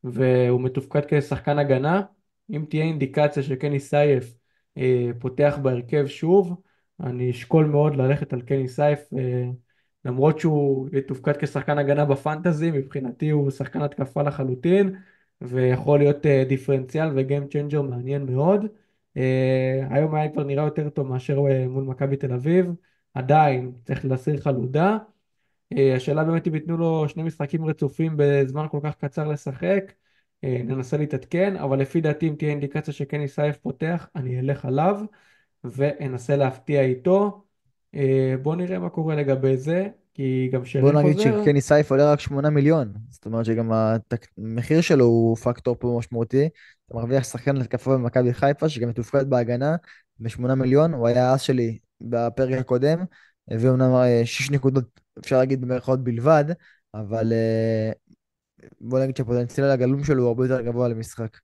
והוא 0.03 0.61
מתופקד 0.61 1.01
כשחקן 1.07 1.59
הגנה. 1.59 2.01
אם 2.49 2.65
תהיה 2.69 2.83
אינדיקציה 2.83 3.43
שקני 3.43 3.79
סייף 3.79 4.33
אה, 4.77 5.09
פותח 5.19 5.57
בהרכב 5.61 6.07
שוב, 6.07 6.61
אני 6.99 7.31
אשקול 7.31 7.65
מאוד 7.65 7.95
ללכת 7.95 8.33
על 8.33 8.41
קני 8.41 8.67
סייף, 8.67 8.99
אה, 9.17 9.49
למרות 10.05 10.39
שהוא 10.39 10.89
יתופקד 10.93 11.37
כשחקן 11.37 11.77
הגנה 11.77 12.05
בפנטזי, 12.05 12.71
מבחינתי 12.71 13.29
הוא 13.29 13.51
שחקן 13.51 13.81
התקפה 13.81 14.21
לחלוטין, 14.21 14.95
ויכול 15.41 15.99
להיות 15.99 16.25
אה, 16.25 16.43
דיפרנציאל 16.47 17.09
ו 17.15 17.21
game 17.21 17.47
changer 17.47 17.81
מעניין 17.81 18.25
מאוד. 18.25 18.65
אה, 19.17 19.93
היום 19.93 20.15
היה 20.15 20.29
כבר 20.31 20.43
נראה 20.43 20.63
יותר 20.63 20.89
טוב 20.89 21.07
מאשר 21.07 21.37
אה, 21.37 21.67
מול 21.69 21.83
מכבי 21.83 22.17
תל 22.17 22.33
אביב, 22.33 22.65
עדיין 23.13 23.71
צריך 23.85 24.05
להסיר 24.05 24.41
חלודה. 24.41 24.97
אה, 25.73 25.77
השאלה 25.95 26.23
באמת 26.23 26.47
אם 26.47 26.55
ייתנו 26.55 26.77
לו 26.77 27.09
שני 27.09 27.23
משחקים 27.23 27.65
רצופים 27.65 28.13
בזמן 28.17 28.65
כל 28.71 28.79
כך 28.83 28.95
קצר 28.95 29.27
לשחק, 29.27 29.93
ננסה 30.43 30.97
להתעדכן, 30.97 31.55
אבל 31.55 31.79
לפי 31.79 32.01
דעתי 32.01 32.27
אם 32.27 32.35
תהיה 32.37 32.51
אינדיקציה 32.51 32.93
שקני 32.93 33.27
סייף 33.27 33.57
פותח, 33.57 34.07
אני 34.15 34.39
אלך 34.39 34.65
עליו 34.65 35.01
ואנסה 35.63 36.35
להפתיע 36.35 36.81
איתו. 36.81 37.43
Uh, 37.95 37.99
בואו 38.41 38.55
נראה 38.55 38.79
מה 38.79 38.89
קורה 38.89 39.15
לגבי 39.15 39.57
זה. 39.57 39.87
כי 40.17 40.49
גם 40.51 40.65
שרי 40.65 40.81
חוזר... 40.81 40.93
בוא 40.93 41.01
נגיד 41.01 41.19
שקני 41.19 41.61
סייף 41.61 41.91
עולה 41.91 42.11
רק 42.11 42.19
8 42.19 42.49
מיליון, 42.49 42.93
זאת 43.09 43.25
אומרת 43.25 43.45
שגם 43.45 43.71
המחיר 44.37 44.81
שלו 44.81 45.05
הוא 45.05 45.35
פקטור 45.35 45.75
פה 45.79 45.95
משמעותי. 45.99 46.49
אתה 46.85 46.95
מרוויח 46.95 47.23
שחקן 47.23 47.57
התקפה 47.57 47.93
במכבי 47.93 48.33
חיפה, 48.33 48.69
שגם 48.69 48.89
מתופקד 48.89 49.29
בהגנה, 49.29 49.75
ב-8 50.19 50.55
מיליון, 50.55 50.93
הוא 50.93 51.07
היה 51.07 51.31
האס 51.31 51.41
שלי 51.41 51.77
בפרק 52.01 52.59
הקודם, 52.59 52.99
הביא 53.51 53.69
אמנם 53.69 53.91
6 54.25 54.51
נקודות, 54.51 54.85
אפשר 55.19 55.37
להגיד 55.37 55.61
במרכאות 55.61 56.03
בלבד, 56.03 56.45
אבל 56.93 57.33
אה, 57.33 57.91
בוא 58.81 58.99
נגיד 58.99 59.17
שהפוטנציאל 59.17 59.69
הגלום 59.69 60.03
שלו 60.03 60.21
הוא 60.21 60.27
הרבה 60.27 60.45
יותר 60.45 60.61
גבוה 60.61 60.87
למשחק. 60.87 61.37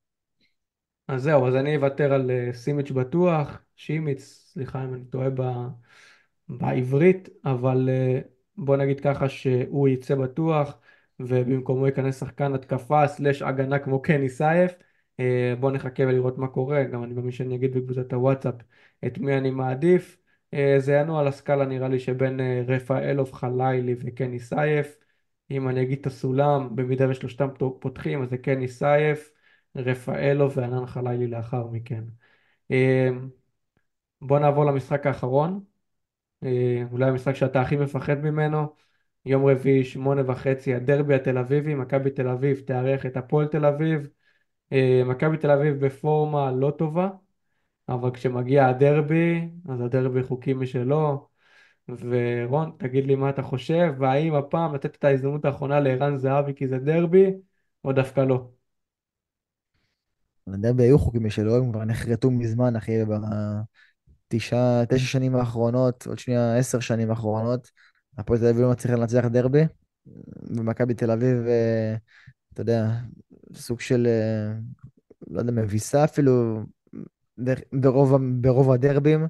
אז 1.08 1.24
זהו, 1.24 1.48
אז 1.48 1.56
אני 1.56 1.76
אוותר 1.76 2.14
על 2.14 2.32
אה, 2.32 2.54
סימיץ' 2.54 2.92
בטוח, 2.92 3.62
שימיץ, 3.76 4.24
סליחה 4.54 4.84
אם 4.84 4.94
אני 4.94 5.06
טועה 5.06 5.30
ב... 5.30 5.42
בעברית, 6.50 7.30
אבל 7.46 7.90
אה, 7.90 8.20
בוא 8.58 8.78
נגיד 8.78 9.00
ככה 9.00 9.30
שהוא 9.30 9.88
יצא 9.88 10.16
בטוח 10.16 10.78
ובמקומו 11.20 11.88
ייכנס 11.88 12.20
שחקן 12.20 12.54
התקפה 12.54 13.08
סלש 13.08 13.42
הגנה 13.42 13.80
כמו 13.80 14.02
קני 14.02 14.30
סייף 14.30 14.72
אה, 15.20 15.54
בוא 15.60 15.72
נחכה 15.72 16.04
ולראות 16.04 16.38
מה 16.38 16.48
קורה 16.48 16.84
גם 16.84 17.04
אני 17.04 17.14
מאמין 17.14 17.32
שאני 17.32 17.56
אגיד 17.56 17.74
בקבוצת 17.78 18.14
הוואטסאפ 18.14 18.56
את 19.06 19.18
מי 19.18 19.38
אני 19.38 19.52
מעדיף 19.52 20.18
זה 20.78 20.94
ינוע 20.94 21.20
על 21.20 21.28
הסקאלה 21.28 21.66
נראה 21.66 21.88
לי 21.88 22.00
שבין 22.00 22.40
רפאלוב 22.68 23.32
חלילי 23.32 23.96
וקני 24.00 24.40
סייף 24.40 24.98
אם 25.52 25.70
אני 25.70 25.82
אגיד 25.82 26.00
את 26.00 26.08
הסולם 26.08 26.76
במידה 26.76 27.10
ושלושתם 27.10 27.48
פותחים 27.80 28.24
אז 28.24 28.30
זה 28.30 28.38
קני 28.38 28.68
סייף 28.68 29.32
רפאלוב 29.76 30.54
וענן 30.56 30.86
חלילי 30.86 31.28
לאחר 31.28 31.68
מכן 31.68 32.04
בוא 34.22 34.40
נעבור 34.40 34.66
למשחק 34.66 35.06
האחרון 35.06 35.64
אה, 36.44 36.84
אולי 36.92 37.10
המשחק 37.10 37.36
שאתה 37.36 37.62
הכי 37.62 37.76
מפחד 37.76 38.18
ממנו. 38.20 38.76
יום 39.26 39.46
רביעי, 39.46 39.84
שמונה 39.84 40.32
וחצי, 40.32 40.74
הדרבי 40.76 41.16
התל 41.16 41.38
אביבי, 41.38 41.76
מכבי 41.76 42.10
תל 42.12 42.28
אביב 42.28 42.60
תארח 42.60 43.06
את 43.06 43.18
הפועל 43.18 43.48
תל 43.48 43.66
אביב. 43.66 44.10
אה, 44.74 45.02
מכבי 45.06 45.38
תל 45.38 45.52
אביב 45.52 45.86
בפורמה 45.86 46.52
לא 46.52 46.72
טובה, 46.72 47.10
אבל 47.90 48.12
כשמגיע 48.12 48.68
הדרבי, 48.68 49.50
אז 49.70 49.82
הדרבי 49.82 50.24
חוקי 50.24 50.54
משלו. 50.54 51.33
ורון, 51.90 52.72
תגיד 52.78 53.06
לי 53.06 53.16
מה 53.16 53.30
אתה 53.30 53.42
חושב, 53.42 53.94
והאם 54.00 54.36
הפעם 54.36 54.76
לתת 54.76 54.96
את 54.96 55.04
ההזדמנות 55.04 55.46
האחרונה 55.46 55.80
לערן 55.80 56.18
זהבי 56.18 56.54
כי 56.56 56.68
זה 56.68 56.78
דרבי, 56.78 57.32
או 57.84 57.92
דווקא 57.92 58.20
לא? 58.22 58.48
הדרבי 60.48 60.84
היו 60.84 61.00
חוקים 61.00 61.26
משלו, 61.26 61.56
הם 61.56 61.72
כבר 61.72 61.86
נחרטו 61.86 62.32
מזמן, 62.32 62.76
אחי, 62.76 62.94
תשע, 64.28 64.86
תשע 64.86 65.06
שנים 65.06 65.36
האחרונות, 65.36 66.08
עוד 66.08 66.20
שנייה 66.20 66.58
עשר 66.58 66.80
שנים 66.80 67.10
האחרונות, 67.10 67.72
הפועל 68.18 68.40
תל 68.40 68.46
אביב 68.48 68.62
לא 68.62 68.72
מצליחה 68.72 68.98
לנצח 68.98 69.26
דרבי, 69.26 69.64
ומכבי 70.58 70.94
תל 70.94 71.12
אביב, 71.12 71.48
אה, 71.48 71.96
אתה 72.54 72.62
יודע, 72.62 72.92
סוג 73.54 73.80
של, 73.80 74.08
אה, 74.08 74.54
לא 75.28 75.40
יודע, 75.40 75.52
מביסה 75.52 76.04
אפילו 76.04 76.64
ברוב, 77.74 78.16
ברוב 78.42 78.72
הדרבים. 78.72 79.28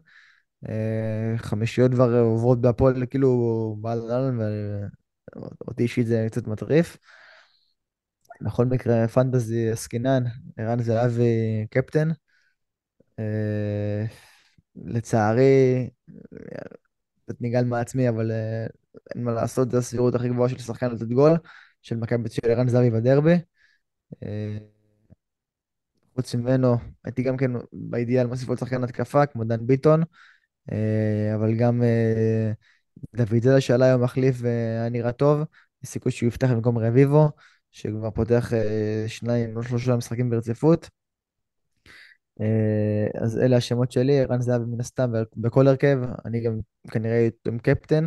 אה, 0.70 1.34
חמישיות 1.38 1.92
כבר 1.92 2.20
עוברות 2.20 2.62
בהפועל, 2.62 3.06
כאילו, 3.06 3.78
באלן, 3.82 4.38
ואותי 5.36 5.84
אישית 5.84 6.08
זה 6.08 6.28
קצת 6.32 6.48
מטריף. 6.48 6.98
בכל 8.42 8.66
מקרה, 8.66 9.08
פנטזי 9.08 9.70
עסקינן, 9.72 10.24
ערן 10.58 10.84
זהבי 10.84 11.66
קפטן. 11.72 12.10
לצערי, 14.76 15.90
קצת 17.26 17.36
נגעל 17.42 17.66
מעצמי, 17.66 18.10
אבל 18.10 18.32
אה, 18.32 18.66
אין 19.16 19.24
מה 19.24 19.32
לעשות, 19.32 19.72
זו 19.72 19.78
הסבירות 19.78 20.16
הכי 20.16 20.30
גבוהה 20.30 20.50
של 20.50 20.58
שחקן 20.60 20.92
לתת 20.92 21.08
גול, 21.08 21.32
של 21.82 21.98
מכבי 21.98 22.30
של 22.30 22.52
ערן 22.52 22.70
זהבי 22.70 22.90
בדרבי. 22.90 23.36
אה, 24.24 24.58
חוץ 26.16 26.36
ממנו, 26.36 26.78
הייתי 27.04 27.24
גם 27.24 27.38
כן 27.38 27.52
באידיאל 27.74 28.28
מוסיף 28.28 28.50
עוד 28.50 28.58
שחקן 28.58 28.84
התקפה, 28.84 29.26
כמו 29.26 29.44
דן 29.44 29.68
ביטון, 29.68 30.02
אה, 30.02 30.08
אבל 31.36 31.56
גם 31.56 31.82
דוד 33.16 33.44
זלה 33.44 33.62
שעלה 33.62 33.86
היום 33.86 34.04
מחליף 34.04 34.36
והיה 34.40 34.90
נראה 34.90 35.12
טוב, 35.12 35.40
יש 35.84 35.90
סיכוי 35.90 36.12
שהוא 36.12 36.28
יפתח 36.28 36.48
במקום 36.48 36.78
רביבו, 36.78 37.30
שכבר 37.72 38.12
פותח 38.12 38.54
אה, 38.54 39.04
שניים 39.08 39.58
או 39.58 39.64
שלושה 39.64 39.96
משחקים 39.96 40.30
ברציפות. 40.30 40.90
אה, 42.42 43.08
אז 43.24 43.38
אלה 43.38 43.58
השמות 43.58 43.92
שלי, 43.92 44.20
ערן 44.20 44.42
זהבי 44.42 44.66
מן 44.66 44.80
הסתם 44.80 45.12
בכל 45.38 45.68
הרכב, 45.68 46.00
אני 46.26 46.42
גם 46.42 46.60
כנראה 46.92 47.28
עם 47.48 47.60
קפטן, 47.60 48.06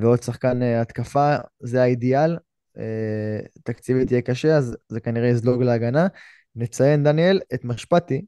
ועוד 0.00 0.22
שחקן 0.22 0.62
אה, 0.62 0.80
התקפה, 0.80 1.36
זה 1.60 1.82
האידיאל. 1.82 2.36
אה, 2.78 3.38
תקציבית 3.62 4.10
יהיה 4.10 4.22
קשה, 4.22 4.56
אז 4.56 4.76
זה 4.88 5.00
כנראה 5.00 5.28
יזלוג 5.28 5.62
להגנה. 5.62 6.06
נציין, 6.56 7.04
דניאל, 7.04 7.40
את 7.54 7.64
משפטי, 7.64 8.24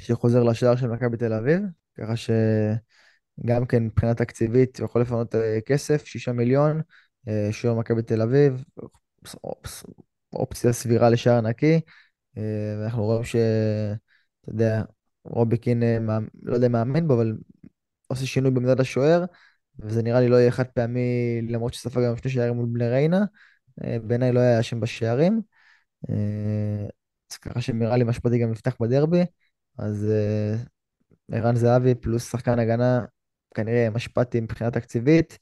שחוזר 0.00 0.42
לשער 0.42 0.76
של 0.76 0.88
מכבי 0.88 1.16
תל 1.16 1.32
אביב, 1.32 1.62
ככה 1.98 2.16
שגם 2.16 3.66
כן 3.66 3.82
מבחינה 3.82 4.14
תקציבית 4.14 4.80
הוא 4.80 4.84
יכול 4.86 5.02
לפנות 5.02 5.34
כסף, 5.66 6.04
שישה 6.04 6.32
מיליון, 6.32 6.80
שיעור 7.50 7.80
מכבי 7.80 8.02
תל 8.02 8.22
אביב, 8.22 8.64
אופציה 10.32 10.72
סבירה 10.72 11.10
לשער 11.10 11.40
נקי. 11.40 11.80
אה, 12.38 12.76
ואנחנו 12.80 13.04
רואים 13.04 13.24
ש... 13.24 13.36
אתה 14.40 14.50
יודע, 14.50 14.82
רוביקין, 15.24 15.82
אה, 15.82 15.98
לא 16.42 16.54
יודע 16.54 16.68
מאמן 16.68 17.08
בו, 17.08 17.14
אבל 17.14 17.36
עושה 18.06 18.26
שינוי 18.26 18.50
במדד 18.50 18.80
השוער, 18.80 19.24
וזה 19.78 20.02
נראה 20.02 20.20
לי 20.20 20.28
לא 20.28 20.36
יהיה 20.36 20.50
חד 20.50 20.66
פעמי, 20.66 21.00
למרות 21.48 21.74
שספג 21.74 22.00
גם 22.06 22.16
שני 22.16 22.30
שערים 22.30 22.54
מול 22.54 22.66
בני 22.72 22.88
ריינה. 22.88 23.24
אה, 23.84 23.98
בעיניי 23.98 24.32
לא 24.32 24.40
היה 24.40 24.60
אשם 24.60 24.80
בשערים. 24.80 25.40
אז 27.30 27.36
ככה 27.36 27.60
שנראה 27.60 27.96
לי 27.96 28.04
משפטי 28.04 28.38
גם 28.38 28.52
יפתח 28.52 28.76
בדרבי. 28.80 29.24
אז 29.80 30.12
ערן 31.32 31.56
זהבי 31.56 31.94
פלוס 31.94 32.30
שחקן 32.30 32.58
הגנה, 32.58 33.04
כנראה 33.54 33.88
משפטי 33.90 34.40
מבחינה 34.40 34.70
תקציבית. 34.70 35.38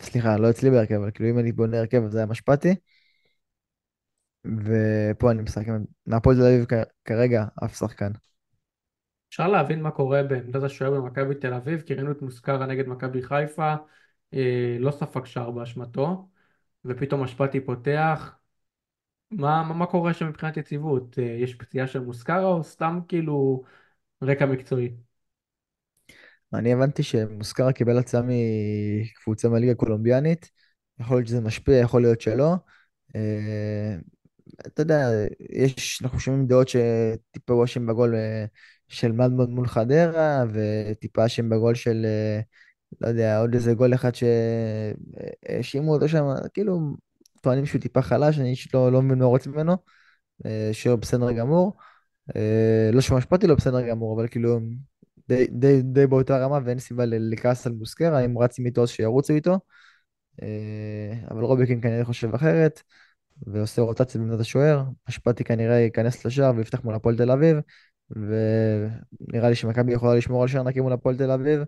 סליחה, 0.00 0.36
לא 0.36 0.50
אצלי 0.50 0.70
בהרכב, 0.70 0.94
אבל 0.94 1.10
כאילו 1.10 1.30
אם 1.30 1.38
אני 1.38 1.52
בונה 1.52 1.78
הרכב 1.78 2.02
אז 2.04 2.12
זה 2.12 2.18
היה 2.18 2.26
משפטי. 2.26 2.74
ופה 4.44 5.30
אני 5.30 5.42
משחק 5.42 5.68
עם 5.68 5.84
מהפועל 6.06 6.36
תל 6.36 6.42
אביב 6.42 6.66
כרגע 7.04 7.44
אף 7.64 7.76
שחקן. 7.76 8.10
אפשר 9.28 9.48
להבין 9.48 9.82
מה 9.82 9.90
קורה 9.90 10.22
בעמדת 10.22 10.62
השוער 10.62 10.90
במכבי 10.90 11.34
תל 11.34 11.54
אביב, 11.54 11.80
כי 11.80 11.94
ראינו 11.94 12.12
את 12.12 12.22
מוסקרה 12.22 12.66
נגד 12.66 12.88
מכבי 12.88 13.22
חיפה, 13.22 13.74
אה, 14.34 14.76
לא 14.80 14.90
ספג 14.90 15.24
שער 15.24 15.50
באשמתו, 15.50 16.28
ופתאום 16.84 17.22
אשפטי 17.22 17.60
פותח. 17.60 18.36
מה, 19.32 19.62
מה, 19.62 19.74
מה 19.74 19.86
קורה 19.86 20.14
שם 20.14 20.28
מבחינת 20.28 20.56
יציבות? 20.56 21.18
אה, 21.18 21.24
יש 21.24 21.54
פציעה 21.54 21.86
של 21.86 22.00
מוסקרה 22.00 22.44
או 22.44 22.64
סתם 22.64 22.98
כאילו 23.08 23.62
רקע 24.22 24.46
מקצועי? 24.46 24.90
אני 26.54 26.72
הבנתי 26.72 27.02
שמוסקרה 27.02 27.72
קיבל 27.72 27.98
הצעה 27.98 28.22
מקבוצה 28.22 29.48
מהליגה 29.48 29.72
הקולומביאנית, 29.72 30.50
יכול 31.00 31.16
להיות 31.16 31.26
שזה 31.26 31.40
משפיע, 31.40 31.78
יכול 31.78 32.02
להיות 32.02 32.20
שלא. 32.20 32.54
אה, 33.16 33.96
אתה 34.66 34.82
יודע, 34.82 35.08
יש, 35.50 36.02
אנחנו 36.02 36.20
שומעים 36.20 36.46
דעות 36.46 36.68
שטיפה 36.68 37.52
הוא 37.52 37.64
אשם 37.64 37.86
בגול 37.86 38.14
אה, 38.14 38.44
של 38.88 39.12
מדמון 39.12 39.54
מול 39.54 39.68
חדרה, 39.68 40.44
וטיפה 40.52 41.26
אשם 41.26 41.48
בגול 41.48 41.74
של, 41.74 42.02
אה, 42.04 42.40
לא 43.00 43.08
יודע, 43.08 43.40
עוד 43.40 43.54
איזה 43.54 43.74
גול 43.74 43.94
אחד 43.94 44.10
שהאשימו 44.14 45.92
אותו 45.94 46.08
שם, 46.08 46.24
כאילו, 46.54 46.80
טוענים 47.42 47.66
שהוא 47.66 47.80
טיפה 47.80 48.02
חלש, 48.02 48.38
אני 48.38 48.50
איש 48.50 48.74
לא, 48.74 48.92
לא 48.92 49.02
מבין 49.02 49.18
מה 49.18 49.24
רוצים 49.24 49.52
ממנו, 49.52 49.76
אה, 50.46 50.70
שהוא 50.72 50.96
בסדר 50.96 51.32
גמור. 51.32 51.72
לא 52.92 53.00
שמע 53.00 53.18
לא 53.48 53.54
בסדר 53.54 53.88
גמור, 53.88 54.14
אבל 54.16 54.28
כאילו, 54.28 54.60
די, 55.28 55.46
די, 55.50 55.82
די 55.82 56.06
באותה 56.06 56.38
רמה, 56.38 56.58
ואין 56.64 56.78
סיבה 56.78 57.04
לכעס 57.06 57.66
על 57.66 57.72
מוסקרה, 57.72 58.24
אם 58.24 58.38
רצים 58.38 58.66
איתו 58.66 58.82
אז 58.82 58.88
שירוצו 58.88 59.34
איתו. 59.34 59.58
אבל 61.30 61.44
רוביקין 61.44 61.80
כנראה 61.80 62.04
חושב 62.04 62.34
אחרת. 62.34 62.82
ועושה 63.46 63.82
רוטציה 63.82 64.20
במדינת 64.20 64.40
השוער. 64.40 64.84
אשפטי 65.08 65.44
כנראה 65.44 65.78
ייכנס 65.78 66.24
לשער 66.24 66.52
ויפתח 66.56 66.84
מול 66.84 66.94
הפועל 66.94 67.16
תל 67.16 67.30
אביב, 67.30 67.56
ונראה 68.10 69.48
לי 69.48 69.54
שמכבי 69.54 69.92
יכולה 69.92 70.14
לשמור 70.14 70.42
על 70.42 70.48
שער 70.48 70.62
נקי 70.62 70.80
מול 70.80 70.92
הפועל 70.92 71.16
תל 71.16 71.30
אביב, 71.30 71.62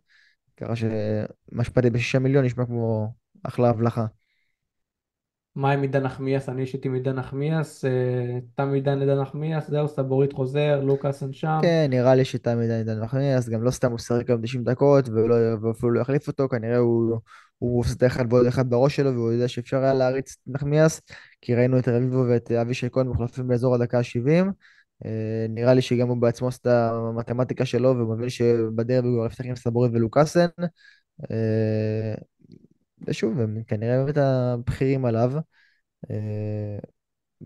ככה 0.57 0.73
שמשפטי 0.77 1.91
בשישה 1.91 2.19
מיליון 2.19 2.45
נשמע 2.45 2.67
כמו 2.67 3.13
אחלה 3.43 3.69
הבלחה. 3.69 4.07
מה 5.57 5.71
עם 5.73 5.83
עידן 5.83 6.03
נחמיאס? 6.03 6.49
אני 6.49 6.63
אישית 6.63 6.85
עם 6.85 6.95
עידן 6.95 7.17
נחמיאס, 7.17 7.85
אה, 7.85 8.39
תם 8.55 8.73
עידן 8.73 9.01
עידן 9.01 9.21
נחמיאס, 9.21 9.71
זהו, 9.71 9.89
סבורית 9.89 10.33
חוזר, 10.33 10.81
לוקאסן 10.85 11.33
שם. 11.33 11.59
כן, 11.63 11.87
נראה 11.91 12.15
לי 12.15 12.25
שתם 12.25 12.59
עידן 12.59 12.75
עידן 12.75 13.01
נחמיאס, 13.01 13.49
גם 13.49 13.63
לא 13.63 13.71
סתם 13.71 13.91
הוא 13.91 13.99
שיחק 13.99 14.27
גם 14.27 14.43
90 14.43 14.65
דקות, 14.65 15.09
ואפילו 15.63 15.93
לא 15.93 16.01
יחליף 16.01 16.29
אותו, 16.29 16.49
כנראה 16.49 16.77
הוא... 16.77 17.19
הוא 17.59 17.81
עושה 17.81 17.95
את 17.95 18.03
האחד 18.03 18.33
ועוד 18.33 18.47
אחד 18.47 18.71
בראש 18.71 18.97
שלו, 18.97 19.15
והוא 19.15 19.33
יודע 19.33 19.49
שאפשר 19.49 19.77
היה 19.77 19.95
להריץ 19.95 20.37
את 20.43 20.55
נחמיאס, 20.55 21.01
כי 21.41 21.55
ראינו 21.55 21.79
את 21.79 21.89
רביבו 21.89 22.25
ואת 22.29 22.51
אבישי 22.51 22.89
כהן 22.93 23.07
מוחלפים 23.07 23.49
באזור 23.49 23.75
הדקה 23.75 23.99
ה-70. 23.99 24.47
אה, 25.05 25.47
נראה 25.49 25.75
לי 25.75 25.83
שגם 25.83 26.09
הוא 26.09 26.17
בעצמו 26.17 26.49
עושה 26.49 26.59
את 26.61 26.67
המתמטיקה 26.67 27.65
שלו, 27.65 27.97
והוא 27.97 28.17
מבין 28.17 28.31
שבדרך 28.31 29.05
הוא 29.05 29.27
יפתח 29.27 29.45
עם 29.45 29.57
סבורית 29.57 29.93
ולוקאסן. 29.95 30.47
אה, 33.05 33.11
ושוב, 33.11 33.41
הם 33.41 33.63
כנראה 33.67 34.05
באמת 34.05 34.17
הבכירים 34.17 35.05
עליו. 35.05 35.33
אה, 36.11 36.79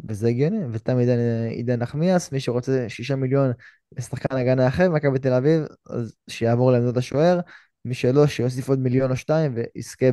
וזה 0.08 0.28
הגיוני, 0.28 0.58
ותם 0.72 0.98
עידן, 0.98 1.18
עידן 1.50 1.80
נחמיאס, 1.80 2.32
מי 2.32 2.40
שרוצה 2.40 2.84
שישה 2.88 3.16
מיליון 3.16 3.50
לשחקן 3.96 4.36
הגנה 4.36 4.68
אחר 4.68 4.90
במכבי 4.90 5.18
תל 5.18 5.32
אביב, 5.32 5.62
אז 5.90 6.14
שיעבור 6.30 6.72
לעמדות 6.72 6.96
השוער. 6.96 7.40
מי 7.84 7.94
שלא, 7.94 8.26
שיוסיף 8.26 8.68
עוד 8.68 8.78
מיליון 8.78 9.10
או 9.10 9.16
שתיים 9.16 9.54
ויזכה 9.54 10.06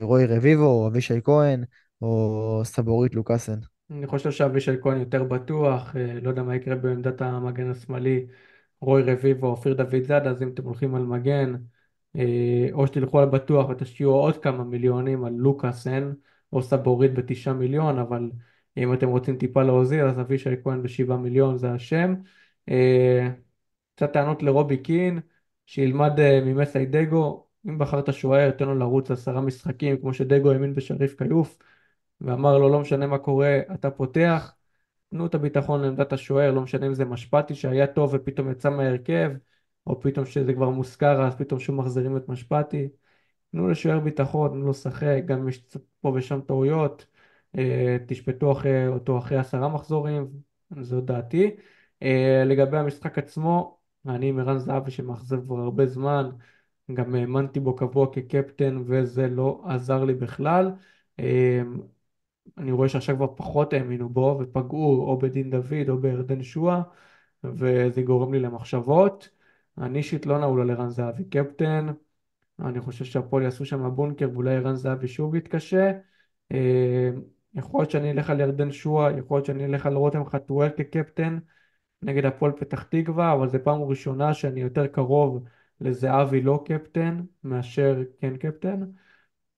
ברוי 0.00 0.26
רביבו 0.26 0.64
או 0.64 0.88
אבישי 0.88 1.20
כהן 1.24 1.64
או 2.02 2.60
סבורית 2.64 3.14
לוקאסן. 3.14 3.58
אני 3.90 4.06
חושב 4.06 4.30
שאבישי 4.30 4.72
כהן 4.82 5.00
יותר 5.00 5.24
בטוח, 5.24 5.96
אה, 5.96 6.20
לא 6.22 6.28
יודע 6.28 6.42
מה 6.42 6.56
יקרה 6.56 6.76
בעמדת 6.76 7.22
המגן 7.22 7.70
השמאלי, 7.70 8.26
רוי 8.80 9.02
רביבו, 9.02 9.46
אופיר 9.46 9.74
דוד 9.74 10.02
זאדה, 10.02 10.30
אז 10.30 10.42
אם 10.42 10.48
אתם 10.48 10.64
הולכים 10.64 10.94
על 10.94 11.02
מגן, 11.02 11.54
אה, 11.54 11.60
או 12.72 12.86
שתלכו 12.86 13.20
על 13.20 13.28
בטוח 13.28 13.68
ותשקיעו 13.68 14.12
עוד 14.12 14.36
כמה 14.42 14.64
מיליונים 14.64 15.24
על 15.24 15.32
לוקאסן, 15.32 16.12
או 16.52 16.62
סבורית 16.62 17.14
בתשעה 17.14 17.54
מיליון, 17.54 17.98
אבל 17.98 18.30
אם 18.76 18.94
אתם 18.94 19.08
רוצים 19.08 19.38
טיפה 19.38 19.62
להוזיל, 19.62 20.04
אז 20.04 20.20
אבישי 20.20 20.50
כהן 20.62 20.82
בשבעה 20.82 21.18
מיליון 21.18 21.58
זה 21.58 21.72
השם. 21.72 22.14
אה, 22.68 23.28
קצת 23.94 24.12
טענות 24.12 24.42
לרובי 24.42 24.76
קין. 24.76 25.20
שילמד 25.66 26.20
אה, 26.20 26.40
ממסי 26.44 26.86
דגו, 26.86 27.46
אם 27.66 27.78
בחרת 27.78 28.12
שוער, 28.12 28.50
תן 28.50 28.64
לו 28.64 28.74
לרוץ 28.74 29.10
עשרה 29.10 29.40
משחקים, 29.40 29.96
כמו 30.00 30.14
שדגו 30.14 30.52
האמין 30.52 30.74
בשריף 30.74 31.18
כיוף, 31.18 31.58
ואמר 32.20 32.58
לו, 32.58 32.68
לא 32.68 32.80
משנה 32.80 33.06
מה 33.06 33.18
קורה, 33.18 33.60
אתה 33.74 33.90
פותח, 33.90 34.54
תנו 35.10 35.26
את 35.26 35.34
הביטחון 35.34 35.82
לעמדת 35.82 36.12
השוער, 36.12 36.50
לא 36.52 36.60
משנה 36.60 36.86
אם 36.86 36.94
זה 36.94 37.04
משפטי 37.04 37.54
שהיה 37.54 37.86
טוב 37.86 38.10
ופתאום 38.14 38.50
יצא 38.50 38.70
מההרכב, 38.70 39.30
או 39.86 40.00
פתאום 40.00 40.26
שזה 40.26 40.54
כבר 40.54 40.70
מושכר, 40.70 41.26
אז 41.26 41.34
פתאום 41.36 41.60
שוב 41.60 41.76
מחזירים 41.76 42.16
את 42.16 42.28
משפטי. 42.28 42.88
תנו 43.52 43.68
לשוער 43.68 44.00
ביטחון, 44.00 44.50
תנו 44.50 44.62
לו 44.62 44.70
לשחק, 44.70 45.22
גם 45.26 45.48
יש 45.48 45.62
פה 46.00 46.12
ושם 46.16 46.40
טעויות, 46.40 47.06
אה, 47.58 47.96
תשפטו 48.06 48.52
אחרי, 48.52 48.88
אותו 48.88 49.18
אחרי 49.18 49.38
עשרה 49.38 49.68
מחזורים, 49.68 50.26
זו 50.80 51.00
דעתי. 51.00 51.50
אה, 52.02 52.42
לגבי 52.46 52.78
המשחק 52.78 53.18
עצמו, 53.18 53.78
אני 54.06 54.28
עם 54.28 54.38
ערן 54.38 54.58
זהבי 54.58 54.90
שמאכזב 54.90 55.44
כבר 55.46 55.58
הרבה 55.58 55.86
זמן, 55.86 56.30
גם 56.94 57.14
האמנתי 57.14 57.60
בו 57.60 57.76
קבוע 57.76 58.06
כקפטן 58.12 58.82
וזה 58.86 59.28
לא 59.28 59.62
עזר 59.66 60.04
לי 60.04 60.14
בכלל. 60.14 60.72
אמ, 61.18 61.80
אני 62.58 62.72
רואה 62.72 62.88
שעכשיו 62.88 63.16
כבר 63.16 63.26
פחות 63.36 63.72
האמינו 63.72 64.08
בו 64.08 64.38
ופגעו 64.40 65.06
או 65.08 65.18
בדין 65.18 65.50
דוד 65.50 65.88
או 65.88 65.98
בירדן 65.98 66.42
שואה 66.42 66.82
וזה 67.44 68.02
גורם 68.02 68.32
לי 68.34 68.40
למחשבות. 68.40 69.28
אני 69.78 69.98
אישית 69.98 70.26
לא 70.26 70.38
נעול 70.38 70.60
על 70.60 70.70
ערן 70.70 70.90
זהבי 70.90 71.24
קפטן, 71.24 71.86
אני 72.60 72.80
חושב 72.80 73.04
שהפועל 73.04 73.42
יעשו 73.42 73.64
שם 73.64 73.90
בונקר 73.94 74.30
ואולי 74.32 74.56
ערן 74.56 74.74
זהבי 74.74 75.08
שוב 75.08 75.34
יתקשה. 75.34 75.92
אמ, 76.50 76.56
יכול 77.54 77.80
להיות 77.80 77.90
שאני 77.90 78.10
אלך 78.10 78.30
על 78.30 78.40
ירדן 78.40 78.72
שואה, 78.72 79.18
יכול 79.18 79.36
להיות 79.36 79.46
שאני 79.46 79.64
אלך 79.64 79.86
על 79.86 79.94
רותם 79.94 80.24
חתואל 80.24 80.68
כקפטן. 80.68 81.38
נגד 82.02 82.24
הפועל 82.24 82.52
פתח 82.52 82.82
תקווה, 82.82 83.32
אבל 83.32 83.48
זו 83.48 83.58
פעם 83.64 83.82
ראשונה 83.82 84.34
שאני 84.34 84.60
יותר 84.60 84.86
קרוב 84.86 85.44
לזהבי 85.80 86.40
לא 86.42 86.64
קפטן 86.66 87.20
מאשר 87.44 88.02
כן 88.20 88.36
קפטן, 88.36 88.80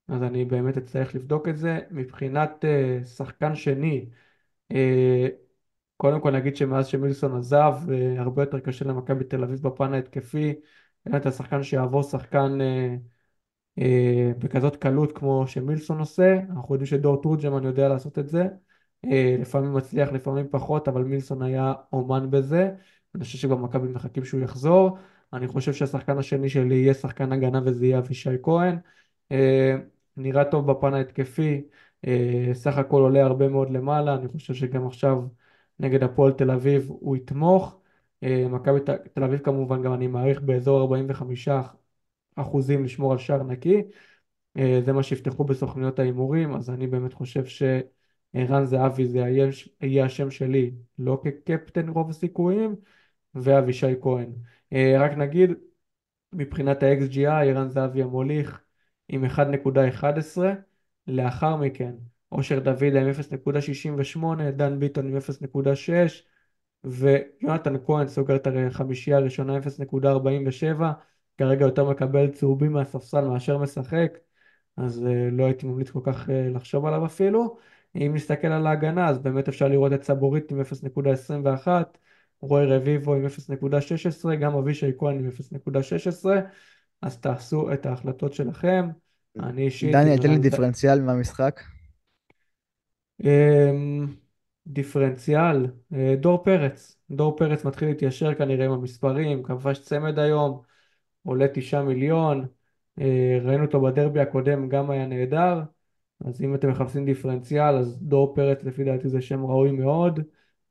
אז 0.08 0.22
אני 0.22 0.44
באמת 0.44 0.76
אצטרך 0.76 1.14
לבדוק 1.14 1.48
את 1.48 1.56
זה. 1.56 1.78
מבחינת 1.90 2.64
uh, 2.64 3.04
שחקן 3.04 3.54
שני, 3.54 4.06
uh, 4.72 4.76
קודם 5.96 6.20
כל 6.20 6.30
נגיד 6.30 6.56
שמאז 6.56 6.86
שמילסון 6.86 7.36
עזב, 7.36 7.74
uh, 7.86 8.20
הרבה 8.20 8.42
יותר 8.42 8.60
קשה 8.60 8.84
למכבי 8.84 9.24
תל 9.24 9.42
אביב 9.44 9.62
בפן 9.62 9.94
ההתקפי, 9.94 10.54
אין 11.06 11.16
את 11.16 11.26
השחקן 11.26 11.62
שיעבור 11.62 12.02
שחקן 12.02 12.58
uh, 12.60 13.80
uh, 13.80 13.82
בכזאת 14.38 14.76
קלות 14.76 15.12
כמו 15.18 15.46
שמילסון 15.46 15.98
עושה, 15.98 16.40
אנחנו 16.50 16.74
יודעים 16.74 16.86
שדור 16.86 17.22
תורג'מן 17.22 17.64
יודע 17.64 17.88
לעשות 17.88 18.18
את 18.18 18.28
זה. 18.28 18.46
אה, 19.04 19.36
לפעמים 19.40 19.74
מצליח, 19.74 20.12
לפעמים 20.12 20.46
פחות, 20.50 20.88
אבל 20.88 21.04
מילסון 21.04 21.42
היה 21.42 21.74
אומן 21.92 22.30
בזה. 22.30 22.70
אני 23.14 23.24
חושב 23.24 23.38
שגם 23.38 23.62
מכבי 23.62 23.88
מחכים 23.88 24.24
שהוא 24.24 24.40
יחזור. 24.40 24.98
אני 25.32 25.48
חושב 25.48 25.72
שהשחקן 25.72 26.18
השני 26.18 26.48
שלי 26.48 26.74
יהיה 26.74 26.94
שחקן 26.94 27.32
הגנה 27.32 27.60
וזה 27.64 27.86
יהיה 27.86 27.98
אבישי 27.98 28.30
כהן. 28.42 28.78
אה, 29.32 29.76
נראה 30.16 30.44
טוב 30.44 30.72
בפן 30.72 30.94
ההתקפי, 30.94 31.62
אה, 32.06 32.50
סך 32.52 32.78
הכל 32.78 33.02
עולה 33.02 33.24
הרבה 33.24 33.48
מאוד 33.48 33.70
למעלה, 33.70 34.14
אני 34.14 34.28
חושב 34.28 34.54
שגם 34.54 34.86
עכשיו 34.86 35.22
נגד 35.80 36.02
הפועל 36.02 36.32
תל 36.32 36.50
אביב 36.50 36.86
הוא 36.88 37.16
יתמוך. 37.16 37.80
אה, 38.22 38.48
מכבי 38.48 38.80
תל 39.14 39.24
אביב 39.24 39.40
כמובן 39.40 39.82
גם 39.82 39.94
אני 39.94 40.06
מעריך 40.06 40.40
באזור 40.40 40.80
45 40.80 41.48
אחוזים 42.36 42.84
לשמור 42.84 43.12
על 43.12 43.18
שער 43.18 43.42
נקי. 43.42 43.82
אה, 44.56 44.80
זה 44.84 44.92
מה 44.92 45.02
שיפתחו 45.02 45.44
בסוכניות 45.44 45.98
ההימורים, 45.98 46.54
אז 46.54 46.70
אני 46.70 46.86
באמת 46.86 47.12
חושב 47.12 47.44
שערן 47.46 48.64
זהבי 48.64 49.06
זה 49.06 49.18
יהיה 49.80 50.04
השם 50.04 50.30
שלי, 50.30 50.74
לא 50.98 51.22
כקפטן 51.24 51.88
רוב 51.88 52.10
הסיכויים, 52.10 52.76
ואבישי 53.34 53.94
כהן. 54.02 54.32
אה, 54.72 54.96
רק 55.00 55.12
נגיד, 55.12 55.50
מבחינת 56.32 56.82
ה-XGI, 56.82 57.28
ערן 57.28 57.68
זהבי 57.68 58.02
המוליך 58.02 58.60
עם 59.08 59.24
1.11, 59.24 60.54
לאחר 61.06 61.56
מכן 61.56 61.94
אושר 62.32 62.58
דוד 62.58 62.82
עם 62.82 63.10
0.68, 64.40 64.50
דן 64.50 64.78
ביטון 64.78 65.08
עם 65.08 65.16
0.6, 65.16 65.90
ויונתן 66.84 67.74
כהן 67.86 68.08
סוגר 68.08 68.36
את 68.36 68.46
החמישייה 68.46 69.16
הראשונה 69.16 69.58
0.47, 69.58 70.82
כרגע 71.38 71.64
יותר 71.64 71.90
מקבל 71.90 72.30
צהובים 72.30 72.72
מהספסל 72.72 73.28
מאשר 73.28 73.58
משחק, 73.58 74.18
אז 74.76 75.02
uh, 75.04 75.08
לא 75.32 75.44
הייתי 75.44 75.66
ממליץ 75.66 75.90
כל 75.90 76.00
כך 76.02 76.28
uh, 76.28 76.30
לחשוב 76.54 76.86
עליו 76.86 77.06
אפילו. 77.06 77.56
אם 77.96 78.12
נסתכל 78.14 78.46
על 78.46 78.66
ההגנה, 78.66 79.08
אז 79.08 79.18
באמת 79.18 79.48
אפשר 79.48 79.68
לראות 79.68 79.92
את 79.92 80.02
סבורית 80.02 80.50
עם 80.50 80.60
0.21, 80.60 81.68
רוי 82.40 82.66
רביבו 82.66 83.14
עם 83.14 83.26
0.16, 83.26 84.34
גם 84.34 84.56
אבישי 84.56 84.92
כהן 84.98 85.18
עם 85.18 85.28
0.16, 85.28 86.28
אז 87.02 87.18
תעשו 87.18 87.72
את 87.72 87.86
ההחלטות 87.86 88.32
שלכם. 88.32 88.88
אני 89.38 89.62
אישית... 89.62 89.92
דניאל, 89.92 90.18
תן 90.18 90.30
לי 90.30 90.38
דיפרנציאל 90.38 91.00
מהמשחק. 91.00 91.60
אמ, 93.24 94.06
דיפרנציאל, 94.66 95.66
אה, 95.94 96.14
דור 96.20 96.44
פרץ. 96.44 96.98
דור 97.10 97.36
פרץ 97.36 97.64
מתחיל 97.64 97.88
להתיישר 97.88 98.34
כנראה 98.34 98.64
עם 98.66 98.72
המספרים, 98.72 99.42
כבש 99.42 99.78
צמד 99.78 100.18
היום, 100.18 100.62
עולה 101.22 101.46
תשעה 101.54 101.82
מיליון, 101.82 102.46
אה, 103.00 103.38
ראינו 103.42 103.64
אותו 103.64 103.80
בדרבי 103.80 104.20
הקודם, 104.20 104.68
גם 104.68 104.90
היה 104.90 105.06
נהדר, 105.06 105.60
אז 106.26 106.42
אם 106.42 106.54
אתם 106.54 106.70
מחפשים 106.70 107.04
דיפרנציאל, 107.04 107.76
אז 107.76 107.98
דור 108.02 108.34
פרץ 108.34 108.64
לפי 108.64 108.84
דעתי 108.84 109.08
זה 109.08 109.20
שם 109.20 109.44
ראוי 109.44 109.70
מאוד. 109.70 110.20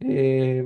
אה, 0.03 0.61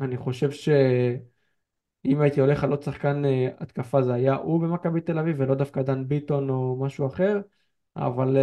אני 0.00 0.16
חושב 0.16 0.50
שאם 0.50 2.20
הייתי 2.20 2.40
הולך 2.40 2.64
על 2.64 2.70
עוד 2.70 2.82
שחקן 2.82 3.24
אה, 3.24 3.48
התקפה 3.58 4.02
זה 4.02 4.14
היה 4.14 4.34
הוא 4.34 4.60
במכבי 4.60 5.00
תל 5.00 5.18
אביב 5.18 5.36
ולא 5.38 5.54
דווקא 5.54 5.82
דן 5.82 6.08
ביטון 6.08 6.50
או 6.50 6.76
משהו 6.80 7.06
אחר, 7.06 7.40
אבל 7.96 8.36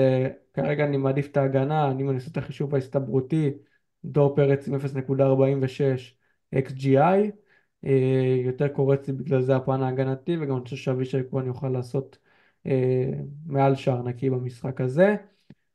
כרגע 0.53 0.85
אני 0.85 0.97
מעדיף 0.97 1.27
את 1.27 1.37
ההגנה, 1.37 1.91
אני 1.91 2.03
מנסה 2.03 2.29
את 2.31 2.37
החישוב 2.37 2.75
ההסתברותי, 2.75 3.51
דור 4.05 4.35
פרץ 4.35 4.67
עם 4.67 4.75
0.46 4.75 6.15
XGI. 6.55 7.31
אה, 7.85 8.35
יותר 8.45 8.67
קורץ 8.67 9.07
לי 9.07 9.13
בגלל 9.13 9.41
זה 9.41 9.55
הפן 9.55 9.81
ההגנתי, 9.81 10.37
וגם 10.37 10.55
אני 10.55 10.63
חושב 10.63 10.75
שאבישי 10.75 11.17
כהן 11.31 11.45
יוכל 11.45 11.69
לעשות 11.69 12.17
אה, 12.65 13.11
מעל 13.45 13.75
שער 13.75 14.01
נקי 14.01 14.29
במשחק 14.29 14.81
הזה. 14.81 15.15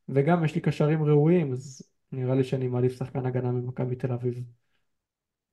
וגם 0.09 0.45
יש 0.45 0.55
לי 0.55 0.61
קשרים 0.61 1.03
ראויים, 1.03 1.51
אז 1.51 1.81
נראה 2.11 2.35
לי 2.35 2.43
שאני 2.43 2.67
מעדיף 2.67 2.97
שחקן 2.97 3.25
הגנה 3.25 3.51
ממכבי 3.51 3.95
תל 3.95 4.11
אביב. 4.11 4.43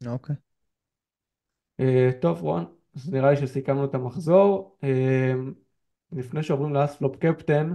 אוקיי. 0.06 0.36
אה, 1.80 2.10
טוב, 2.20 2.42
רון, 2.42 2.64
אז 2.96 3.12
נראה 3.12 3.30
לי 3.30 3.36
שסיכמנו 3.36 3.84
את 3.84 3.94
המחזור. 3.94 4.78
לפני 6.12 6.42
שעוברים 6.42 6.74
לאספלופ 6.74 7.16
קפטן, 7.16 7.74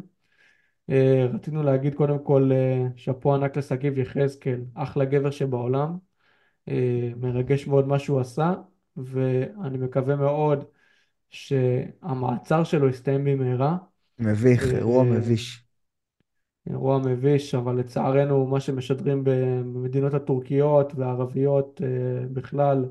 רצינו 1.34 1.64
להגיד 1.64 1.96
קודם 1.96 2.20
כל 2.24 2.52
שאפו 2.96 3.36
ענק 3.36 3.58
לשגיב 3.58 3.98
יחזקאל, 3.98 4.62
אחלה 4.74 5.06
גבר 5.06 5.32
שבעולם. 5.32 5.98
מרגש 7.18 7.68
מאוד 7.68 7.88
מה 7.88 8.00
שהוא 8.00 8.20
עשה, 8.20 8.54
ואני 8.98 9.78
מקווה 9.78 10.16
מאוד 10.16 10.66
שהמעצר 11.30 12.64
שלו 12.64 12.90
יסתיים 12.90 13.26
במהרה. 13.26 13.78
מביך, 14.20 14.74
אה, 14.74 14.78
אירוע 14.78 15.04
מביש. 15.04 15.66
אירוע 16.70 16.98
מביש, 16.98 17.56
אבל 17.56 17.80
לצערנו 17.80 18.48
מה 18.48 18.60
שמשדרים 18.60 19.22
במדינות 19.24 20.14
הטורקיות 20.14 20.96
והערביות 20.96 21.82
אה, 21.84 22.28
בכלל, 22.34 22.86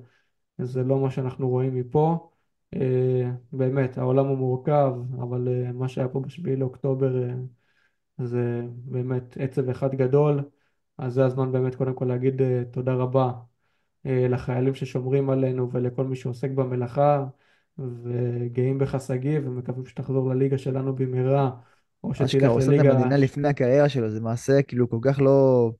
זה 0.59 0.83
לא 0.83 1.01
מה 1.01 1.11
שאנחנו 1.11 1.49
רואים 1.49 1.75
מפה. 1.75 2.31
אה, 2.75 3.31
באמת, 3.53 3.99
העולם 3.99 4.27
הוא 4.27 4.39
מורכב, 4.39 4.93
אבל 5.23 5.49
מה 5.75 5.89
שהיה 5.89 6.09
פה 6.09 6.21
בשביעי 6.21 6.57
לאוקטובר 6.57 7.29
זה 8.19 8.63
באמת 8.85 9.37
עצב 9.41 9.69
אחד 9.69 9.95
גדול. 9.95 10.43
אז 10.99 11.13
זה 11.13 11.25
הזמן 11.25 11.53
באמת 11.53 11.75
קודם 11.75 11.95
כל 11.95 12.05
להגיד 12.05 12.43
תודה 12.71 12.95
רבה 12.95 13.33
אה, 14.07 14.29
לחיילים 14.29 14.75
ששומרים 14.75 15.31
עלינו 15.31 15.73
ולכל 15.73 16.05
מי 16.05 16.17
שעוסק 16.17 16.51
במלאכה, 16.51 17.27
וגאים 17.79 18.79
בך 18.79 19.01
שגיא, 19.07 19.39
ומקווים 19.45 19.87
שתחזור 19.87 20.31
לליגה 20.31 20.59
שלנו 20.59 20.95
במהרה, 20.95 21.51
או 22.05 22.15
שתלך 22.15 22.35
לליגה... 22.35 22.47
אשכרה 22.47 22.55
עושה 22.55 22.75
את 22.75 22.95
המדינה 22.95 23.17
לפני 23.17 23.49
הקריירה 23.49 23.89
שלו, 23.89 24.11
זה 24.11 24.21
מעשה 24.21 24.63
כאילו 24.63 24.91
כל 24.91 24.99
כך 25.03 25.21
לא, 25.21 25.73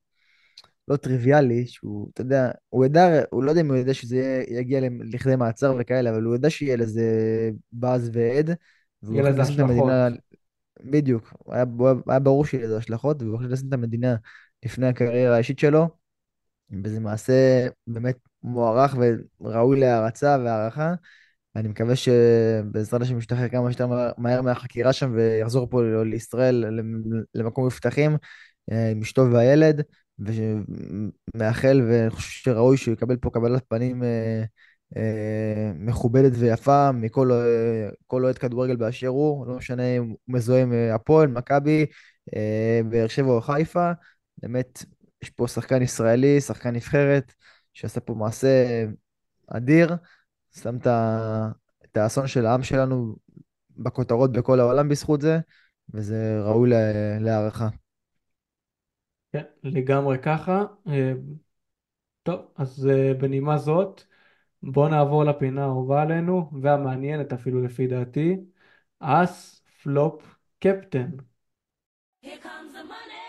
לא 0.87 0.95
טריוויאלי, 0.95 1.65
שהוא, 1.67 2.09
אתה 2.13 2.21
יודע, 2.21 2.51
הוא 2.69 2.85
ידע, 2.85 3.21
הוא 3.29 3.43
לא 3.43 3.49
יודע 3.49 3.61
אם 3.61 3.67
הוא 3.67 3.75
יודע 3.75 3.93
שזה 3.93 4.43
יגיע 4.47 4.79
לכדי 4.99 5.35
מעצר 5.35 5.75
וכאלה, 5.79 6.09
אבל 6.09 6.23
הוא 6.23 6.33
יודע 6.33 6.49
שיהיה 6.49 6.75
לזה 6.75 7.05
באז 7.71 8.11
ועד, 8.13 8.55
יהיה 9.11 9.29
לזה 9.29 9.41
השלכות. 9.41 9.91
בדיוק, 10.83 11.33
היה, 11.47 11.65
היה 12.07 12.19
ברור 12.19 12.45
שיהיה 12.45 12.63
לזה 12.65 12.77
השלכות, 12.77 13.21
והוא 13.21 13.35
החליט 13.35 13.51
לשים 13.51 13.67
את 13.67 13.73
המדינה 13.73 14.15
לפני 14.65 14.87
הקריירה 14.87 15.35
האישית 15.35 15.59
שלו. 15.59 15.89
וזה 16.83 16.99
מעשה 16.99 17.67
באמת 17.87 18.17
מוערך 18.43 18.95
וראוי 19.41 19.79
להערצה 19.79 20.37
והערכה. 20.43 20.93
אני 21.55 21.67
מקווה 21.67 21.95
שבעזרת 21.95 23.01
השם 23.01 23.17
ישתחרר 23.17 23.49
כמה 23.49 23.71
שיותר 23.71 23.87
מהר 24.17 24.41
מהחקירה 24.41 24.93
שם 24.93 25.11
ויחזור 25.15 25.69
פה 25.69 25.81
לישראל 26.03 26.65
למקום 27.35 27.65
מבטחים 27.65 28.17
אה, 28.71 28.91
עם 28.91 29.01
אשתו 29.01 29.31
והילד, 29.31 29.81
ומאחל 30.19 31.81
וחושב 31.89 32.29
שראוי 32.29 32.77
שהוא 32.77 32.93
יקבל 32.93 33.17
פה 33.17 33.29
קבלת 33.33 33.63
פנים 33.67 34.03
אה, 34.03 34.43
מכובדת 35.75 36.31
ויפה 36.35 36.91
מכל 36.91 37.31
אוהד 38.11 38.37
כדורגל 38.37 38.75
באשר 38.75 39.07
הוא, 39.07 39.47
לא 39.47 39.55
משנה 39.55 39.97
אם 39.97 40.09
הוא 40.09 40.17
מזוהה 40.27 40.61
עם 40.61 40.73
הפועל, 40.95 41.27
מכבי, 41.27 41.85
באר 42.89 43.07
שבע 43.07 43.31
או 43.31 43.41
חיפה, 43.41 43.91
באמת 44.37 44.83
יש 45.23 45.29
פה 45.29 45.47
שחקן 45.47 45.81
ישראלי, 45.81 46.41
שחקן 46.41 46.75
נבחרת, 46.75 47.33
שעשה 47.73 47.99
פה 47.99 48.13
מעשה 48.13 48.85
אדיר, 49.47 49.95
שם 50.55 50.77
את 51.85 51.97
האסון 51.97 52.27
של 52.27 52.45
העם 52.45 52.63
שלנו 52.63 53.15
בכותרות 53.77 54.31
בכל 54.31 54.59
העולם 54.59 54.89
בזכות 54.89 55.21
זה, 55.21 55.39
וזה 55.93 56.41
ראוי 56.43 56.69
להערכה. 57.19 57.67
כן, 59.33 59.43
לגמרי 59.63 60.17
ככה. 60.17 60.63
אה, 60.87 61.13
טוב, 62.23 62.39
אז 62.55 62.87
אה, 62.91 63.13
בנימה 63.13 63.57
זאת, 63.57 64.03
בואו 64.63 64.87
נעבור 64.87 65.23
לפינה 65.23 65.61
האהובה 65.61 66.01
עלינו, 66.01 66.51
והמעניינת 66.61 67.33
אפילו 67.33 67.63
לפי 67.63 67.87
דעתי, 67.87 68.37
אס 68.99 69.61
פלופ 69.83 70.35
קפטן. 70.59 71.09
Here 72.23 72.29
comes 72.43 72.73
the 72.73 72.83
money. 72.83 73.23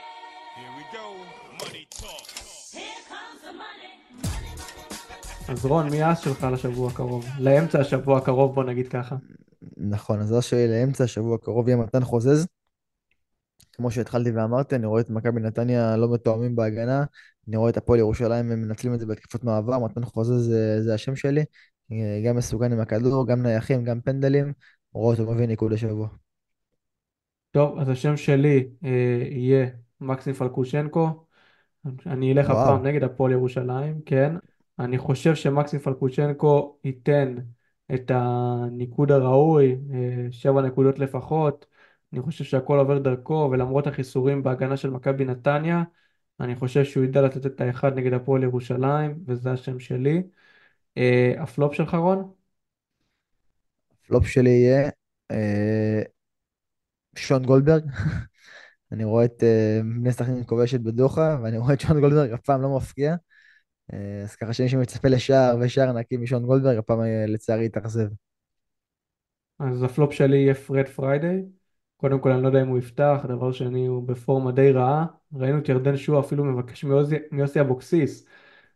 Here 0.57 0.73
we 0.79 0.97
go. 0.97 1.31
אז 5.49 5.67
רון, 5.67 5.91
מי 5.91 6.03
האס 6.03 6.19
שלך 6.19 6.47
לשבוע 6.53 6.91
הקרוב? 6.91 7.27
לאמצע 7.41 7.81
השבוע 7.81 8.19
הקרוב, 8.19 8.55
בוא 8.55 8.65
נגיד 8.65 8.89
ככה. 8.89 9.17
נכון, 9.77 10.21
אז 10.21 10.33
האס 10.33 10.45
שלי 10.45 10.69
לאמצע 10.69 11.05
השבוע 11.05 11.35
הקרוב 11.35 11.69
יהיה 11.69 11.77
מתן 11.77 12.05
חוזז. 12.05 12.47
כמו 13.73 13.91
שהתחלתי 13.91 14.31
ואמרתי, 14.31 14.77
אני 14.77 14.87
רואה 14.87 15.01
את 15.01 15.11
מכבי 15.11 15.41
נתניה 15.41 15.97
לא 15.97 16.15
מתואמים 16.15 16.57
בהגנה, 16.57 17.05
אני 17.49 17.57
רואה 17.57 17.71
את 17.71 17.77
הפועל 17.77 17.99
ירושלים, 17.99 18.53
הם 18.53 18.63
מנצלים 18.63 18.95
את 18.95 19.01
זה 19.01 19.07
בהתקפות 19.07 19.45
מעבר, 19.45 19.79
מתן 19.79 20.05
חוזז 20.05 20.47
זה, 20.47 20.83
זה 20.83 20.95
השם 20.95 21.17
שלי, 21.17 21.45
גם 22.27 22.37
מסוכן 22.37 22.73
עם 22.73 22.81
הכדור, 22.81 23.27
גם 23.27 23.43
נייחים, 23.43 23.85
גם 23.85 24.01
פנדלים, 24.01 24.53
רואה 24.93 25.17
אותו 25.17 25.33
מביא 25.33 25.47
ניקוד 25.47 25.73
השבוע. 25.73 26.09
טוב, 27.51 27.79
אז 27.79 27.89
השם 27.89 28.17
שלי 28.17 28.69
אה, 28.85 29.23
יהיה 29.31 29.67
מקסים 30.01 30.35
פלקושנקו, 30.35 31.25
אני 32.07 32.33
אלך 32.33 32.51
הפעם 32.51 32.87
נגד 32.87 33.03
הפועל 33.05 33.33
ירושלים, 33.33 34.01
כן. 34.07 34.35
אני 34.79 34.99
חושב 34.99 35.35
שמקסים 35.35 35.81
פלקושצ'נקו 35.81 36.77
ייתן 36.85 37.35
את 37.95 38.11
הניקוד 38.15 39.11
הראוי, 39.11 39.77
אה, 39.95 40.27
שבע 40.31 40.63
נקודות 40.63 40.99
לפחות. 40.99 41.67
אני 42.13 42.23
חושב 42.23 42.45
שהכל 42.45 42.79
עובר 42.79 42.99
דרכו, 42.99 43.49
ולמרות 43.53 43.87
החיסורים 43.87 44.43
בהגנה 44.43 44.77
של 44.77 44.91
מכבי 44.91 45.25
נתניה, 45.25 45.83
אני 46.41 46.57
חושב 46.57 46.85
שהוא 46.85 47.05
ידע 47.05 47.23
לתת 47.23 47.47
את 47.47 47.61
האחד 47.61 47.95
נגד 47.99 48.13
הפועל 48.13 48.43
ירושלים, 48.43 49.25
וזה 49.27 49.53
השם 49.53 49.81
שלי. 49.81 50.23
אה, 50.97 51.33
הפלופ 51.39 51.75
שלך, 51.75 51.95
רון? 51.95 52.33
הפלופ 54.05 54.27
שלי 54.27 54.51
יהיה 54.51 54.91
אה, 55.31 56.03
שון 57.17 57.43
גולדברג. 57.47 57.83
אני 58.93 59.05
רואה 59.05 59.25
את 59.25 59.43
אה, 59.43 59.81
בני 59.83 60.13
סכנין 60.13 60.45
כובשת 60.47 60.81
בדוחא, 60.81 61.39
ואני 61.43 61.59
רואה 61.59 61.75
את 61.75 61.81
שון 61.81 62.01
גולדברג 62.01 62.31
אף 62.31 62.41
פעם 62.41 62.63
לא 62.63 62.77
מפקיע. 62.77 63.15
אה, 63.93 64.23
אז 64.23 64.37
ככה 64.37 64.53
שמי 64.53 64.69
שמצפה 64.69 65.09
לשער 65.09 65.57
ושער 65.61 65.93
נקי 65.93 66.17
משון 66.17 66.47
גולדברג, 66.47 66.77
הפעם 66.79 67.01
אה, 67.01 67.25
לצערי 67.29 67.67
התאכזב. 67.67 68.09
אז 69.59 69.83
הפלופ 69.83 70.13
שלי 70.13 70.37
יהיה 70.37 70.55
פרד 70.55 70.89
פריידי. 70.89 71.43
קודם 72.01 72.21
כל 72.21 72.31
אני 72.33 72.43
לא 72.43 72.49
יודע 72.49 72.63
אם 72.63 72.69
הוא 72.69 72.79
יפתח, 72.79 73.25
דבר 73.29 73.53
שני 73.53 73.87
הוא 73.87 74.03
בפורמה 74.09 74.53
די 74.53 74.73
רעה. 74.73 75.07
ראינו 75.35 75.59
את 75.59 75.69
ירדן 75.69 75.97
שועה 75.97 76.21
אפילו 76.21 76.45
מבקש 76.45 76.85
מיוסי 77.33 77.61
אבוקסיס 77.61 78.27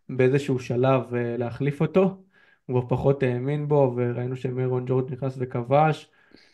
באיזשהו 0.08 0.58
שלב 0.58 1.14
אה, 1.14 1.36
להחליף 1.36 1.80
אותו. 1.80 2.24
הוא 2.66 2.82
פחות 2.88 3.22
האמין 3.22 3.68
בו 3.68 3.94
וראינו 3.96 4.36
שמיירון 4.36 4.84
ג'ורג' 4.86 5.12
נכנס 5.12 5.34
וכבש. 5.38 6.10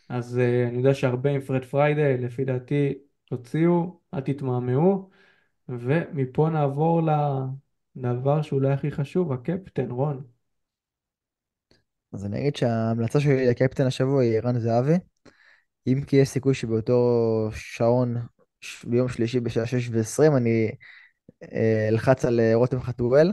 אז 0.09 0.39
אה, 0.39 0.67
אני 0.67 0.77
יודע 0.77 0.93
שהרבה 0.93 1.29
עם 1.29 1.41
פרד 1.41 1.65
פריידי, 1.65 2.17
לפי 2.17 2.45
דעתי 2.45 2.93
תוציאו, 3.25 3.99
אל 4.13 4.21
תתמהמהו. 4.21 5.09
ומפה 5.69 6.49
נעבור 6.49 7.01
לדבר 7.95 8.41
שאולי 8.41 8.71
הכי 8.71 8.91
חשוב, 8.91 9.31
הקפטן, 9.33 9.91
רון. 9.91 10.23
אז 12.13 12.25
אני 12.25 12.39
אגיד 12.39 12.55
שההמלצה 12.55 13.19
שלי 13.19 13.47
לקפטן 13.47 13.85
השבוע 13.85 14.21
היא 14.23 14.37
ערן 14.37 14.59
זהבי. 14.59 14.95
אם 15.87 16.01
כי 16.07 16.15
יש 16.15 16.29
סיכוי 16.29 16.53
שבאותו 16.53 17.49
שעון 17.55 18.15
ביום 18.83 19.07
שלישי 19.07 19.39
בשעה 19.39 19.65
6 19.65 19.89
ו-20 19.89 20.37
אני 20.37 20.71
אה, 21.43 21.87
אלחץ 21.89 22.25
על 22.25 22.39
אה, 22.39 22.51
רותם 22.55 22.79
חתואל, 22.79 23.31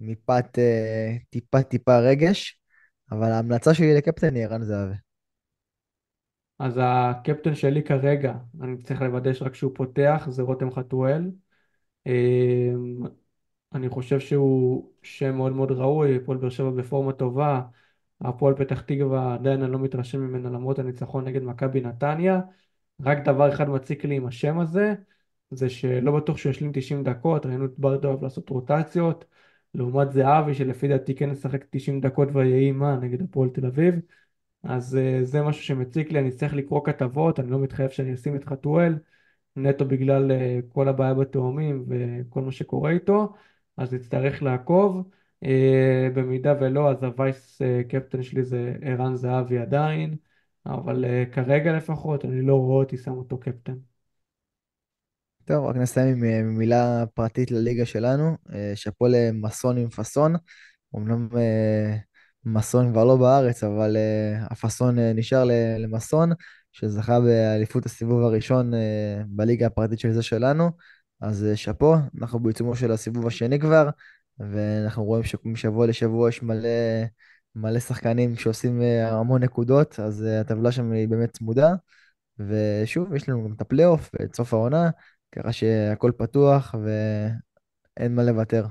מפאת 0.00 0.58
אה, 0.58 1.16
טיפה 1.30 1.62
טיפה 1.62 1.98
רגש, 1.98 2.60
אבל 3.10 3.32
ההמלצה 3.32 3.74
שלי 3.74 3.94
לקפטן 3.94 4.34
היא 4.34 4.44
ערן 4.44 4.62
זהבי. 4.62 4.94
אז 6.58 6.80
הקפטן 6.82 7.54
שלי 7.54 7.82
כרגע, 7.82 8.34
אני 8.62 8.82
צריך 8.82 9.02
לוודא 9.02 9.32
שרק 9.32 9.54
שהוא 9.54 9.72
פותח, 9.74 10.26
זה 10.30 10.42
רותם 10.42 10.70
חתואל. 10.70 11.30
אני 13.74 13.88
חושב 13.88 14.20
שהוא 14.20 14.92
שם 15.02 15.36
מאוד 15.36 15.52
מאוד 15.52 15.70
ראוי, 15.70 16.16
הפועל 16.16 16.38
באר 16.38 16.50
שבע 16.50 16.70
בפורמה 16.70 17.12
טובה, 17.12 17.60
הפועל 18.20 18.54
פתח 18.54 18.80
תקווה 18.80 19.34
עדיין 19.34 19.62
אני 19.62 19.72
לא 19.72 19.78
מתרשם 19.78 20.20
ממנה 20.20 20.50
למרות 20.50 20.78
הניצחון 20.78 21.24
נגד 21.24 21.42
מכבי 21.42 21.80
נתניה. 21.80 22.40
רק 23.00 23.18
דבר 23.24 23.52
אחד 23.54 23.68
מציק 23.68 24.04
לי 24.04 24.16
עם 24.16 24.26
השם 24.26 24.58
הזה, 24.58 24.94
זה 25.50 25.70
שלא 25.70 26.16
בטוח 26.16 26.36
שהוא 26.36 26.50
ישלים 26.50 26.70
90 26.74 27.04
דקות, 27.04 27.46
ראינו 27.46 27.64
את 27.64 27.78
ברדה 27.78 28.08
אוהב 28.08 28.22
לעשות 28.22 28.50
רוטציות, 28.50 29.24
לעומת 29.74 30.12
זהבי 30.12 30.54
שלפי 30.54 30.88
דעתי 30.88 31.14
כן 31.14 31.30
ישחק 31.30 31.64
90 31.70 32.00
דקות 32.00 32.28
ויהי 32.34 32.72
מה 32.72 32.96
נגד 32.96 33.22
הפועל 33.22 33.48
תל 33.48 33.66
אביב. 33.66 33.94
אז 34.62 34.96
אה, 34.96 35.20
זה 35.24 35.42
משהו 35.42 35.62
שמציק 35.62 36.12
לי, 36.12 36.18
אני 36.18 36.30
צריך 36.32 36.54
לקרוא 36.54 36.84
כתבות, 36.84 37.40
אני 37.40 37.50
לא 37.50 37.58
מתחייב 37.58 37.90
שאני 37.90 38.14
אשים 38.14 38.36
את 38.36 38.44
חתואל, 38.44 38.98
נטו 39.56 39.84
בגלל 39.84 40.32
אה, 40.32 40.60
כל 40.68 40.88
הבעיה 40.88 41.14
בתאומים 41.14 41.84
וכל 41.88 42.42
מה 42.42 42.52
שקורה 42.52 42.90
איתו, 42.90 43.34
אז 43.76 43.94
נצטרך 43.94 44.42
לעקוב. 44.42 45.10
אה, 45.44 46.08
במידה 46.14 46.54
ולא, 46.60 46.90
אז 46.90 47.02
הווייס 47.02 47.62
אה, 47.62 47.80
קפטן 47.88 48.22
שלי 48.22 48.44
זה 48.44 48.74
ערן 48.82 49.16
זהבי 49.16 49.58
עדיין, 49.58 50.16
אבל 50.66 51.04
אה, 51.04 51.24
כרגע 51.32 51.76
לפחות 51.76 52.24
אני 52.24 52.42
לא 52.42 52.54
רואה 52.56 52.76
אותי 52.84 52.96
שם 52.96 53.12
אותו 53.12 53.38
קפטן. 53.40 53.74
טוב, 55.44 55.64
רק 55.64 55.76
נסיים 55.76 56.16
עם 56.16 56.24
אה, 56.24 56.42
מילה 56.42 57.04
פרטית 57.14 57.50
לליגה 57.50 57.86
שלנו. 57.86 58.36
אה, 58.52 58.72
שאפו 58.74 59.06
למסון 59.08 59.78
עם 59.78 59.88
פאסון. 59.90 60.34
אמנם 60.96 61.28
אה, 61.36 61.96
מסון 62.44 62.92
כבר 62.92 63.04
לא 63.04 63.16
בארץ, 63.16 63.64
אבל 63.64 63.96
אה, 63.96 64.46
הפאסון 64.50 64.98
אה, 64.98 65.12
נשאר 65.12 65.44
למסון, 65.78 66.30
שזכה 66.72 67.20
באליפות 67.20 67.86
הסיבוב 67.86 68.22
הראשון 68.22 68.74
אה, 68.74 69.22
בליגה 69.26 69.66
הפרטית 69.66 69.98
של 69.98 70.12
זה 70.12 70.22
שלנו. 70.22 70.70
אז 71.20 71.44
אה, 71.44 71.56
שאפו, 71.56 71.94
אנחנו 72.20 72.40
בעיצומו 72.40 72.76
של 72.76 72.92
הסיבוב 72.92 73.26
השני 73.26 73.58
כבר, 73.60 73.88
ואנחנו 74.38 75.04
רואים 75.04 75.24
שמשבוע 75.24 75.86
לשבוע 75.86 76.28
יש 76.28 76.42
מלא, 76.42 76.68
מלא 77.56 77.80
שחקנים 77.80 78.36
שעושים 78.36 78.82
אה, 78.82 79.18
המון 79.18 79.42
נקודות, 79.42 80.00
אז 80.00 80.24
אה, 80.24 80.40
הטבלה 80.40 80.72
שם 80.72 80.92
היא 80.92 81.08
באמת 81.08 81.30
צמודה. 81.30 81.74
ושוב, 82.38 83.14
יש 83.14 83.28
לנו 83.28 83.44
גם 83.44 83.52
את 83.52 83.60
הפלייאוף 83.60 84.10
ואת 84.14 84.34
סוף 84.34 84.54
העונה, 84.54 84.90
ככה 85.32 85.52
שהכל 85.52 86.12
פתוח 86.16 86.74
ואין 86.84 88.14
מה 88.14 88.22
לוותר. 88.22 88.66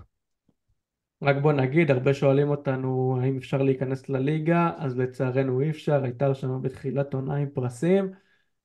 רק 1.22 1.36
בוא 1.41 1.53
נגיד, 1.53 1.91
הרבה 1.91 2.14
שואלים 2.14 2.49
אותנו 2.49 3.20
האם 3.22 3.38
אפשר 3.38 3.62
להיכנס 3.62 4.10
לליגה, 4.10 4.72
אז 4.78 4.97
לצערנו 4.97 5.62
אי 5.62 5.70
אפשר, 5.70 6.03
הייתה 6.03 6.26
הרשמה 6.26 6.60
בתחילת 6.60 7.14
עונה 7.14 7.36
עם 7.36 7.49
פרסים, 7.53 8.12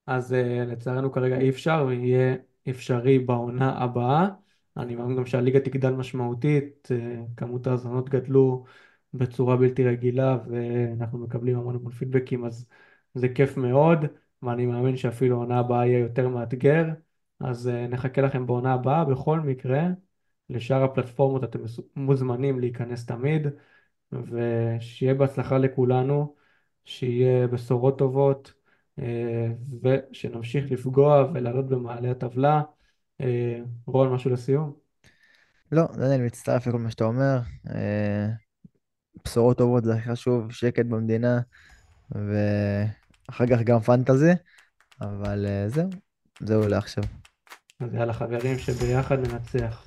אז 0.06 0.36
לצערנו 0.66 1.12
כרגע 1.12 1.38
אי 1.38 1.50
אפשר, 1.50 1.84
ויהיה 1.88 2.34
אפשרי 2.70 3.18
בעונה 3.18 3.78
הבאה. 3.78 4.28
אני 4.76 4.96
מאמין 4.96 5.16
גם 5.16 5.26
שהליגה 5.26 5.60
תגדל 5.60 5.90
משמעותית, 5.90 6.88
uh, 6.92 6.94
כמות 7.36 7.66
ההאזנות 7.66 8.08
גדלו 8.08 8.64
בצורה 9.14 9.56
בלתי 9.56 9.84
רגילה, 9.84 10.38
ואנחנו 10.48 11.18
מקבלים 11.18 11.58
המון 11.58 11.74
המון 11.74 11.92
פידבקים, 11.92 12.44
אז 12.44 12.66
זה 13.14 13.28
כיף 13.28 13.56
מאוד, 13.56 13.98
ואני 14.42 14.66
מאמין 14.66 14.96
שאפילו 14.96 15.36
העונה 15.36 15.58
הבאה 15.58 15.86
יהיה 15.86 15.98
יותר 15.98 16.28
מאתגר, 16.28 16.84
אז 17.40 17.66
uh, 17.68 17.90
נחכה 17.90 18.22
לכם 18.22 18.46
בעונה 18.46 18.74
הבאה. 18.74 19.04
בכל 19.04 19.40
מקרה, 19.40 19.88
לשאר 20.50 20.84
הפלטפורמות 20.84 21.44
אתם 21.44 21.58
מוזמנים 21.96 22.60
להיכנס 22.60 23.06
תמיד, 23.06 23.46
ושיהיה 24.12 25.14
בהצלחה 25.14 25.58
לכולנו, 25.58 26.34
שיהיה 26.84 27.46
בשורות 27.48 27.98
טובות, 27.98 28.52
אה, 28.98 29.52
ושנמשיך 29.82 30.70
לפגוע 30.72 31.30
ולעלות 31.34 31.68
במעלה 31.68 32.10
הטבלה. 32.10 32.62
אה, 33.20 33.60
רון, 33.86 34.14
משהו 34.14 34.30
לסיום? 34.30 34.72
לא, 35.72 35.86
דניאל, 35.96 36.20
מצטרף 36.20 36.66
לכל 36.66 36.78
מה 36.78 36.90
שאתה 36.90 37.04
אומר. 37.04 37.38
אה, 37.70 38.28
בשורות 39.24 39.58
טובות 39.58 39.84
זה 39.84 39.94
הכי 39.94 40.10
חשוב, 40.10 40.52
שקט 40.52 40.86
במדינה, 40.86 41.40
ואחר 42.10 43.46
כך 43.46 43.62
גם 43.64 43.80
פנטזי, 43.80 44.32
אבל 45.00 45.46
אה, 45.46 45.68
זהו, 45.68 45.88
זהו 46.40 46.68
לעכשיו. 46.68 47.04
אז 47.80 47.94
יאללה 47.94 48.12
חברים, 48.12 48.58
שביחד 48.58 49.18
ננצח. 49.18 49.86